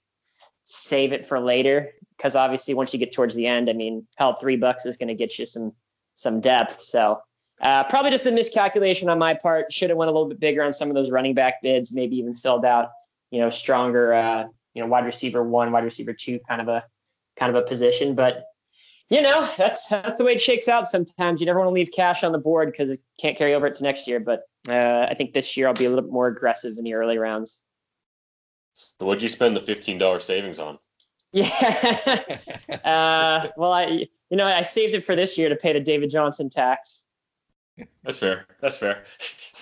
save 0.63 1.11
it 1.11 1.25
for 1.25 1.39
later 1.39 1.91
because 2.15 2.35
obviously 2.35 2.73
once 2.73 2.93
you 2.93 2.99
get 2.99 3.11
towards 3.11 3.33
the 3.33 3.47
end, 3.47 3.69
I 3.69 3.73
mean, 3.73 4.05
hell, 4.15 4.35
three 4.35 4.57
bucks 4.57 4.85
is 4.85 4.97
going 4.97 5.07
to 5.07 5.15
get 5.15 5.39
you 5.39 5.45
some 5.45 5.73
some 6.15 6.41
depth. 6.41 6.81
So 6.81 7.19
uh, 7.61 7.85
probably 7.85 8.11
just 8.11 8.25
a 8.25 8.31
miscalculation 8.31 9.09
on 9.09 9.17
my 9.17 9.33
part. 9.33 9.71
Should 9.71 9.89
have 9.89 9.97
went 9.97 10.09
a 10.09 10.11
little 10.11 10.27
bit 10.29 10.39
bigger 10.39 10.61
on 10.63 10.73
some 10.73 10.89
of 10.89 10.95
those 10.95 11.09
running 11.09 11.33
back 11.33 11.61
bids. 11.61 11.93
Maybe 11.93 12.17
even 12.17 12.35
filled 12.35 12.65
out, 12.65 12.89
you 13.31 13.39
know, 13.39 13.49
stronger, 13.49 14.13
uh, 14.13 14.47
you 14.73 14.81
know, 14.81 14.87
wide 14.87 15.05
receiver 15.05 15.41
one, 15.41 15.71
wide 15.71 15.83
receiver 15.83 16.13
two, 16.13 16.39
kind 16.47 16.61
of 16.61 16.67
a 16.67 16.83
kind 17.41 17.55
of 17.55 17.63
a 17.63 17.67
position. 17.67 18.13
But 18.13 18.45
you 19.09 19.21
know, 19.21 19.47
that's 19.57 19.87
that's 19.87 20.17
the 20.17 20.23
way 20.23 20.33
it 20.33 20.41
shakes 20.41 20.67
out. 20.67 20.87
Sometimes 20.87 21.41
you 21.41 21.45
never 21.45 21.59
want 21.59 21.69
to 21.69 21.73
leave 21.73 21.89
cash 21.93 22.23
on 22.23 22.31
the 22.31 22.37
board 22.37 22.71
because 22.71 22.89
it 22.89 23.01
can't 23.19 23.37
carry 23.37 23.53
over 23.53 23.69
to 23.69 23.83
next 23.83 24.07
year. 24.07 24.19
But 24.19 24.43
uh, 24.69 25.07
I 25.09 25.15
think 25.15 25.33
this 25.33 25.57
year 25.57 25.67
I'll 25.67 25.73
be 25.73 25.85
a 25.85 25.89
little 25.89 26.03
bit 26.03 26.13
more 26.13 26.27
aggressive 26.27 26.77
in 26.77 26.83
the 26.83 26.93
early 26.93 27.17
rounds. 27.17 27.61
So 28.75 29.05
what'd 29.05 29.21
you 29.21 29.29
spend 29.29 29.57
the 29.57 29.61
fifteen 29.61 29.97
dollar 29.97 30.19
savings 30.19 30.59
on? 30.59 30.77
Yeah. 31.33 31.47
uh, 32.83 33.47
well, 33.55 33.71
I 33.71 34.07
you 34.29 34.35
know 34.37 34.45
I 34.45 34.63
saved 34.63 34.95
it 34.95 35.05
for 35.05 35.15
this 35.15 35.37
year 35.37 35.47
to 35.47 35.55
pay 35.55 35.71
the 35.71 35.79
David 35.79 36.09
Johnson 36.09 36.49
tax. 36.49 37.05
That's 38.03 38.19
fair. 38.19 38.45
That's 38.59 38.77
fair. 38.77 39.05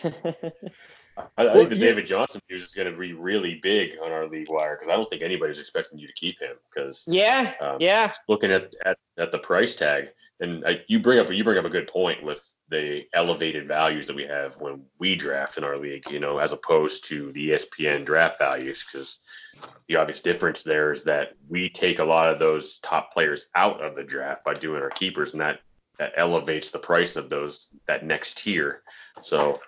I, 1.38 1.44
I 1.44 1.46
Well, 1.46 1.56
think 1.56 1.70
the 1.70 1.76
David 1.78 2.08
Johnson 2.08 2.42
news 2.50 2.64
is 2.64 2.72
going 2.72 2.92
to 2.92 2.98
be 2.98 3.14
really 3.14 3.60
big 3.62 3.94
on 4.04 4.12
our 4.12 4.28
league 4.28 4.50
wire 4.50 4.76
because 4.76 4.90
I 4.90 4.96
don't 4.96 5.10
think 5.10 5.22
anybody's 5.22 5.60
expecting 5.60 6.00
you 6.00 6.08
to 6.08 6.14
keep 6.14 6.40
him 6.40 6.56
because 6.74 7.06
yeah, 7.08 7.54
Um, 7.62 7.78
yeah, 7.80 8.12
looking 8.28 8.52
at, 8.52 8.74
at 8.86 8.98
at 9.18 9.32
the 9.32 9.40
price 9.40 9.76
tag 9.76 10.10
and 10.40 10.66
I, 10.66 10.84
you 10.88 11.00
bring 11.00 11.20
up 11.20 11.32
you 11.32 11.44
bring 11.44 11.58
up 11.58 11.66
a 11.66 11.70
good 11.70 11.88
point 11.88 12.24
with 12.24 12.46
the 12.70 13.06
elevated 13.14 13.68
values 13.68 14.08
that 14.08 14.16
we 14.16 14.26
have 14.26 14.62
when 14.62 14.84
we 14.98 15.16
draft 15.16 15.58
in 15.58 15.64
our 15.64 15.78
league 15.78 16.10
you 16.10 16.20
know 16.20 16.38
as 16.38 16.54
opposed 16.54 17.06
to 17.06 17.32
the 17.34 17.50
espn 17.50 18.06
draft 18.06 18.40
values 18.40 18.86
because 18.86 19.20
the 19.88 19.98
obvious 19.98 20.22
difference 20.22 20.64
there 20.64 20.92
is 20.92 21.04
that 21.04 21.34
we 21.50 21.70
take 21.70 22.00
a 22.00 22.06
lot 22.06 22.32
of 22.32 22.40
those 22.40 22.80
top 22.80 23.12
players 23.12 23.48
out 23.56 23.84
of 23.84 23.96
the 23.96 24.04
draft 24.04 24.46
by 24.46 24.54
doing 24.54 24.82
our 24.82 24.90
keepers 24.90 25.34
and 25.34 25.42
that 25.42 25.60
that 26.00 26.14
elevates 26.16 26.72
the 26.72 26.80
price 26.80 27.18
of 27.18 27.30
those 27.30 27.68
that 27.86 28.06
next 28.06 28.40
tier. 28.40 28.82
So 29.22 29.60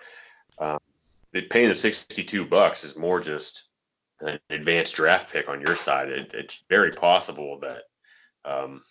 the, 1.32 1.42
paying 1.42 1.68
the 1.68 1.74
62 1.74 2.46
bucks 2.46 2.84
is 2.84 2.96
more 2.96 3.20
just 3.20 3.68
an 4.20 4.38
advanced 4.50 4.96
draft 4.96 5.32
pick 5.32 5.48
on 5.48 5.60
your 5.60 5.74
side 5.74 6.08
it, 6.08 6.32
it's 6.34 6.64
very 6.68 6.92
possible 6.92 7.58
that 7.60 7.82
um, 8.44 8.82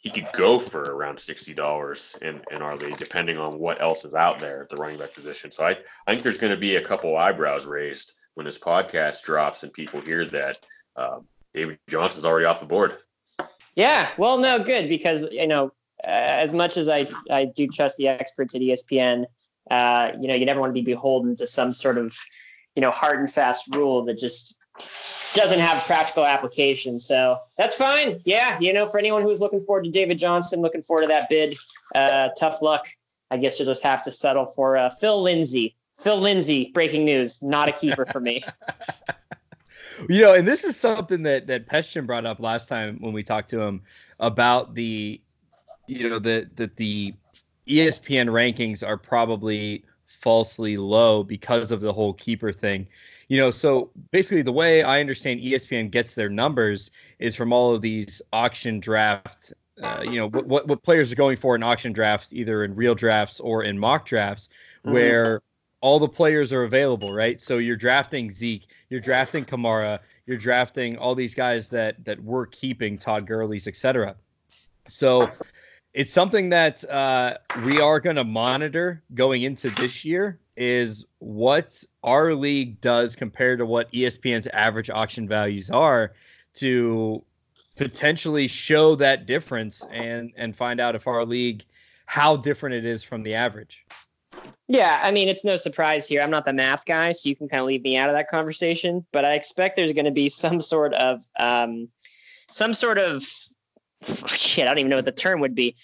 he 0.00 0.08
could 0.10 0.28
go 0.32 0.58
for 0.58 0.80
around 0.80 1.20
sixty 1.20 1.52
dollars 1.52 2.16
in, 2.22 2.40
in 2.50 2.62
our 2.62 2.76
league, 2.76 2.96
depending 2.96 3.36
on 3.36 3.58
what 3.58 3.80
else 3.82 4.04
is 4.06 4.14
out 4.14 4.38
there 4.38 4.62
at 4.62 4.70
the 4.70 4.76
running 4.76 4.98
back 4.98 5.12
position. 5.14 5.50
So 5.50 5.66
I, 5.66 5.70
I 6.06 6.10
think 6.10 6.22
there's 6.22 6.38
going 6.38 6.54
to 6.54 6.60
be 6.60 6.76
a 6.76 6.82
couple 6.82 7.16
eyebrows 7.16 7.66
raised 7.66 8.12
when 8.34 8.46
this 8.46 8.58
podcast 8.58 9.24
drops 9.24 9.62
and 9.62 9.72
people 9.72 10.00
hear 10.00 10.24
that 10.24 10.58
um, 10.96 11.26
David 11.52 11.78
Johnson's 11.88 12.24
already 12.24 12.46
off 12.46 12.60
the 12.60 12.66
board. 12.66 12.94
yeah. 13.74 14.08
Well, 14.16 14.38
no, 14.38 14.64
good 14.64 14.88
because 14.88 15.26
you 15.30 15.46
know 15.46 15.72
as 16.02 16.54
much 16.54 16.78
as 16.78 16.88
I 16.88 17.06
I 17.30 17.44
do 17.44 17.66
trust 17.68 17.98
the 17.98 18.08
experts 18.08 18.54
at 18.54 18.62
ESPN, 18.62 19.26
uh, 19.70 20.12
you 20.20 20.28
know 20.28 20.34
you 20.34 20.46
never 20.46 20.60
want 20.60 20.70
to 20.70 20.74
be 20.74 20.82
beholden 20.82 21.36
to 21.36 21.46
some 21.46 21.72
sort 21.72 21.98
of 21.98 22.16
you 22.74 22.82
know 22.82 22.90
hard 22.90 23.18
and 23.20 23.32
fast 23.32 23.74
rule 23.74 24.04
that 24.04 24.18
just 24.18 24.56
doesn't 25.34 25.60
have 25.60 25.82
practical 25.84 26.24
application. 26.24 26.98
So 26.98 27.38
that's 27.56 27.76
fine. 27.76 28.20
Yeah, 28.24 28.58
you 28.60 28.72
know, 28.72 28.86
for 28.86 28.98
anyone 28.98 29.22
who's 29.22 29.40
looking 29.40 29.64
forward 29.64 29.84
to 29.84 29.90
David 29.90 30.18
Johnson, 30.18 30.60
looking 30.60 30.82
forward 30.82 31.02
to 31.02 31.08
that 31.08 31.28
bid, 31.28 31.56
uh, 31.94 32.30
tough 32.38 32.62
luck. 32.62 32.88
I 33.30 33.36
guess 33.36 33.58
you'll 33.58 33.66
just 33.66 33.84
have 33.84 34.02
to 34.04 34.12
settle 34.12 34.46
for 34.46 34.76
uh, 34.76 34.90
Phil 34.90 35.22
Lindsay. 35.22 35.76
Phil 35.98 36.18
Lindsay, 36.18 36.70
breaking 36.74 37.04
news, 37.04 37.42
not 37.42 37.68
a 37.68 37.72
keeper 37.72 38.06
for 38.06 38.20
me. 38.20 38.42
You 40.08 40.22
know, 40.22 40.34
and 40.34 40.48
this 40.48 40.64
is 40.64 40.76
something 40.76 41.24
that 41.24 41.46
that 41.48 41.68
Pestian 41.68 42.06
brought 42.06 42.24
up 42.24 42.40
last 42.40 42.68
time 42.68 42.96
when 43.00 43.12
we 43.12 43.22
talked 43.22 43.50
to 43.50 43.60
him 43.60 43.82
about 44.18 44.74
the, 44.74 45.20
you 45.86 46.08
know, 46.08 46.18
the 46.18 46.48
that 46.56 46.76
the 46.76 47.14
ESPN 47.70 48.28
rankings 48.28 48.86
are 48.86 48.96
probably 48.96 49.84
falsely 50.06 50.76
low 50.76 51.22
because 51.22 51.70
of 51.70 51.80
the 51.80 51.92
whole 51.92 52.12
keeper 52.14 52.52
thing. 52.52 52.86
You 53.28 53.38
know, 53.38 53.50
so 53.52 53.90
basically 54.10 54.42
the 54.42 54.52
way 54.52 54.82
I 54.82 55.00
understand 55.00 55.40
ESPN 55.40 55.90
gets 55.90 56.14
their 56.14 56.28
numbers 56.28 56.90
is 57.20 57.36
from 57.36 57.52
all 57.52 57.72
of 57.74 57.80
these 57.80 58.20
auction 58.32 58.80
draft. 58.80 59.52
Uh, 59.80 60.02
you 60.04 60.16
know 60.16 60.28
what, 60.28 60.46
what 60.46 60.66
what 60.66 60.82
players 60.82 61.12
are 61.12 61.16
going 61.16 61.36
for 61.36 61.54
in 61.54 61.62
auction 61.62 61.92
drafts, 61.92 62.32
either 62.32 62.64
in 62.64 62.74
real 62.74 62.94
drafts 62.94 63.40
or 63.40 63.62
in 63.62 63.78
mock 63.78 64.04
drafts, 64.04 64.48
Mhm. 64.84 64.92
where 64.92 65.42
all 65.80 65.98
the 65.98 66.08
players 66.08 66.52
are 66.52 66.64
available, 66.64 67.14
right? 67.14 67.40
So 67.40 67.58
you're 67.58 67.76
drafting 67.76 68.30
Zeke, 68.30 68.66
you're 68.90 69.00
drafting 69.00 69.44
Kamara, 69.44 70.00
you're 70.26 70.36
drafting 70.36 70.98
all 70.98 71.14
these 71.14 71.34
guys 71.34 71.68
that 71.68 72.04
that 72.04 72.20
we're 72.22 72.46
keeping, 72.46 72.98
Todd 72.98 73.26
Gurley's, 73.26 73.66
etc. 73.68 74.16
So 74.88 75.30
it's 75.92 76.12
something 76.12 76.50
that 76.50 76.88
uh, 76.88 77.36
we 77.64 77.80
are 77.80 78.00
going 78.00 78.16
to 78.16 78.24
monitor 78.24 79.02
going 79.14 79.42
into 79.42 79.70
this 79.70 80.04
year 80.04 80.38
is 80.56 81.04
what 81.18 81.82
our 82.04 82.34
league 82.34 82.80
does 82.80 83.16
compared 83.16 83.58
to 83.58 83.66
what 83.66 83.90
ESPN's 83.92 84.46
average 84.48 84.90
auction 84.90 85.26
values 85.26 85.70
are 85.70 86.12
to 86.54 87.22
potentially 87.76 88.46
show 88.46 88.94
that 88.94 89.26
difference 89.26 89.82
and 89.90 90.32
and 90.36 90.54
find 90.54 90.80
out 90.80 90.94
if 90.94 91.06
our 91.06 91.24
league 91.24 91.64
how 92.04 92.36
different 92.36 92.74
it 92.74 92.84
is 92.84 93.02
from 93.02 93.22
the 93.22 93.34
average. 93.34 93.84
Yeah, 94.68 95.00
I 95.02 95.10
mean, 95.10 95.28
it's 95.28 95.44
no 95.44 95.56
surprise 95.56 96.08
here. 96.08 96.22
I'm 96.22 96.30
not 96.30 96.44
the 96.44 96.52
math 96.52 96.84
guy, 96.84 97.12
so 97.12 97.28
you 97.28 97.36
can 97.36 97.48
kind 97.48 97.60
of 97.60 97.66
leave 97.66 97.82
me 97.82 97.96
out 97.96 98.08
of 98.08 98.14
that 98.14 98.28
conversation. 98.28 99.06
But 99.12 99.24
I 99.24 99.34
expect 99.34 99.76
there's 99.76 99.92
going 99.92 100.04
to 100.04 100.10
be 100.10 100.28
some 100.28 100.60
sort 100.60 100.92
of, 100.94 101.26
um, 101.38 101.88
some 102.50 102.74
sort 102.74 102.98
of, 102.98 103.24
shit. 104.26 104.66
I 104.66 104.70
don't 104.70 104.78
even 104.78 104.90
know 104.90 104.96
what 104.96 105.04
the 105.04 105.12
term 105.12 105.40
would 105.40 105.54
be. 105.54 105.76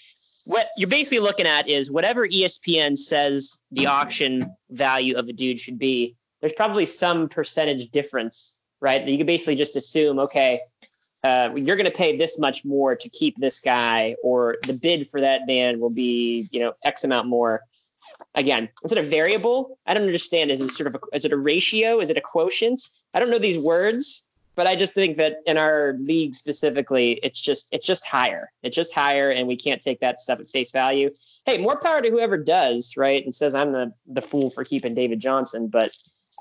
What 0.45 0.67
you're 0.77 0.89
basically 0.89 1.19
looking 1.19 1.45
at 1.45 1.67
is 1.67 1.91
whatever 1.91 2.27
ESPN 2.27 2.97
says 2.97 3.59
the 3.71 3.87
auction 3.87 4.55
value 4.69 5.17
of 5.17 5.27
a 5.27 5.33
dude 5.33 5.59
should 5.59 5.77
be. 5.77 6.15
There's 6.39 6.53
probably 6.53 6.85
some 6.85 7.27
percentage 7.27 7.89
difference, 7.89 8.57
right? 8.79 9.05
You 9.05 9.17
can 9.17 9.25
basically 9.25 9.55
just 9.55 9.75
assume, 9.75 10.19
okay, 10.19 10.61
uh, 11.23 11.49
you're 11.55 11.75
going 11.75 11.89
to 11.89 11.97
pay 11.97 12.15
this 12.15 12.39
much 12.39 12.63
more 12.63 12.95
to 12.95 13.09
keep 13.09 13.35
this 13.37 13.59
guy, 13.59 14.15
or 14.23 14.57
the 14.65 14.73
bid 14.73 15.09
for 15.09 15.19
that 15.19 15.47
man 15.47 15.79
will 15.79 15.93
be, 15.93 16.47
you 16.51 16.59
know, 16.59 16.73
X 16.85 17.03
amount 17.03 17.27
more 17.27 17.61
again, 18.35 18.69
is 18.83 18.91
it 18.91 18.97
a 18.97 19.03
variable? 19.03 19.77
I 19.85 19.93
don't 19.93 20.03
understand. 20.03 20.51
Is 20.51 20.61
it 20.61 20.71
sort 20.71 20.87
of 20.87 20.95
a, 20.95 21.15
is 21.15 21.25
it 21.25 21.33
a 21.33 21.37
ratio? 21.37 21.99
Is 21.99 22.09
it 22.09 22.17
a 22.17 22.21
quotient? 22.21 22.87
I 23.13 23.19
don't 23.19 23.29
know 23.29 23.39
these 23.39 23.57
words, 23.57 24.25
but 24.57 24.65
I 24.65 24.75
just 24.75 24.93
think 24.93 25.17
that 25.17 25.37
in 25.45 25.55
our 25.57 25.95
league 25.99 26.33
specifically, 26.33 27.19
it's 27.23 27.39
just 27.39 27.67
it's 27.71 27.85
just 27.85 28.03
higher. 28.03 28.51
It's 28.63 28.75
just 28.75 28.91
higher, 28.91 29.29
and 29.29 29.47
we 29.47 29.55
can't 29.55 29.81
take 29.81 30.01
that 30.01 30.19
stuff 30.19 30.39
at 30.39 30.47
face 30.47 30.71
value. 30.71 31.11
Hey, 31.45 31.59
more 31.59 31.79
power 31.79 32.01
to 32.01 32.09
whoever 32.09 32.37
does, 32.37 32.97
right? 32.97 33.23
And 33.23 33.33
says 33.33 33.53
I'm 33.55 33.71
the 33.71 33.93
the 34.07 34.21
fool 34.21 34.49
for 34.49 34.65
keeping 34.65 34.95
David 34.95 35.19
Johnson, 35.19 35.67
but 35.67 35.91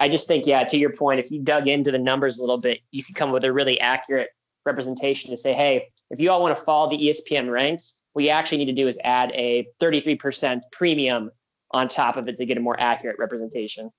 I 0.00 0.08
just 0.08 0.26
think, 0.26 0.46
yeah, 0.46 0.64
to 0.64 0.78
your 0.78 0.90
point, 0.90 1.20
if 1.20 1.30
you 1.30 1.40
dug 1.40 1.68
into 1.68 1.90
the 1.90 1.98
numbers 1.98 2.38
a 2.38 2.40
little 2.40 2.58
bit, 2.58 2.80
you 2.90 3.04
could 3.04 3.14
come 3.14 3.30
with 3.32 3.44
a 3.44 3.52
really 3.52 3.78
accurate 3.80 4.30
representation 4.64 5.30
to 5.30 5.36
say, 5.36 5.52
hey, 5.52 5.88
if 6.10 6.18
you 6.18 6.30
all 6.30 6.42
want 6.42 6.56
to 6.56 6.62
follow 6.64 6.90
the 6.90 6.98
ESPN 6.98 7.50
ranks, 7.50 7.96
What 8.14 8.24
you 8.24 8.30
actually 8.30 8.58
need 8.58 8.66
to 8.76 8.82
do 8.82 8.88
is 8.88 8.98
add 9.04 9.30
a 9.34 9.68
33% 9.80 10.62
premium 10.72 11.30
on 11.70 11.88
top 11.88 12.16
of 12.16 12.28
it 12.28 12.38
to 12.38 12.46
get 12.46 12.56
a 12.56 12.60
more 12.60 12.78
accurate 12.78 13.18
representation. 13.18 13.90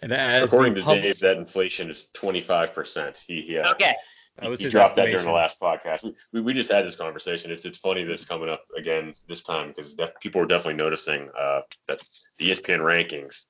And 0.00 0.12
according 0.12 0.74
to 0.76 0.82
Dave, 0.82 1.18
that 1.20 1.36
inflation 1.36 1.90
is 1.90 2.08
25%. 2.14 3.24
He, 3.24 3.42
he 3.42 3.58
uh, 3.58 3.72
okay. 3.72 3.94
He, 4.40 4.56
he 4.56 4.68
dropped 4.70 4.96
that 4.96 5.10
during 5.10 5.26
the 5.26 5.32
last 5.32 5.60
podcast. 5.60 6.10
We, 6.32 6.40
we 6.40 6.54
just 6.54 6.72
had 6.72 6.86
this 6.86 6.96
conversation. 6.96 7.50
It's 7.50 7.66
it's 7.66 7.78
funny 7.78 8.02
that 8.04 8.12
it's 8.12 8.24
coming 8.24 8.48
up 8.48 8.64
again 8.76 9.12
this 9.28 9.42
time 9.42 9.68
because 9.68 9.94
def- 9.94 10.18
people 10.20 10.40
are 10.40 10.46
definitely 10.46 10.82
noticing 10.82 11.28
uh, 11.38 11.60
that 11.86 12.00
the 12.38 12.50
ESPN 12.50 12.80
rankings 12.80 13.44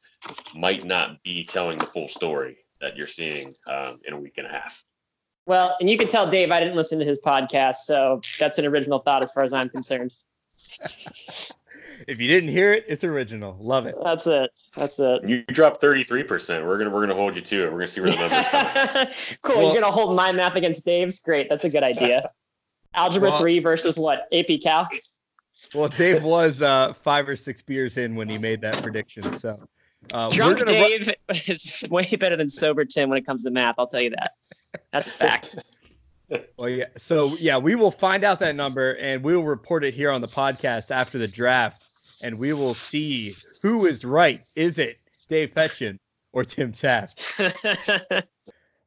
might 0.54 0.84
not 0.84 1.22
be 1.22 1.44
telling 1.44 1.78
the 1.78 1.86
full 1.86 2.08
story 2.08 2.56
that 2.80 2.96
you're 2.96 3.06
seeing 3.06 3.52
um, 3.68 3.98
in 4.06 4.12
a 4.12 4.20
week 4.20 4.34
and 4.38 4.46
a 4.46 4.50
half. 4.50 4.82
Well, 5.46 5.76
and 5.80 5.88
you 5.88 5.96
can 5.96 6.08
tell 6.08 6.28
Dave 6.28 6.50
I 6.50 6.58
didn't 6.58 6.76
listen 6.76 6.98
to 6.98 7.04
his 7.04 7.20
podcast, 7.20 7.76
so 7.76 8.20
that's 8.38 8.58
an 8.58 8.66
original 8.66 8.98
thought 8.98 9.22
as 9.22 9.30
far 9.30 9.44
as 9.44 9.52
I'm 9.52 9.68
concerned. 9.68 10.12
if 12.08 12.18
you 12.20 12.28
didn't 12.28 12.50
hear 12.50 12.72
it, 12.72 12.84
it's 12.88 13.04
original. 13.04 13.56
Love 13.60 13.86
it. 13.86 13.94
That's 14.02 14.26
it. 14.26 14.50
That's 14.76 14.98
it. 14.98 15.28
You 15.28 15.44
dropped 15.44 15.80
33%. 15.82 16.66
We're 16.66 16.78
gonna 16.78 16.90
we're 16.90 17.00
gonna 17.00 17.14
hold 17.14 17.36
you 17.36 17.42
to 17.42 17.64
it. 17.64 17.72
We're 17.72 17.78
gonna 17.78 17.88
see 17.88 18.00
where 18.00 18.10
the 18.10 18.18
numbers 18.18 18.48
come. 18.48 19.06
cool. 19.42 19.56
Well, 19.56 19.72
You're 19.72 19.80
gonna 19.80 19.92
hold 19.92 20.16
my 20.16 20.32
math 20.32 20.54
against 20.54 20.84
Dave's. 20.84 21.20
Great. 21.20 21.48
That's 21.48 21.64
a 21.64 21.70
good 21.70 21.82
idea. 21.82 22.28
Algebra 22.94 23.30
well, 23.30 23.38
three 23.38 23.58
versus 23.58 23.98
what? 23.98 24.28
AP 24.32 24.60
Calc. 24.62 24.88
Well, 25.74 25.88
Dave 25.88 26.22
was 26.22 26.60
uh, 26.60 26.92
five 27.02 27.28
or 27.28 27.36
six 27.36 27.62
beers 27.62 27.96
in 27.96 28.14
when 28.14 28.28
he 28.28 28.38
made 28.38 28.60
that 28.62 28.82
prediction. 28.82 29.22
So 29.38 29.56
uh, 30.12 30.30
drunk 30.30 30.64
Dave 30.66 31.06
run- 31.06 31.38
is 31.46 31.84
way 31.90 32.04
better 32.16 32.36
than 32.36 32.48
sober 32.48 32.84
Tim 32.84 33.08
when 33.08 33.18
it 33.18 33.26
comes 33.26 33.44
to 33.44 33.50
math. 33.50 33.76
I'll 33.78 33.86
tell 33.86 34.00
you 34.00 34.10
that. 34.10 34.32
That's 34.92 35.06
a 35.06 35.10
fact. 35.10 35.58
well, 36.58 36.68
yeah. 36.68 36.86
So 36.98 37.36
yeah, 37.36 37.58
we 37.58 37.74
will 37.74 37.90
find 37.90 38.24
out 38.24 38.40
that 38.40 38.56
number 38.56 38.92
and 38.92 39.22
we 39.22 39.36
will 39.36 39.44
report 39.44 39.84
it 39.84 39.94
here 39.94 40.10
on 40.10 40.20
the 40.20 40.28
podcast 40.28 40.90
after 40.90 41.18
the 41.18 41.28
draft 41.28 41.81
and 42.22 42.38
we 42.38 42.52
will 42.52 42.74
see 42.74 43.34
who 43.62 43.86
is 43.86 44.04
right. 44.04 44.40
Is 44.56 44.78
it 44.78 44.98
Dave 45.28 45.54
Petchin 45.54 45.98
or 46.32 46.44
Tim 46.44 46.72
Taft? 46.72 47.22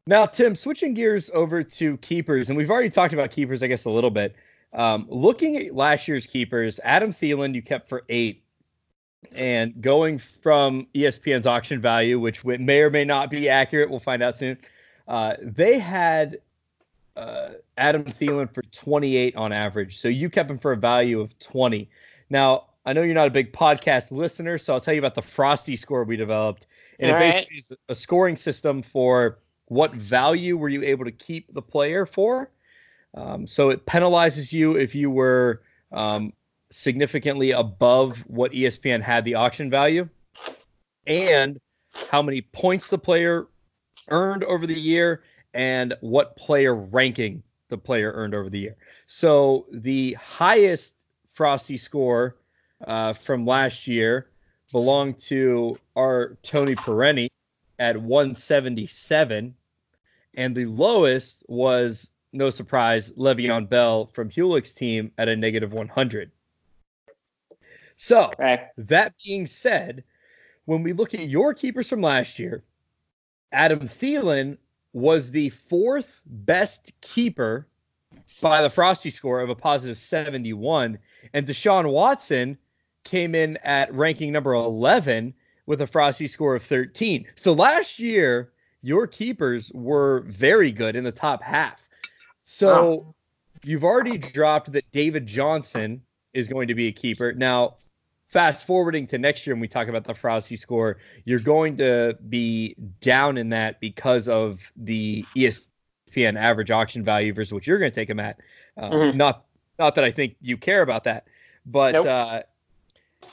now, 0.07 0.25
Tim, 0.25 0.55
switching 0.55 0.93
gears 0.93 1.29
over 1.33 1.63
to 1.63 1.97
keepers, 1.97 2.49
and 2.49 2.57
we've 2.57 2.71
already 2.71 2.89
talked 2.89 3.13
about 3.13 3.31
keepers, 3.31 3.61
I 3.63 3.67
guess, 3.67 3.85
a 3.85 3.89
little 3.89 4.09
bit. 4.09 4.35
Um, 4.73 5.05
looking 5.09 5.57
at 5.57 5.73
last 5.73 6.07
year's 6.07 6.27
keepers, 6.27 6.79
Adam 6.83 7.13
Thielen 7.13 7.55
you 7.55 7.61
kept 7.61 7.87
for 7.87 8.03
eight, 8.09 8.43
and 9.33 9.81
going 9.81 10.19
from 10.19 10.87
ESPN's 10.93 11.47
auction 11.47 11.81
value, 11.81 12.19
which 12.19 12.43
may 12.43 12.81
or 12.81 12.89
may 12.89 13.05
not 13.05 13.29
be 13.29 13.49
accurate, 13.49 13.89
we'll 13.89 13.99
find 13.99 14.21
out 14.21 14.37
soon. 14.37 14.57
Uh, 15.07 15.35
they 15.41 15.79
had 15.79 16.39
uh, 17.15 17.51
Adam 17.77 18.03
Thielen 18.03 18.53
for 18.53 18.61
28 18.71 19.35
on 19.35 19.51
average, 19.51 19.99
so 19.99 20.07
you 20.07 20.29
kept 20.29 20.49
him 20.49 20.59
for 20.59 20.73
a 20.73 20.77
value 20.77 21.21
of 21.21 21.37
20. 21.39 21.89
Now, 22.29 22.65
I 22.85 22.93
know 22.93 23.01
you're 23.01 23.15
not 23.15 23.27
a 23.27 23.31
big 23.31 23.51
podcast 23.51 24.11
listener, 24.11 24.57
so 24.57 24.73
I'll 24.73 24.81
tell 24.81 24.93
you 24.93 24.99
about 24.99 25.15
the 25.15 25.21
Frosty 25.21 25.75
score 25.75 26.03
we 26.03 26.15
developed. 26.15 26.67
And 26.99 27.11
All 27.11 27.17
it 27.17 27.19
basically 27.19 27.55
right. 27.55 27.59
is 27.59 27.71
a 27.89 27.95
scoring 27.95 28.37
system 28.37 28.83
for 28.83 29.39
what 29.67 29.91
value 29.91 30.55
were 30.57 30.69
you 30.69 30.83
able 30.83 31.05
to 31.05 31.11
keep 31.11 31.51
the 31.53 31.61
player 31.61 32.05
for. 32.05 32.51
Um, 33.15 33.47
so 33.47 33.69
it 33.69 33.85
penalizes 33.85 34.53
you 34.53 34.75
if 34.75 34.93
you 34.93 35.09
were 35.09 35.63
um, 35.91 36.31
significantly 36.71 37.51
above 37.51 38.19
what 38.27 38.51
ESPN 38.51 39.01
had 39.01 39.25
the 39.25 39.35
auction 39.35 39.69
value, 39.69 40.07
and 41.07 41.59
how 42.11 42.21
many 42.21 42.41
points 42.41 42.89
the 42.89 42.97
player 42.97 43.47
earned 44.09 44.43
over 44.43 44.67
the 44.67 44.79
year, 44.79 45.23
and 45.53 45.95
what 46.01 46.35
player 46.35 46.75
ranking 46.75 47.41
the 47.69 47.77
player 47.77 48.11
earned 48.11 48.35
over 48.35 48.49
the 48.49 48.59
year. 48.59 48.75
So 49.07 49.65
the 49.71 50.13
highest 50.13 50.93
Frosty 51.33 51.77
score 51.77 52.37
uh, 52.85 53.13
from 53.13 53.45
last 53.45 53.87
year 53.87 54.27
belonged 54.71 55.19
to 55.19 55.75
our 55.95 56.37
Tony 56.43 56.75
Perenni 56.75 57.29
at 57.79 57.97
177, 57.97 59.55
and 60.35 60.55
the 60.55 60.65
lowest 60.65 61.43
was 61.47 62.09
no 62.33 62.49
surprise 62.49 63.11
Le'Veon 63.11 63.69
Bell 63.69 64.07
from 64.07 64.29
Hewlett's 64.29 64.73
team 64.73 65.11
at 65.17 65.29
a 65.29 65.35
negative 65.35 65.73
100. 65.73 66.31
So 67.97 68.25
okay. 68.33 68.67
that 68.77 69.13
being 69.23 69.47
said, 69.47 70.03
when 70.65 70.83
we 70.83 70.93
look 70.93 71.13
at 71.13 71.29
your 71.29 71.53
keepers 71.53 71.87
from 71.87 72.01
last 72.01 72.39
year, 72.39 72.63
Adam 73.51 73.87
Thielen 73.87 74.57
was 74.91 75.31
the 75.31 75.49
fourth 75.49 76.21
best 76.25 76.91
keeper 77.01 77.67
by 78.41 78.61
the 78.61 78.69
Frosty 78.69 79.11
score 79.11 79.41
of 79.41 79.49
a 79.49 79.55
positive 79.55 79.97
71, 79.97 80.97
and 81.33 81.47
Deshaun 81.47 81.89
Watson 81.89 82.57
came 83.05 83.33
in 83.33 83.57
at 83.63 83.93
ranking 83.93 84.33
number 84.33 84.53
11 84.53 85.33
with 85.65 85.81
a 85.81 85.87
Frosty 85.87 86.27
score 86.27 86.55
of 86.55 86.63
13. 86.63 87.25
So 87.35 87.53
last 87.53 87.99
year, 87.99 88.51
your 88.81 89.07
keepers 89.07 89.71
were 89.73 90.21
very 90.27 90.71
good 90.71 90.95
in 90.95 91.03
the 91.03 91.11
top 91.11 91.41
half. 91.41 91.79
So 92.43 93.15
you've 93.63 93.83
already 93.83 94.17
dropped 94.17 94.71
that 94.73 94.89
David 94.91 95.25
Johnson 95.25 96.01
is 96.33 96.47
going 96.47 96.67
to 96.67 96.75
be 96.75 96.87
a 96.87 96.91
keeper. 96.91 97.33
Now, 97.33 97.75
fast 98.27 98.67
forwarding 98.67 99.07
to 99.07 99.17
next 99.17 99.47
year 99.47 99.55
when 99.55 99.61
we 99.61 99.67
talk 99.67 99.87
about 99.87 100.03
the 100.03 100.13
Frosty 100.13 100.57
score, 100.57 100.97
you're 101.23 101.39
going 101.39 101.77
to 101.77 102.17
be 102.29 102.75
down 102.99 103.37
in 103.37 103.49
that 103.49 103.79
because 103.79 104.27
of 104.27 104.59
the 104.75 105.25
ESPN 105.35 106.37
average 106.37 106.69
auction 106.69 107.03
value 107.03 107.33
versus 107.33 107.53
what 107.53 107.65
you're 107.65 107.79
going 107.79 107.91
to 107.91 107.95
take 107.95 108.07
them 108.07 108.19
at. 108.19 108.39
Uh, 108.77 108.89
mm-hmm. 108.89 109.17
Not 109.17 109.45
not 109.79 109.95
that 109.95 110.03
I 110.03 110.11
think 110.11 110.35
you 110.41 110.57
care 110.57 110.81
about 110.81 111.05
that, 111.05 111.27
but 111.65 111.93
nope. 111.93 112.05
uh, 112.05 112.41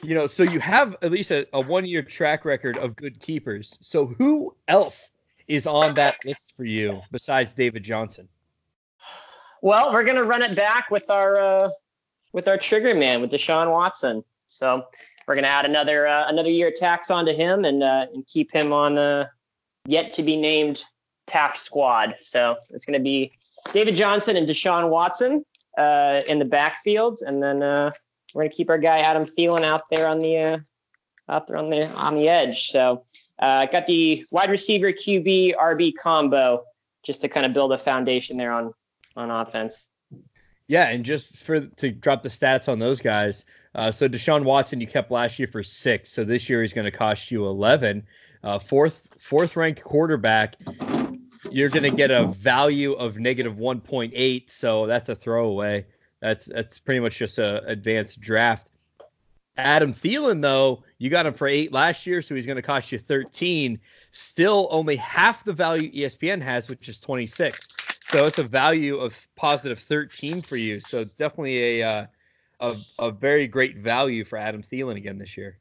you 0.02 0.14
know, 0.14 0.26
so 0.26 0.42
you 0.42 0.60
have 0.60 0.96
at 1.02 1.10
least 1.10 1.30
a, 1.30 1.46
a 1.52 1.60
one 1.60 1.84
year 1.84 2.02
track 2.02 2.44
record 2.44 2.76
of 2.76 2.96
good 2.96 3.20
keepers. 3.20 3.76
So 3.80 4.06
who 4.06 4.54
else 4.68 5.10
is 5.48 5.66
on 5.66 5.94
that 5.94 6.16
list 6.24 6.54
for 6.56 6.64
you 6.64 7.00
besides 7.10 7.52
David 7.52 7.82
Johnson? 7.82 8.28
Well, 9.60 9.92
we're 9.92 10.04
gonna 10.04 10.24
run 10.24 10.42
it 10.42 10.56
back 10.56 10.90
with 10.90 11.08
our 11.10 11.40
uh, 11.40 11.70
with 12.32 12.48
our 12.48 12.58
trigger 12.58 12.94
man 12.94 13.20
with 13.20 13.30
Deshaun 13.30 13.70
Watson. 13.70 14.24
So 14.48 14.84
we're 15.26 15.36
gonna 15.36 15.46
add 15.46 15.64
another 15.64 16.06
uh, 16.06 16.28
another 16.28 16.50
year 16.50 16.68
of 16.68 16.74
tax 16.74 17.10
onto 17.10 17.32
him 17.32 17.64
and 17.64 17.82
uh, 17.82 18.06
and 18.12 18.26
keep 18.26 18.52
him 18.52 18.72
on 18.72 18.96
the 18.96 19.30
yet 19.86 20.12
to 20.14 20.22
be 20.22 20.36
named 20.36 20.84
Taft 21.26 21.60
squad. 21.60 22.16
So 22.20 22.56
it's 22.70 22.84
gonna 22.84 22.98
be 23.00 23.32
David 23.72 23.94
Johnson 23.94 24.36
and 24.36 24.48
Deshaun 24.48 24.88
Watson 24.88 25.44
uh, 25.78 26.22
in 26.26 26.38
the 26.38 26.44
backfield, 26.44 27.20
and 27.24 27.42
then 27.42 27.62
uh, 27.62 27.92
we're 28.34 28.42
gonna 28.42 28.54
keep 28.54 28.70
our 28.70 28.78
guy 28.78 28.98
Adam 28.98 29.24
Thielen 29.24 29.64
out 29.64 29.82
there 29.90 30.06
on 30.06 30.20
the 30.20 30.38
uh, 30.38 30.58
out 31.28 31.46
there 31.46 31.56
on 31.56 31.70
the 31.70 31.88
on 31.92 32.14
the 32.14 32.28
edge. 32.28 32.70
So 32.70 33.04
uh, 33.38 33.66
got 33.66 33.86
the 33.86 34.24
wide 34.30 34.50
receiver 34.50 34.92
QB 34.92 35.56
RB 35.56 35.94
combo 35.96 36.64
just 37.02 37.20
to 37.22 37.28
kind 37.28 37.46
of 37.46 37.52
build 37.52 37.72
a 37.72 37.78
foundation 37.78 38.36
there 38.36 38.52
on 38.52 38.72
on 39.16 39.30
offense. 39.30 39.88
Yeah, 40.68 40.88
and 40.88 41.04
just 41.04 41.44
for 41.44 41.60
to 41.60 41.90
drop 41.90 42.22
the 42.22 42.28
stats 42.28 42.68
on 42.68 42.78
those 42.78 43.00
guys. 43.00 43.44
Uh, 43.74 43.90
so 43.90 44.08
Deshaun 44.08 44.44
Watson, 44.44 44.80
you 44.80 44.86
kept 44.86 45.10
last 45.10 45.38
year 45.38 45.48
for 45.48 45.62
six. 45.62 46.10
So 46.10 46.24
this 46.24 46.48
year 46.48 46.62
he's 46.62 46.72
going 46.72 46.84
to 46.84 46.90
cost 46.90 47.30
you 47.30 47.46
11. 47.46 48.04
Uh, 48.44 48.58
fourth 48.58 49.06
fourth 49.20 49.56
ranked 49.56 49.82
quarterback. 49.82 50.56
You're 51.50 51.70
going 51.70 51.90
to 51.90 51.96
get 51.96 52.10
a 52.10 52.26
value 52.26 52.92
of 52.92 53.18
negative 53.18 53.56
1.8. 53.56 54.50
So 54.50 54.86
that's 54.86 55.08
a 55.08 55.14
throwaway. 55.14 55.86
That's 56.22 56.46
that's 56.46 56.78
pretty 56.78 57.00
much 57.00 57.18
just 57.18 57.38
a 57.38 57.66
advanced 57.66 58.20
draft. 58.20 58.70
Adam 59.56 59.92
Thielen, 59.92 60.40
though, 60.40 60.84
you 60.96 61.10
got 61.10 61.26
him 61.26 61.34
for 61.34 61.46
eight 61.46 61.72
last 61.72 62.06
year, 62.06 62.22
so 62.22 62.34
he's 62.34 62.46
going 62.46 62.56
to 62.56 62.62
cost 62.62 62.90
you 62.90 62.98
13. 62.98 63.78
Still 64.12 64.68
only 64.70 64.96
half 64.96 65.44
the 65.44 65.52
value 65.52 65.92
ESPN 65.92 66.40
has, 66.40 66.70
which 66.70 66.88
is 66.88 66.98
26. 67.00 67.76
So 68.08 68.24
it's 68.24 68.38
a 68.38 68.44
value 68.44 68.96
of 68.96 69.28
positive 69.36 69.80
13 69.80 70.40
for 70.40 70.56
you. 70.56 70.78
So 70.78 71.00
it's 71.00 71.14
definitely 71.14 71.80
a 71.80 71.86
uh, 71.86 72.06
a, 72.60 72.76
a 73.00 73.10
very 73.10 73.48
great 73.48 73.78
value 73.78 74.24
for 74.24 74.38
Adam 74.38 74.62
Thielen 74.62 74.96
again 74.96 75.18
this 75.18 75.36
year. 75.36 75.58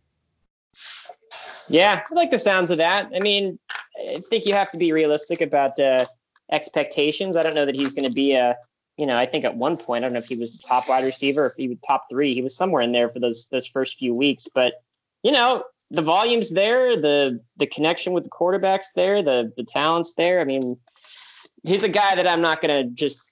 Yeah, 1.70 2.04
I 2.10 2.14
like 2.14 2.30
the 2.30 2.40
sounds 2.40 2.70
of 2.70 2.78
that. 2.78 3.10
I 3.16 3.20
mean, 3.20 3.58
I 3.98 4.20
think 4.30 4.46
you 4.46 4.54
have 4.54 4.70
to 4.72 4.78
be 4.78 4.92
realistic 4.92 5.42
about 5.42 5.80
uh, 5.80 6.06
expectations. 6.52 7.36
I 7.36 7.42
don't 7.42 7.56
know 7.56 7.66
that 7.66 7.76
he's 7.76 7.96
going 7.96 8.08
to 8.08 8.14
be 8.14 8.34
a 8.34 8.56
you 8.98 9.06
know, 9.06 9.18
I 9.18 9.26
think 9.26 9.46
at 9.46 9.56
one 9.56 9.78
point, 9.78 10.04
I 10.04 10.08
don't 10.08 10.14
know 10.14 10.20
if 10.20 10.28
he 10.28 10.36
was 10.36 10.58
the 10.58 10.68
top 10.68 10.90
wide 10.90 11.04
receiver, 11.04 11.46
if 11.46 11.54
he 11.56 11.68
was 11.68 11.78
top 11.86 12.08
three, 12.10 12.34
he 12.34 12.42
was 12.42 12.56
somewhere 12.56 12.82
in 12.82 12.92
there 12.92 13.10
for 13.10 13.20
those 13.20 13.48
those 13.48 13.68
first 13.68 13.98
few 13.98 14.14
weeks. 14.14 14.48
But 14.54 14.84
you 15.24 15.32
know, 15.32 15.64
the 15.90 16.02
volume's 16.02 16.52
there, 16.52 16.96
the 16.96 17.42
the 17.58 17.68
connection 17.68 18.14
with 18.14 18.24
the 18.24 18.30
quarterbacks 18.30 18.88
there, 18.96 19.24
the 19.24 19.52
the 19.56 19.64
talent's 19.64 20.14
there. 20.14 20.40
I 20.40 20.44
mean, 20.44 20.78
he's 21.64 21.84
a 21.84 21.90
guy 21.90 22.16
that 22.16 22.28
I'm 22.28 22.42
not 22.42 22.62
gonna 22.62 22.84
just 22.86 23.24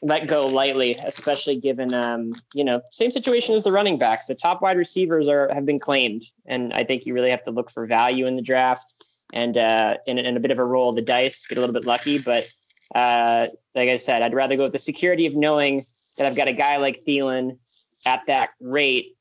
let 0.00 0.28
go 0.28 0.46
lightly, 0.46 0.94
especially 0.94 1.56
given 1.56 1.92
um, 1.92 2.32
you 2.54 2.64
know, 2.64 2.80
same 2.90 3.10
situation 3.10 3.54
as 3.54 3.62
the 3.62 3.72
running 3.72 3.98
backs. 3.98 4.26
The 4.26 4.34
top 4.34 4.62
wide 4.62 4.76
receivers 4.76 5.28
are 5.28 5.52
have 5.52 5.66
been 5.66 5.80
claimed, 5.80 6.24
and 6.46 6.72
I 6.72 6.84
think 6.84 7.06
you 7.06 7.14
really 7.14 7.30
have 7.30 7.44
to 7.44 7.50
look 7.50 7.70
for 7.70 7.86
value 7.86 8.26
in 8.26 8.36
the 8.36 8.42
draft 8.42 8.94
and 9.32 9.56
uh, 9.56 9.96
in, 10.06 10.18
in 10.18 10.36
a 10.36 10.40
bit 10.40 10.50
of 10.50 10.58
a 10.58 10.64
roll 10.64 10.90
of 10.90 10.96
the 10.96 11.02
dice, 11.02 11.46
get 11.46 11.58
a 11.58 11.60
little 11.60 11.74
bit 11.74 11.84
lucky, 11.84 12.18
but 12.18 12.50
uh, 12.94 13.48
like 13.74 13.88
I 13.88 13.96
said, 13.96 14.22
I'd 14.22 14.34
rather 14.34 14.56
go 14.56 14.64
with 14.64 14.72
the 14.72 14.78
security 14.78 15.26
of 15.26 15.36
knowing 15.36 15.84
that 16.16 16.26
I've 16.26 16.36
got 16.36 16.48
a 16.48 16.52
guy 16.52 16.78
like 16.78 17.02
Thielen 17.06 17.58
at 18.06 18.26
that 18.26 18.50
rate 18.60 19.16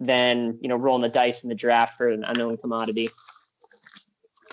than 0.00 0.58
you 0.60 0.68
know 0.68 0.76
rolling 0.76 1.02
the 1.02 1.08
dice 1.08 1.42
in 1.42 1.48
the 1.48 1.54
draft 1.54 1.96
for 1.96 2.08
an 2.08 2.24
unknown 2.24 2.56
commodity. 2.56 3.10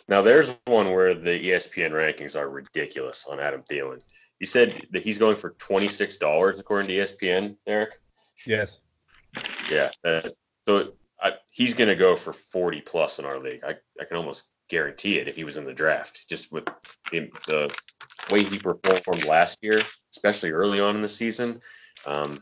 Now 0.07 0.21
there's 0.21 0.55
one 0.65 0.93
where 0.93 1.15
the 1.15 1.39
ESPN 1.39 1.91
rankings 1.91 2.39
are 2.39 2.47
ridiculous 2.47 3.25
on 3.29 3.39
Adam 3.39 3.63
Thielen. 3.63 4.03
You 4.39 4.45
said 4.45 4.87
that 4.91 5.01
he's 5.01 5.17
going 5.17 5.35
for 5.35 5.51
twenty 5.51 5.87
six 5.87 6.17
dollars 6.17 6.59
according 6.59 6.87
to 6.89 6.95
ESPN, 6.95 7.57
Eric. 7.65 7.99
Yes. 8.45 8.77
Yeah. 9.71 9.89
Uh, 10.03 10.21
so 10.67 10.93
I, 11.21 11.33
he's 11.51 11.73
going 11.73 11.89
to 11.89 11.95
go 11.95 12.15
for 12.15 12.33
forty 12.33 12.81
plus 12.81 13.19
in 13.19 13.25
our 13.25 13.39
league. 13.39 13.63
I, 13.63 13.75
I 13.99 14.05
can 14.05 14.17
almost 14.17 14.45
guarantee 14.69 15.19
it 15.19 15.27
if 15.27 15.35
he 15.35 15.43
was 15.43 15.57
in 15.57 15.65
the 15.65 15.73
draft, 15.73 16.27
just 16.27 16.51
with 16.51 16.65
the, 17.11 17.29
the 17.47 17.75
way 18.29 18.43
he 18.43 18.59
performed 18.59 19.25
last 19.25 19.59
year, 19.61 19.81
especially 20.13 20.51
early 20.51 20.79
on 20.79 20.95
in 20.95 21.01
the 21.01 21.09
season. 21.09 21.59
Um, 22.05 22.39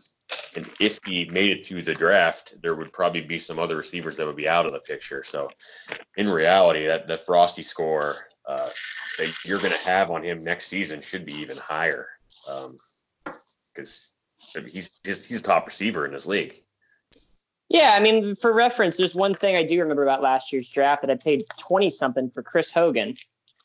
and 0.55 0.69
if 0.79 0.99
he 1.05 1.25
made 1.25 1.51
it 1.51 1.63
to 1.65 1.81
the 1.81 1.93
draft, 1.93 2.55
there 2.61 2.75
would 2.75 2.93
probably 2.93 3.21
be 3.21 3.37
some 3.37 3.59
other 3.59 3.75
receivers 3.75 4.17
that 4.17 4.27
would 4.27 4.35
be 4.35 4.47
out 4.47 4.65
of 4.65 4.71
the 4.71 4.79
picture. 4.79 5.23
So, 5.23 5.49
in 6.15 6.29
reality, 6.29 6.87
that 6.87 7.07
the 7.07 7.17
Frosty 7.17 7.63
score 7.63 8.15
uh, 8.47 8.69
that 9.17 9.33
you're 9.45 9.59
going 9.59 9.73
to 9.73 9.85
have 9.85 10.11
on 10.11 10.23
him 10.23 10.43
next 10.43 10.67
season 10.67 11.01
should 11.01 11.25
be 11.25 11.35
even 11.35 11.57
higher 11.57 12.07
because 13.73 14.13
um, 14.55 14.65
he's 14.65 14.91
he's 15.03 15.39
a 15.39 15.43
top 15.43 15.65
receiver 15.65 16.05
in 16.05 16.11
this 16.11 16.25
league. 16.25 16.53
Yeah, 17.69 17.93
I 17.95 17.99
mean, 17.99 18.35
for 18.35 18.53
reference, 18.53 18.97
there's 18.97 19.15
one 19.15 19.33
thing 19.33 19.55
I 19.55 19.63
do 19.63 19.79
remember 19.79 20.03
about 20.03 20.21
last 20.21 20.53
year's 20.53 20.69
draft 20.69 21.01
that 21.01 21.09
I 21.09 21.15
paid 21.15 21.45
twenty 21.57 21.89
something 21.89 22.29
for 22.29 22.43
Chris 22.43 22.71
Hogan, 22.71 23.15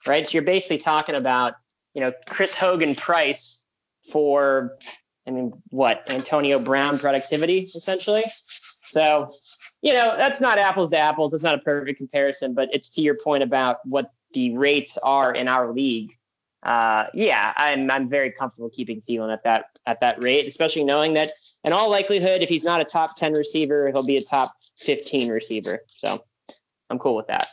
right? 0.07 0.27
So 0.27 0.33
you're 0.33 0.43
basically 0.43 0.79
talking 0.79 1.15
about 1.15 1.55
you 1.95 2.01
know 2.01 2.13
Chris 2.27 2.55
Hogan 2.55 2.95
price 2.95 3.65
for 4.11 4.79
I 5.29 5.31
mean, 5.31 5.53
what 5.69 6.11
Antonio 6.11 6.59
Brown 6.59 6.99
productivity 6.99 7.59
essentially. 7.59 8.25
So, 8.81 9.29
you 9.83 9.93
know, 9.93 10.15
that's 10.17 10.41
not 10.41 10.59
apples 10.59 10.89
to 10.91 10.99
apples. 10.99 11.35
It's 11.35 11.43
not 11.43 11.55
a 11.55 11.59
perfect 11.59 11.99
comparison, 11.99 12.55
but 12.55 12.71
it's 12.73 12.89
to 12.91 13.03
your 13.03 13.15
point 13.15 13.43
about 13.43 13.85
what 13.85 14.11
the 14.33 14.57
rates 14.57 14.97
are 14.97 15.35
in 15.35 15.47
our 15.47 15.71
league. 15.71 16.17
Uh, 16.63 17.07
yeah, 17.15 17.53
I'm 17.57 17.91
I'm 17.91 18.09
very 18.09 18.33
comfortable 18.33 18.71
keeping 18.71 19.03
Thielen 19.03 19.33
at 19.33 19.45
that 19.45 19.67
at 19.87 20.01
that 20.01 20.21
rate, 20.23 20.49
especially 20.49 20.83
knowing 20.83 21.15
that 21.15 21.31
in 21.63 21.73
all 21.73 21.91
likelihood, 21.91 22.43
if 22.43 22.49
he's 22.49 22.65
not 22.65 22.81
a 22.81 22.85
top 22.85 23.15
10 23.17 23.35
receiver, 23.35 23.91
he'll 23.93 24.05
be 24.05 24.17
a 24.17 24.23
top 24.23 24.51
15 24.79 25.31
receiver. 25.31 25.81
So 25.87 26.25
I'm 26.91 26.99
cool 26.99 27.15
with 27.15 27.29
that. 27.29 27.49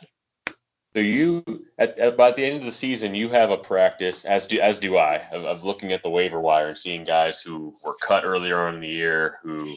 So 0.96 1.02
you 1.02 1.44
at, 1.76 1.98
at 1.98 2.16
by 2.16 2.30
the 2.30 2.42
end 2.42 2.60
of 2.60 2.64
the 2.64 2.72
season, 2.72 3.14
you 3.14 3.28
have 3.28 3.50
a 3.50 3.58
practice, 3.58 4.24
as 4.24 4.46
do 4.46 4.60
as 4.60 4.80
do 4.80 4.96
I, 4.96 5.16
of, 5.30 5.44
of, 5.44 5.62
looking 5.62 5.92
at 5.92 6.02
the 6.02 6.08
waiver 6.08 6.40
wire 6.40 6.68
and 6.68 6.78
seeing 6.78 7.04
guys 7.04 7.42
who 7.42 7.74
were 7.84 7.94
cut 8.00 8.24
earlier 8.24 8.58
on 8.66 8.76
in 8.76 8.80
the 8.80 8.88
year 8.88 9.38
who 9.42 9.74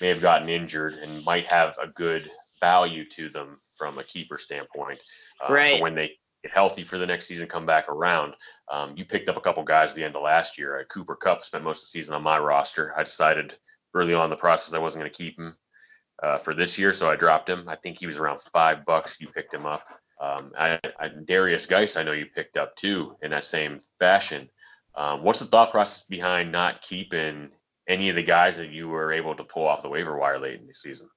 may 0.00 0.08
have 0.08 0.22
gotten 0.22 0.48
injured 0.48 0.94
and 0.94 1.26
might 1.26 1.44
have 1.48 1.76
a 1.78 1.88
good 1.88 2.26
value 2.58 3.04
to 3.10 3.28
them 3.28 3.60
from 3.76 3.98
a 3.98 4.02
keeper 4.02 4.38
standpoint. 4.38 4.98
Uh, 5.46 5.52
right. 5.52 5.82
when 5.82 5.94
they 5.94 6.12
get 6.42 6.54
healthy 6.54 6.84
for 6.84 6.96
the 6.96 7.06
next 7.06 7.26
season, 7.26 7.48
come 7.48 7.66
back 7.66 7.90
around. 7.90 8.32
Um, 8.70 8.94
you 8.96 9.04
picked 9.04 9.28
up 9.28 9.36
a 9.36 9.42
couple 9.42 9.64
guys 9.64 9.90
at 9.90 9.96
the 9.96 10.04
end 10.04 10.16
of 10.16 10.22
last 10.22 10.56
year. 10.56 10.80
Uh, 10.80 10.84
Cooper 10.84 11.16
Kupp 11.16 11.42
spent 11.42 11.64
most 11.64 11.80
of 11.80 11.82
the 11.82 11.98
season 11.98 12.14
on 12.14 12.22
my 12.22 12.38
roster. 12.38 12.94
I 12.96 13.02
decided 13.02 13.52
early 13.92 14.14
on 14.14 14.24
in 14.24 14.30
the 14.30 14.36
process 14.36 14.72
I 14.72 14.78
wasn't 14.78 15.02
going 15.02 15.12
to 15.12 15.18
keep 15.18 15.38
him 15.38 15.54
uh, 16.22 16.38
for 16.38 16.54
this 16.54 16.78
year, 16.78 16.94
so 16.94 17.10
I 17.10 17.16
dropped 17.16 17.50
him. 17.50 17.68
I 17.68 17.76
think 17.76 17.98
he 17.98 18.06
was 18.06 18.16
around 18.16 18.40
five 18.40 18.86
bucks. 18.86 19.20
You 19.20 19.28
picked 19.28 19.52
him 19.52 19.66
up. 19.66 19.86
Um, 20.22 20.52
I, 20.56 20.78
I, 21.00 21.08
Derrius 21.08 21.68
Guice, 21.68 21.96
I 21.96 22.04
know 22.04 22.12
you 22.12 22.26
picked 22.26 22.56
up 22.56 22.76
too 22.76 23.16
in 23.20 23.32
that 23.32 23.42
same 23.42 23.80
fashion. 23.98 24.48
Um, 24.94 25.24
what's 25.24 25.40
the 25.40 25.46
thought 25.46 25.72
process 25.72 26.04
behind 26.04 26.52
not 26.52 26.80
keeping 26.80 27.50
any 27.88 28.08
of 28.08 28.14
the 28.14 28.22
guys 28.22 28.58
that 28.58 28.70
you 28.70 28.88
were 28.88 29.12
able 29.12 29.34
to 29.34 29.42
pull 29.42 29.66
off 29.66 29.82
the 29.82 29.88
waiver 29.88 30.16
wire 30.16 30.38
late 30.38 30.60
in 30.60 30.68
the 30.68 30.74
season? 30.74 31.08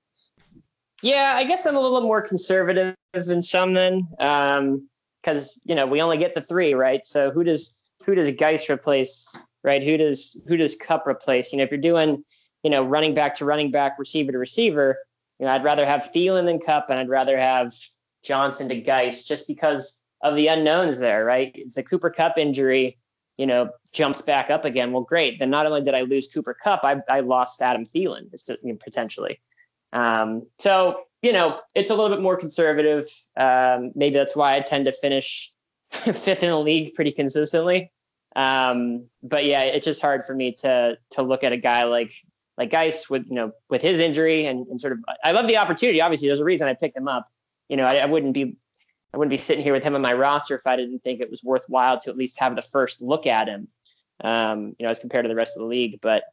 Yeah, 1.04 1.34
I 1.36 1.44
guess 1.44 1.68
I'm 1.68 1.76
a 1.76 1.80
little 1.80 2.02
more 2.02 2.24
conservative 2.24 2.96
than 3.14 3.44
some 3.44 3.76
then, 3.76 4.08
because 4.10 5.54
um, 5.54 5.62
you 5.66 5.76
know 5.76 5.86
we 5.86 6.02
only 6.02 6.18
get 6.18 6.34
the 6.34 6.42
three, 6.42 6.74
right? 6.74 7.06
So 7.06 7.30
who 7.30 7.44
does 7.44 7.78
who 8.06 8.16
does 8.16 8.32
Guice 8.32 8.72
replace, 8.72 9.36
right? 9.64 9.84
Who 9.84 9.98
does 9.98 10.42
who 10.48 10.58
does 10.58 10.76
Kupp 10.76 11.06
replace? 11.06 11.52
You 11.52 11.58
know, 11.58 11.64
if 11.64 11.70
you're 11.70 11.80
doing 11.80 12.24
you 12.64 12.72
know 12.72 12.84
running 12.84 13.14
back 13.14 13.36
to 13.36 13.46
running 13.46 13.70
back, 13.70 14.00
receiver 14.00 14.32
to 14.32 14.40
receiver, 14.40 14.98
you 15.40 15.46
know, 15.46 15.52
I'd 15.52 15.64
rather 15.64 15.86
have 15.86 16.10
Thielen 16.16 16.46
than 16.46 16.60
Kupp, 16.60 16.90
and 16.90 17.00
I'd 17.00 17.10
rather 17.10 17.38
have 17.38 17.72
Johnson 18.26 18.70
to 18.70 18.76
Guice 18.76 19.26
just 19.26 19.48
because 19.48 20.02
of 20.22 20.36
the 20.36 20.48
unknowns 20.48 20.98
there, 21.00 21.24
right? 21.24 21.56
The 21.74 21.84
Cooper 21.84 22.10
Kupp 22.10 22.38
injury, 22.38 22.98
you 23.38 23.46
know, 23.46 23.70
jumps 23.94 24.22
back 24.22 24.50
up 24.50 24.66
again, 24.66 24.92
well, 24.92 25.04
great. 25.04 25.40
Then 25.40 25.50
not 25.50 25.66
only 25.66 25.82
did 25.82 25.94
I 25.94 26.02
lose 26.02 26.28
Cooper 26.28 26.54
Kupp, 26.54 26.84
I, 26.84 26.98
I 27.10 27.20
lost 27.22 27.62
Adam 27.62 27.86
Thielen 27.86 28.30
potentially. 28.80 29.40
Um, 29.94 30.48
so, 30.60 31.04
you 31.22 31.32
know, 31.32 31.60
it's 31.74 31.92
a 31.92 31.96
little 31.96 32.16
bit 32.16 32.22
more 32.22 32.36
conservative. 32.36 33.06
Um, 33.38 33.92
maybe 33.96 34.16
that's 34.16 34.36
why 34.36 34.56
I 34.56 34.60
tend 34.62 34.86
to 34.86 34.92
finish 34.92 35.52
fifth 35.92 36.44
in 36.44 36.50
the 36.50 36.60
league 36.60 36.94
pretty 36.94 37.12
consistently. 37.12 37.92
Um, 38.36 39.06
but 39.24 39.46
yeah, 39.46 39.64
it's 39.64 39.86
just 39.86 40.02
hard 40.02 40.26
for 40.26 40.36
me 40.36 40.54
to 40.54 40.98
to 41.12 41.22
look 41.22 41.44
at 41.46 41.54
a 41.54 41.58
guy 41.58 41.86
like 41.86 42.12
like 42.58 42.70
Guice 42.70 43.10
with 43.10 43.26
you 43.28 43.36
know 43.36 43.52
with 43.70 43.82
his 43.82 44.00
injury 44.00 44.46
and, 44.46 44.68
and 44.68 44.80
sort 44.80 44.94
of 44.94 45.00
I 45.24 45.32
love 45.32 45.48
the 45.48 45.58
opportunity. 45.58 46.02
Obviously, 46.02 46.28
there's 46.28 46.42
a 46.42 46.46
reason 46.46 46.68
I 46.68 46.74
picked 46.74 46.98
him 46.98 47.08
up 47.08 47.30
you 47.70 47.78
know, 47.78 47.86
I, 47.86 47.98
I, 47.98 48.06
wouldn't 48.06 48.34
be 48.34 48.58
I 49.14 49.18
wouldn't 49.18 49.32
be 49.32 49.38
sitting 49.38 49.64
here 49.64 49.74
with 49.74 49.84
him 49.84 49.96
on 49.96 50.02
my 50.02 50.14
roster 50.14 50.56
if 50.56 50.68
I 50.68 50.76
didn't 50.76 51.00
think 51.00 51.22
it 51.22 51.30
was 51.30 51.44
worthwhile 51.44 52.00
to 52.02 52.10
at 52.10 52.18
least 52.18 52.40
have 52.40 52.56
the 52.56 52.62
first 52.62 53.02
look 53.02 53.26
at 53.28 53.48
him. 53.48 53.68
Um, 54.22 54.76
you 54.80 54.86
know, 54.86 54.90
as 54.90 55.00
compared 55.00 55.26
to 55.26 55.30
the 55.30 55.36
rest 55.36 55.58
of 55.58 55.62
the 55.62 55.68
league. 55.68 56.00
But 56.02 56.24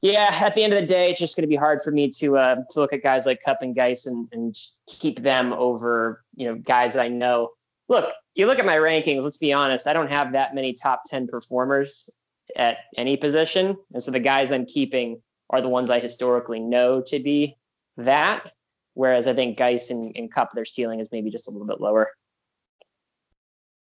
yeah, 0.00 0.30
at 0.32 0.54
the 0.54 0.62
end 0.62 0.72
of 0.72 0.80
the 0.80 0.86
day, 0.86 1.10
it's 1.10 1.20
just 1.20 1.36
going 1.36 1.42
to 1.42 1.48
be 1.48 1.56
hard 1.56 1.82
for 1.82 1.90
me 1.90 2.10
to 2.12 2.36
uh, 2.36 2.56
to 2.70 2.80
look 2.80 2.92
at 2.92 3.02
guys 3.02 3.26
like 3.26 3.42
Kupp 3.44 3.62
and 3.62 3.74
Guice 3.74 4.06
and, 4.06 4.28
and 4.32 4.56
keep 4.86 5.22
them 5.22 5.52
over 5.52 6.22
you 6.36 6.46
know 6.46 6.54
guys 6.56 6.96
I 6.96 7.08
know. 7.08 7.50
Look, 7.88 8.06
you 8.34 8.46
look 8.46 8.58
at 8.58 8.66
my 8.66 8.76
rankings. 8.76 9.22
Let's 9.22 9.38
be 9.38 9.52
honest. 9.52 9.86
I 9.86 9.92
don't 9.92 10.10
have 10.10 10.32
that 10.32 10.54
many 10.54 10.74
top 10.74 11.02
ten 11.06 11.26
performers 11.26 12.08
at 12.56 12.78
any 12.96 13.16
position, 13.16 13.76
and 13.92 14.02
so 14.02 14.10
the 14.10 14.20
guys 14.20 14.52
I'm 14.52 14.66
keeping 14.66 15.20
are 15.50 15.60
the 15.60 15.68
ones 15.68 15.90
I 15.90 15.98
historically 15.98 16.60
know 16.60 17.02
to 17.08 17.18
be 17.18 17.56
that. 17.96 18.52
Whereas 18.98 19.28
I 19.28 19.34
think 19.34 19.56
Guice 19.56 19.90
and, 19.90 20.16
and 20.16 20.28
Kupp, 20.28 20.50
their 20.52 20.64
ceiling 20.64 20.98
is 20.98 21.06
maybe 21.12 21.30
just 21.30 21.46
a 21.46 21.52
little 21.52 21.68
bit 21.68 21.80
lower. 21.80 22.10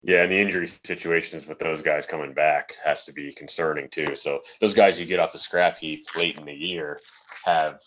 Yeah, 0.04 0.22
and 0.22 0.32
the 0.32 0.40
injury 0.40 0.68
situations 0.68 1.48
with 1.48 1.58
those 1.58 1.82
guys 1.82 2.06
coming 2.06 2.34
back 2.34 2.74
has 2.86 3.08
to 3.08 3.14
be 3.14 3.34
concerning 3.34 3.90
too. 3.90 4.14
So 4.14 4.42
those 4.60 4.76
guys 4.76 5.00
you 5.00 5.08
get 5.08 5.20
off 5.20 5.34
the 5.34 5.40
scrap 5.40 5.80
heap 5.80 6.04
late 6.16 6.38
in 6.38 6.46
the 6.46 6.54
year 6.54 7.00
have 7.46 7.80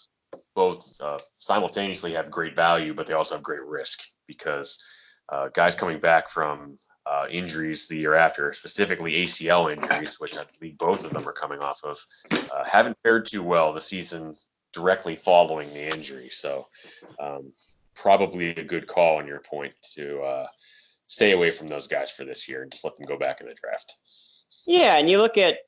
both 0.56 1.00
uh, 1.00 1.18
simultaneously 1.36 2.14
have 2.14 2.32
great 2.32 2.56
value, 2.56 2.94
but 2.94 3.06
they 3.06 3.14
also 3.14 3.36
have 3.36 3.44
great 3.44 3.62
risk 3.64 4.00
because 4.26 4.82
uh, 5.28 5.50
guys 5.54 5.76
coming 5.76 6.00
back 6.00 6.28
from 6.28 6.78
uh, 7.06 7.26
injuries 7.30 7.86
the 7.86 7.96
year 7.96 8.16
after, 8.16 8.52
specifically 8.52 9.24
ACL 9.24 9.70
injuries, 9.70 10.18
which 10.18 10.36
I 10.36 10.42
believe 10.58 10.78
both 10.78 11.04
of 11.04 11.12
them 11.12 11.28
are 11.28 11.32
coming 11.32 11.60
off 11.60 11.78
of, 11.84 11.96
uh, 12.52 12.64
haven't 12.64 12.98
fared 13.04 13.26
too 13.26 13.44
well 13.44 13.72
the 13.72 13.80
season 13.80 14.34
directly 14.75 15.16
following 15.16 15.72
the 15.72 15.95
injury. 15.95 16.29
So, 16.29 16.66
um, 17.18 17.53
probably 17.95 18.51
a 18.51 18.64
good 18.64 18.87
call 18.87 19.18
on 19.18 19.27
your 19.27 19.41
point 19.41 19.72
to 19.95 20.20
uh, 20.20 20.47
stay 21.07 21.33
away 21.33 21.51
from 21.51 21.68
those 21.68 21.87
guys 21.87 22.11
for 22.11 22.25
this 22.25 22.49
year 22.49 22.62
and 22.62 22.70
just 22.70 22.85
let 22.85 22.97
them 22.97 23.07
go 23.07 23.16
back 23.16 23.41
in 23.41 23.47
the 23.47 23.55
draft. 23.55 23.95
Yeah, 24.66 24.97
and 24.97 25.09
you 25.09 25.18
look 25.18 25.39
at 25.39 25.59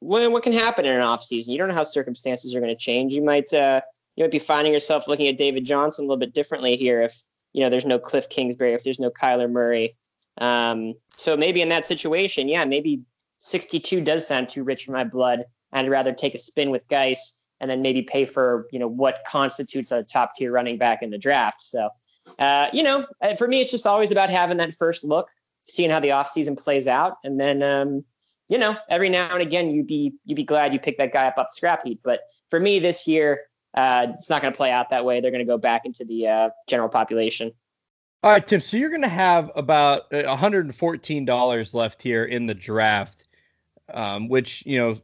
what, 0.00 0.30
what 0.30 0.42
can 0.42 0.52
happen 0.52 0.84
in 0.84 0.92
an 0.92 1.02
offseason. 1.02 1.48
You 1.48 1.58
don't 1.58 1.68
know 1.68 1.74
how 1.74 1.84
circumstances 1.84 2.54
are 2.54 2.60
going 2.60 2.74
to 2.74 2.78
change. 2.78 3.12
You 3.12 3.22
might 3.22 3.52
uh, 3.52 3.80
you 4.16 4.24
might 4.24 4.32
be 4.32 4.38
finding 4.38 4.72
yourself 4.72 5.08
looking 5.08 5.28
at 5.28 5.38
David 5.38 5.64
Johnson 5.64 6.04
a 6.04 6.08
little 6.08 6.18
bit 6.18 6.34
differently 6.34 6.76
here 6.76 7.02
if 7.02 7.22
you 7.52 7.62
know 7.62 7.70
there's 7.70 7.86
no 7.86 7.98
Cliff 7.98 8.28
Kingsbury, 8.28 8.74
if 8.74 8.84
there's 8.84 9.00
no 9.00 9.10
Kyler 9.10 9.50
Murray. 9.50 9.96
Um, 10.38 10.94
so 11.16 11.36
maybe 11.36 11.62
in 11.62 11.68
that 11.70 11.84
situation, 11.84 12.48
yeah, 12.48 12.64
maybe 12.64 13.02
62 13.38 14.00
does 14.02 14.26
sound 14.26 14.48
too 14.48 14.64
rich 14.64 14.84
for 14.84 14.92
my 14.92 15.04
blood. 15.04 15.44
I'd 15.72 15.88
rather 15.88 16.12
take 16.12 16.34
a 16.34 16.38
spin 16.38 16.70
with 16.70 16.88
Guice 16.88 17.34
and 17.60 17.70
then 17.70 17.82
maybe 17.82 18.02
pay 18.02 18.26
for 18.26 18.66
you 18.70 18.78
know 18.78 18.88
what 18.88 19.20
constitutes 19.26 19.92
a 19.92 20.02
top 20.02 20.34
tier 20.36 20.52
running 20.52 20.78
back 20.78 21.02
in 21.02 21.10
the 21.10 21.18
draft. 21.18 21.62
So, 21.62 21.90
uh, 22.38 22.68
you 22.72 22.82
know, 22.82 23.06
uh, 23.20 23.34
for 23.34 23.48
me, 23.48 23.60
it's 23.60 23.70
just 23.70 23.86
always 23.86 24.10
about 24.10 24.30
having 24.30 24.58
that 24.58 24.74
first 24.74 25.04
look, 25.04 25.28
seeing 25.64 25.90
how 25.90 26.00
the 26.00 26.08
offseason 26.08 26.56
plays 26.56 26.86
out, 26.86 27.16
and 27.24 27.38
then 27.38 27.62
um, 27.62 28.04
you 28.48 28.58
know, 28.58 28.76
every 28.88 29.10
now 29.10 29.32
and 29.32 29.42
again, 29.42 29.70
you'd 29.70 29.86
be 29.86 30.14
you'd 30.24 30.36
be 30.36 30.44
glad 30.44 30.72
you 30.72 30.80
picked 30.80 30.98
that 30.98 31.12
guy 31.12 31.26
up 31.26 31.38
up 31.38 31.48
the 31.48 31.56
scrap 31.56 31.84
heap. 31.84 32.00
But 32.02 32.20
for 32.50 32.58
me, 32.58 32.78
this 32.78 33.06
year, 33.06 33.42
uh, 33.74 34.08
it's 34.14 34.30
not 34.30 34.42
going 34.42 34.52
to 34.52 34.56
play 34.56 34.70
out 34.70 34.90
that 34.90 35.04
way. 35.04 35.20
They're 35.20 35.30
going 35.30 35.44
to 35.44 35.50
go 35.50 35.58
back 35.58 35.84
into 35.84 36.04
the 36.04 36.26
uh, 36.26 36.50
general 36.66 36.88
population. 36.88 37.52
All 38.22 38.32
right, 38.32 38.44
Tim. 38.44 38.60
So 38.60 38.76
you're 38.76 38.90
going 38.90 39.02
to 39.02 39.08
have 39.08 39.50
about 39.54 40.10
$114 40.10 41.74
left 41.74 42.02
here 42.02 42.24
in 42.24 42.46
the 42.46 42.54
draft, 42.54 43.24
um, 43.92 44.28
which 44.28 44.64
you 44.66 44.78
know 44.78 44.98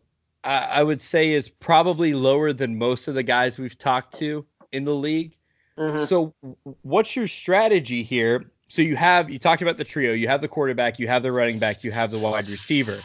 I, 0.44 0.82
would 0.82 1.00
say 1.00 1.32
is 1.32 1.48
probably 1.48 2.12
lower 2.12 2.52
than 2.52 2.76
most 2.76 3.08
of 3.08 3.14
the 3.14 3.22
guys 3.22 3.58
we've 3.58 3.78
talked 3.78 4.14
to 4.18 4.44
in 4.72 4.84
the 4.84 4.94
league. 4.94 5.36
Mm-hmm. 5.78 6.04
So, 6.04 6.34
what's 6.82 7.16
your 7.16 7.26
strategy 7.26 8.02
here? 8.02 8.44
So 8.68 8.82
you 8.82 8.96
have 8.96 9.30
you 9.30 9.38
talked 9.38 9.62
about 9.62 9.76
the 9.76 9.84
trio. 9.84 10.12
You 10.12 10.28
have 10.28 10.40
the 10.40 10.48
quarterback, 10.48 10.98
you 10.98 11.08
have 11.08 11.22
the 11.22 11.32
running 11.32 11.58
back, 11.58 11.84
you 11.84 11.92
have 11.92 12.10
the 12.10 12.18
wide 12.18 12.48
receiver. 12.48 12.98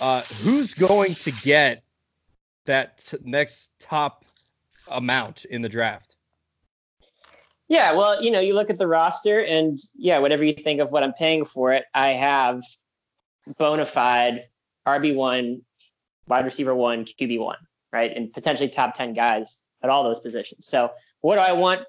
Uh, 0.00 0.22
who's 0.42 0.74
going 0.74 1.14
to 1.14 1.32
get 1.42 1.80
that 2.66 2.98
t- 2.98 3.18
next 3.24 3.70
top 3.80 4.24
amount 4.90 5.44
in 5.46 5.62
the 5.62 5.68
draft. 5.68 6.16
Yeah, 7.68 7.92
well, 7.92 8.22
you 8.22 8.30
know, 8.30 8.40
you 8.40 8.54
look 8.54 8.70
at 8.70 8.78
the 8.78 8.86
roster, 8.86 9.40
and 9.40 9.78
yeah, 9.94 10.18
whatever 10.18 10.44
you 10.44 10.54
think 10.54 10.80
of 10.80 10.90
what 10.90 11.02
I'm 11.02 11.12
paying 11.12 11.44
for 11.44 11.72
it, 11.72 11.84
I 11.94 12.10
have 12.10 12.62
bona 13.58 13.84
fide 13.84 14.44
RB 14.86 15.14
one, 15.14 15.62
wide 16.28 16.44
receiver 16.44 16.74
one, 16.74 17.04
QB 17.04 17.40
one, 17.40 17.58
right, 17.92 18.14
and 18.14 18.32
potentially 18.32 18.68
top 18.68 18.94
ten 18.94 19.14
guys 19.14 19.60
at 19.82 19.90
all 19.90 20.04
those 20.04 20.20
positions. 20.20 20.66
So, 20.66 20.90
what 21.20 21.36
do 21.36 21.40
I 21.40 21.52
want 21.52 21.82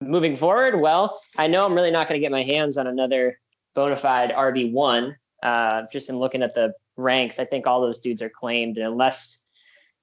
moving 0.00 0.36
forward? 0.36 0.80
Well, 0.80 1.20
I 1.36 1.46
know 1.46 1.64
I'm 1.64 1.74
really 1.74 1.90
not 1.90 2.08
going 2.08 2.20
to 2.20 2.24
get 2.24 2.32
my 2.32 2.42
hands 2.42 2.78
on 2.78 2.86
another 2.86 3.38
bona 3.74 3.96
fide 3.96 4.30
RB 4.30 4.72
one. 4.72 5.16
Uh, 5.42 5.82
just 5.92 6.08
in 6.08 6.18
looking 6.18 6.42
at 6.42 6.54
the 6.54 6.74
ranks, 6.96 7.38
I 7.38 7.44
think 7.44 7.66
all 7.66 7.80
those 7.80 7.98
dudes 7.98 8.22
are 8.22 8.30
claimed, 8.30 8.76
and 8.76 8.86
unless 8.86 9.44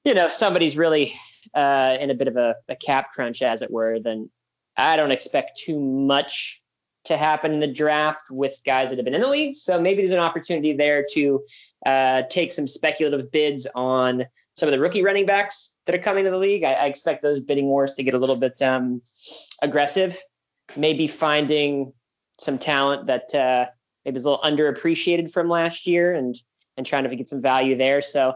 you 0.03 0.13
know 0.13 0.28
somebody's 0.28 0.78
really 0.78 1.13
uh, 1.53 1.97
in 1.99 2.09
a 2.09 2.15
bit 2.15 2.28
of 2.28 2.38
a, 2.38 2.55
a 2.69 2.76
cap 2.76 3.11
crunch, 3.13 3.41
as 3.41 3.61
it 3.61 3.71
were, 3.71 3.99
then 3.99 4.30
I 4.78 4.95
don't 4.95 5.11
expect 5.11 5.57
too 5.57 5.80
much 5.80 6.61
to 7.06 7.18
happen 7.18 7.53
in 7.53 7.60
the 7.60 7.68
draft 7.68 8.30
with 8.30 8.60
guys 8.66 8.89
that 8.89 8.97
have 8.97 9.06
been 9.06 9.14
in 9.14 9.22
the 9.22 9.28
league. 9.28 9.56
So 9.56 9.80
maybe 9.80 10.01
there's 10.01 10.12
an 10.12 10.20
opportunity 10.20 10.74
there 10.74 11.06
to 11.12 11.43
uh, 11.86 12.24
take 12.30 12.51
some 12.51 12.68
speculative 12.68 13.32
bids 13.32 13.68
on 13.76 14.26
some 14.56 14.68
of 14.68 14.74
the 14.74 14.80
rookie 14.80 15.03
running 15.03 15.26
backs 15.26 15.74
that 15.86 15.95
are 15.95 15.99
coming 15.99 16.26
to 16.26 16.32
the 16.32 16.38
league. 16.38 16.64
I, 16.64 16.74
I 16.74 16.86
expect 16.86 17.22
those 17.22 17.39
bidding 17.39 17.66
wars 17.66 17.93
to 17.95 18.03
get 18.03 18.14
a 18.14 18.18
little 18.18 18.36
bit 18.36 18.62
um, 18.62 19.01
aggressive. 19.62 20.18
Maybe 20.76 21.08
finding 21.08 21.93
some 22.39 22.58
talent 22.58 23.08
that 23.08 23.34
uh, 23.36 23.68
maybe 24.03 24.18
is 24.18 24.26
a 24.26 24.32
little 24.32 24.43
underappreciated 24.43 25.32
from 25.32 25.47
last 25.49 25.88
year 25.88 26.14
and 26.14 26.36
and 26.78 26.86
trying 26.86 27.06
to 27.06 27.16
get 27.16 27.30
some 27.30 27.41
value 27.41 27.78
there. 27.78 28.01
So 28.01 28.34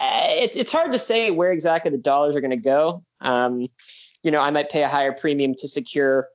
uh, 0.00 0.26
it, 0.28 0.54
it's 0.54 0.72
hard 0.72 0.92
to 0.92 0.98
say 0.98 1.30
where 1.30 1.52
exactly 1.52 1.90
the 1.90 1.96
dollars 1.96 2.36
are 2.36 2.40
going 2.40 2.50
to 2.50 2.56
go. 2.56 3.04
Um, 3.20 3.68
you 4.22 4.30
know, 4.30 4.40
I 4.40 4.50
might 4.50 4.68
pay 4.68 4.82
a 4.82 4.88
higher 4.88 5.12
premium 5.12 5.54
to 5.60 5.68
secure 5.68 6.28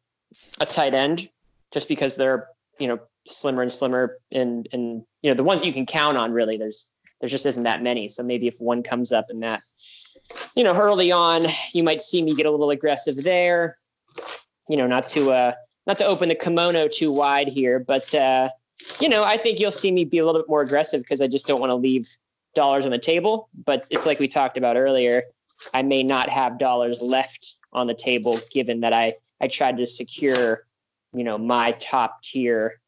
a 0.59 0.65
tight 0.65 0.95
end 0.95 1.29
just 1.75 1.89
because 1.89 2.15
they're, 2.15 2.47
you 2.79 2.87
know, 2.87 2.99
slimmer 3.27 3.61
and 3.61 3.71
slimmer 3.71 4.17
and 4.31 4.67
and 4.71 5.03
you 5.21 5.29
know, 5.29 5.35
the 5.35 5.43
ones 5.43 5.63
you 5.63 5.73
can 5.73 5.85
count 5.85 6.17
on 6.17 6.31
really 6.31 6.57
there's 6.57 6.89
there 7.19 7.29
just 7.29 7.45
isn't 7.45 7.63
that 7.63 7.83
many. 7.83 8.07
So 8.07 8.23
maybe 8.23 8.47
if 8.47 8.59
one 8.59 8.81
comes 8.81 9.11
up 9.11 9.25
in 9.29 9.41
that, 9.41 9.61
you 10.55 10.63
know, 10.63 10.73
early 10.73 11.11
on, 11.11 11.45
you 11.73 11.83
might 11.83 12.01
see 12.01 12.23
me 12.23 12.33
get 12.33 12.45
a 12.45 12.51
little 12.51 12.69
aggressive 12.69 13.21
there. 13.23 13.77
You 14.69 14.77
know, 14.77 14.87
not 14.87 15.09
to 15.09 15.31
uh 15.31 15.53
not 15.85 15.97
to 15.97 16.05
open 16.05 16.29
the 16.29 16.35
kimono 16.35 16.87
too 16.87 17.11
wide 17.11 17.49
here, 17.49 17.77
but 17.77 18.15
uh, 18.15 18.49
you 19.01 19.09
know, 19.09 19.23
I 19.23 19.35
think 19.35 19.59
you'll 19.59 19.71
see 19.71 19.91
me 19.91 20.05
be 20.05 20.19
a 20.19 20.25
little 20.25 20.41
bit 20.41 20.49
more 20.49 20.61
aggressive 20.61 21.01
because 21.01 21.21
I 21.21 21.27
just 21.27 21.45
don't 21.45 21.59
want 21.59 21.71
to 21.71 21.75
leave 21.75 22.07
dollars 22.55 22.85
on 22.85 22.91
the 22.91 22.97
table. 22.97 23.49
But 23.65 23.85
it's 23.91 24.05
like 24.05 24.19
we 24.19 24.29
talked 24.29 24.57
about 24.57 24.77
earlier. 24.77 25.23
I 25.73 25.83
may 25.83 26.03
not 26.03 26.29
have 26.29 26.57
dollars 26.57 27.01
left 27.01 27.55
on 27.73 27.87
the 27.87 27.93
table, 27.93 28.39
given 28.49 28.79
that 28.79 28.93
I 28.93 29.15
I 29.41 29.47
tried 29.47 29.75
to 29.77 29.85
secure, 29.85 30.65
you 31.15 31.23
know, 31.23 31.37
my 31.37 31.71
top 31.71 32.21
tier 32.23 32.79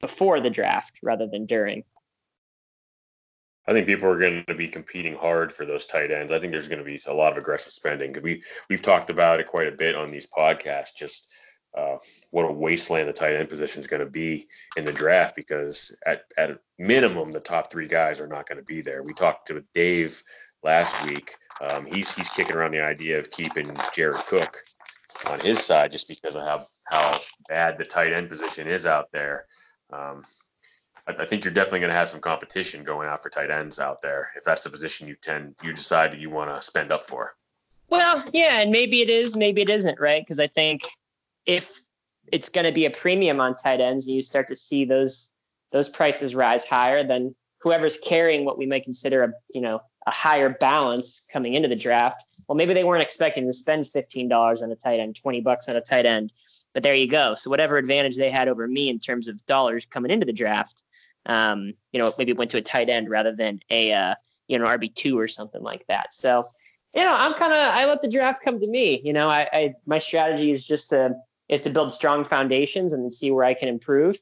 before 0.00 0.40
the 0.40 0.50
draft 0.50 1.00
rather 1.02 1.26
than 1.26 1.46
during. 1.46 1.84
I 3.66 3.72
think 3.72 3.86
people 3.86 4.08
are 4.08 4.18
going 4.18 4.44
to 4.48 4.54
be 4.54 4.68
competing 4.68 5.14
hard 5.14 5.52
for 5.52 5.64
those 5.64 5.86
tight 5.86 6.10
ends. 6.10 6.32
I 6.32 6.40
think 6.40 6.50
there's 6.50 6.68
going 6.68 6.80
to 6.80 6.84
be 6.84 6.98
a 7.06 7.14
lot 7.14 7.32
of 7.32 7.38
aggressive 7.38 7.72
spending. 7.72 8.16
We 8.22 8.42
we've 8.68 8.82
talked 8.82 9.10
about 9.10 9.40
it 9.40 9.46
quite 9.46 9.68
a 9.68 9.76
bit 9.76 9.94
on 9.94 10.10
these 10.10 10.26
podcasts. 10.26 10.96
Just 10.96 11.32
uh, 11.76 11.98
what 12.30 12.46
a 12.46 12.52
wasteland 12.52 13.08
the 13.08 13.12
tight 13.12 13.34
end 13.34 13.48
position 13.48 13.78
is 13.78 13.86
going 13.86 14.04
to 14.04 14.10
be 14.10 14.46
in 14.76 14.84
the 14.84 14.92
draft 14.92 15.36
because 15.36 15.96
at 16.04 16.22
at 16.36 16.58
minimum 16.78 17.30
the 17.30 17.40
top 17.40 17.70
three 17.70 17.86
guys 17.86 18.20
are 18.20 18.26
not 18.26 18.48
going 18.48 18.58
to 18.58 18.64
be 18.64 18.80
there. 18.80 19.02
We 19.02 19.12
talked 19.12 19.48
to 19.48 19.64
Dave 19.72 20.22
last 20.64 21.04
week. 21.04 21.36
Um, 21.60 21.86
he's 21.86 22.14
he's 22.14 22.30
kicking 22.30 22.56
around 22.56 22.72
the 22.72 22.80
idea 22.80 23.18
of 23.18 23.30
keeping 23.30 23.70
Jared 23.94 24.16
Cook 24.26 24.56
on 25.28 25.38
his 25.38 25.60
side 25.60 25.92
just 25.92 26.08
because 26.08 26.34
of 26.34 26.42
how 26.42 26.66
how 26.90 27.18
bad 27.48 27.78
the 27.78 27.84
tight 27.84 28.12
end 28.12 28.28
position 28.28 28.66
is 28.66 28.86
out 28.86 29.12
there. 29.12 29.46
Um, 29.92 30.24
I, 31.06 31.22
I, 31.22 31.26
think 31.26 31.44
you're 31.44 31.54
definitely 31.54 31.80
going 31.80 31.90
to 31.90 31.96
have 31.96 32.08
some 32.08 32.20
competition 32.20 32.84
going 32.84 33.08
out 33.08 33.22
for 33.22 33.30
tight 33.30 33.50
ends 33.50 33.78
out 33.78 34.02
there 34.02 34.30
if 34.36 34.44
that's 34.44 34.62
the 34.62 34.70
position 34.70 35.08
you 35.08 35.16
tend 35.20 35.54
you 35.62 35.72
decide 35.72 36.18
you 36.18 36.30
want 36.30 36.50
to 36.50 36.62
spend 36.62 36.92
up 36.92 37.02
for. 37.02 37.34
Well, 37.88 38.24
yeah, 38.32 38.60
and 38.60 38.70
maybe 38.70 39.02
it 39.02 39.10
is, 39.10 39.36
maybe 39.36 39.62
it 39.62 39.68
isn't, 39.68 39.98
right? 39.98 40.22
Because 40.22 40.38
I 40.38 40.46
think 40.46 40.82
if 41.44 41.76
it's 42.30 42.48
going 42.48 42.66
to 42.66 42.72
be 42.72 42.86
a 42.86 42.90
premium 42.90 43.40
on 43.40 43.56
tight 43.56 43.80
ends, 43.80 44.06
and 44.06 44.14
you 44.14 44.22
start 44.22 44.48
to 44.48 44.56
see 44.56 44.84
those 44.84 45.30
those 45.72 45.88
prices 45.88 46.34
rise 46.34 46.64
higher, 46.64 47.06
then 47.06 47.34
whoever's 47.60 47.98
carrying 47.98 48.44
what 48.44 48.58
we 48.58 48.66
might 48.66 48.84
consider 48.84 49.24
a 49.24 49.32
you 49.52 49.60
know 49.60 49.80
a 50.06 50.10
higher 50.10 50.48
balance 50.48 51.26
coming 51.32 51.54
into 51.54 51.68
the 51.68 51.76
draft. 51.76 52.24
Well, 52.48 52.56
maybe 52.56 52.74
they 52.74 52.84
weren't 52.84 53.02
expecting 53.02 53.46
to 53.46 53.52
spend 53.52 53.84
$15 53.84 54.62
on 54.62 54.72
a 54.72 54.76
tight 54.76 54.98
end, 54.98 55.16
20 55.16 55.40
bucks 55.42 55.68
on 55.68 55.76
a 55.76 55.80
tight 55.80 56.06
end, 56.06 56.32
but 56.74 56.82
there 56.82 56.94
you 56.94 57.08
go. 57.08 57.34
So 57.34 57.50
whatever 57.50 57.78
advantage 57.78 58.16
they 58.16 58.30
had 58.30 58.48
over 58.48 58.66
me 58.66 58.88
in 58.88 58.98
terms 58.98 59.28
of 59.28 59.44
dollars 59.46 59.86
coming 59.86 60.10
into 60.10 60.26
the 60.26 60.32
draft, 60.32 60.84
um, 61.26 61.74
you 61.92 61.98
know, 62.00 62.12
maybe 62.18 62.32
went 62.32 62.50
to 62.52 62.58
a 62.58 62.62
tight 62.62 62.88
end 62.88 63.10
rather 63.10 63.34
than 63.34 63.60
a, 63.70 63.92
uh, 63.92 64.14
you 64.48 64.58
know, 64.58 64.66
RB 64.66 64.94
two 64.94 65.18
or 65.18 65.28
something 65.28 65.62
like 65.62 65.86
that. 65.88 66.14
So, 66.14 66.44
you 66.94 67.02
know, 67.02 67.14
I'm 67.14 67.34
kind 67.34 67.52
of, 67.52 67.58
I 67.58 67.86
let 67.86 68.02
the 68.02 68.08
draft 68.08 68.42
come 68.42 68.60
to 68.60 68.66
me, 68.66 69.00
you 69.04 69.12
know, 69.12 69.28
I, 69.28 69.48
I, 69.52 69.74
my 69.86 69.98
strategy 69.98 70.50
is 70.50 70.66
just 70.66 70.90
to, 70.90 71.14
is 71.48 71.62
to 71.62 71.70
build 71.70 71.92
strong 71.92 72.24
foundations 72.24 72.92
and 72.92 73.04
then 73.04 73.12
see 73.12 73.30
where 73.30 73.44
I 73.44 73.54
can 73.54 73.68
improve. 73.68 74.18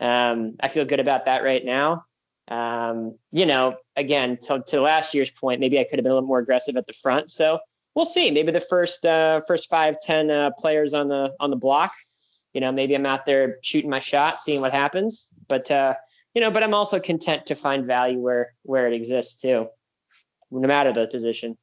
Um, 0.00 0.56
I 0.60 0.68
feel 0.68 0.84
good 0.84 1.00
about 1.00 1.26
that 1.26 1.44
right 1.44 1.64
now. 1.64 2.04
Um, 2.48 3.16
you 3.30 3.46
know, 3.46 3.76
again, 3.96 4.38
to, 4.42 4.62
to 4.68 4.80
last 4.80 5.14
year's 5.14 5.30
point, 5.30 5.60
maybe 5.60 5.78
I 5.78 5.84
could 5.84 5.98
have 5.98 6.04
been 6.04 6.12
a 6.12 6.14
little 6.14 6.26
more 6.26 6.40
aggressive 6.40 6.76
at 6.76 6.86
the 6.86 6.92
front. 6.92 7.30
So 7.30 7.60
we'll 7.94 8.04
see. 8.04 8.30
Maybe 8.30 8.52
the 8.52 8.60
first 8.60 9.04
uh, 9.04 9.40
first 9.46 9.68
five, 9.68 10.00
ten 10.00 10.30
uh, 10.30 10.50
players 10.58 10.94
on 10.94 11.08
the 11.08 11.34
on 11.40 11.50
the 11.50 11.56
block. 11.56 11.92
You 12.52 12.60
know, 12.60 12.72
maybe 12.72 12.94
I'm 12.94 13.06
out 13.06 13.24
there 13.24 13.58
shooting 13.62 13.90
my 13.90 14.00
shot, 14.00 14.40
seeing 14.40 14.60
what 14.60 14.72
happens. 14.72 15.28
But 15.48 15.70
uh, 15.70 15.94
you 16.34 16.40
know, 16.40 16.50
but 16.50 16.62
I'm 16.62 16.74
also 16.74 17.00
content 17.00 17.46
to 17.46 17.54
find 17.54 17.86
value 17.86 18.18
where 18.18 18.54
where 18.62 18.86
it 18.86 18.94
exists 18.94 19.40
too, 19.40 19.68
no 20.50 20.68
matter 20.68 20.92
the 20.92 21.06
position. 21.06 21.56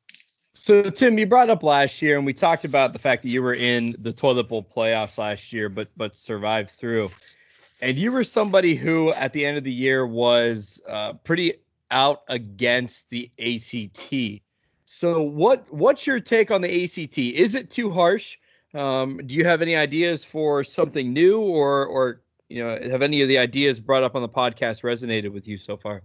So 0.54 0.90
Tim, 0.90 1.18
you 1.18 1.26
brought 1.26 1.50
up 1.50 1.64
last 1.64 2.02
year, 2.02 2.18
and 2.18 2.26
we 2.26 2.34
talked 2.34 2.66
about 2.66 2.92
the 2.92 3.00
fact 3.00 3.22
that 3.22 3.30
you 3.30 3.42
were 3.42 3.54
in 3.54 3.94
the 4.02 4.12
toilet 4.12 4.50
bowl 4.50 4.64
playoffs 4.64 5.18
last 5.18 5.54
year, 5.54 5.70
but 5.70 5.88
but 5.96 6.16
survived 6.16 6.72
through. 6.72 7.12
And 7.82 7.96
you 7.96 8.12
were 8.12 8.24
somebody 8.24 8.76
who, 8.76 9.14
at 9.14 9.34
the 9.34 9.46
end 9.46 9.58
of 9.58 9.64
the 9.64 9.72
year, 9.72 10.06
was 10.06 10.82
uh, 10.90 11.14
pretty 11.14 11.54
out 11.92 12.24
against 12.28 13.10
the 13.12 13.32
ACT. 13.40 14.42
So, 14.90 15.22
what 15.22 15.70
what's 15.70 16.08
your 16.08 16.22
take 16.22 16.50
on 16.50 16.62
the 16.62 16.86
ACT? 16.86 17.18
Is 17.18 17.56
it 17.56 17.70
too 17.70 17.92
harsh? 17.92 18.38
Um, 18.74 19.20
do 19.26 19.36
you 19.36 19.44
have 19.44 19.62
any 19.62 19.76
ideas 19.76 20.24
for 20.24 20.64
something 20.64 21.12
new, 21.12 21.42
or 21.42 21.86
or 21.86 22.22
you 22.48 22.64
know, 22.64 22.80
have 22.90 23.02
any 23.02 23.22
of 23.22 23.28
the 23.28 23.38
ideas 23.38 23.82
brought 23.82 24.04
up 24.04 24.16
on 24.16 24.22
the 24.22 24.30
podcast 24.30 24.84
resonated 24.84 25.34
with 25.34 25.46
you 25.46 25.58
so 25.58 25.76
far? 25.76 26.04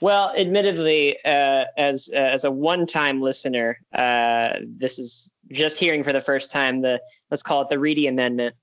Well, 0.00 0.34
admittedly, 0.36 1.18
uh, 1.24 1.66
as 1.76 2.10
uh, 2.12 2.16
as 2.16 2.42
a 2.42 2.50
one-time 2.50 3.22
listener, 3.22 3.78
uh, 3.92 4.54
this 4.66 4.98
is 4.98 5.30
just 5.52 5.78
hearing 5.78 6.02
for 6.02 6.12
the 6.12 6.20
first 6.20 6.50
time 6.50 6.82
the 6.82 7.00
let's 7.30 7.44
call 7.44 7.62
it 7.62 7.68
the 7.68 7.78
Reedy 7.78 8.08
Amendment. 8.08 8.56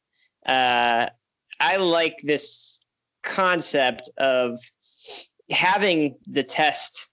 Uh, 0.46 1.08
I 1.62 1.78
like 1.78 2.18
this 2.24 2.82
concept 3.24 4.10
of 4.18 4.60
having 5.50 6.18
the 6.28 6.44
test 6.44 7.10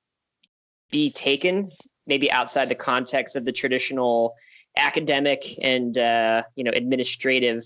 be 0.95 1.11
taken 1.11 1.69
maybe 2.07 2.31
outside 2.31 2.69
the 2.69 2.75
context 2.77 3.35
of 3.35 3.45
the 3.45 3.51
traditional 3.51 4.37
academic 4.77 5.45
and 5.61 5.99
uh, 5.99 6.43
you 6.55 6.63
know 6.63 6.71
administrative 6.73 7.63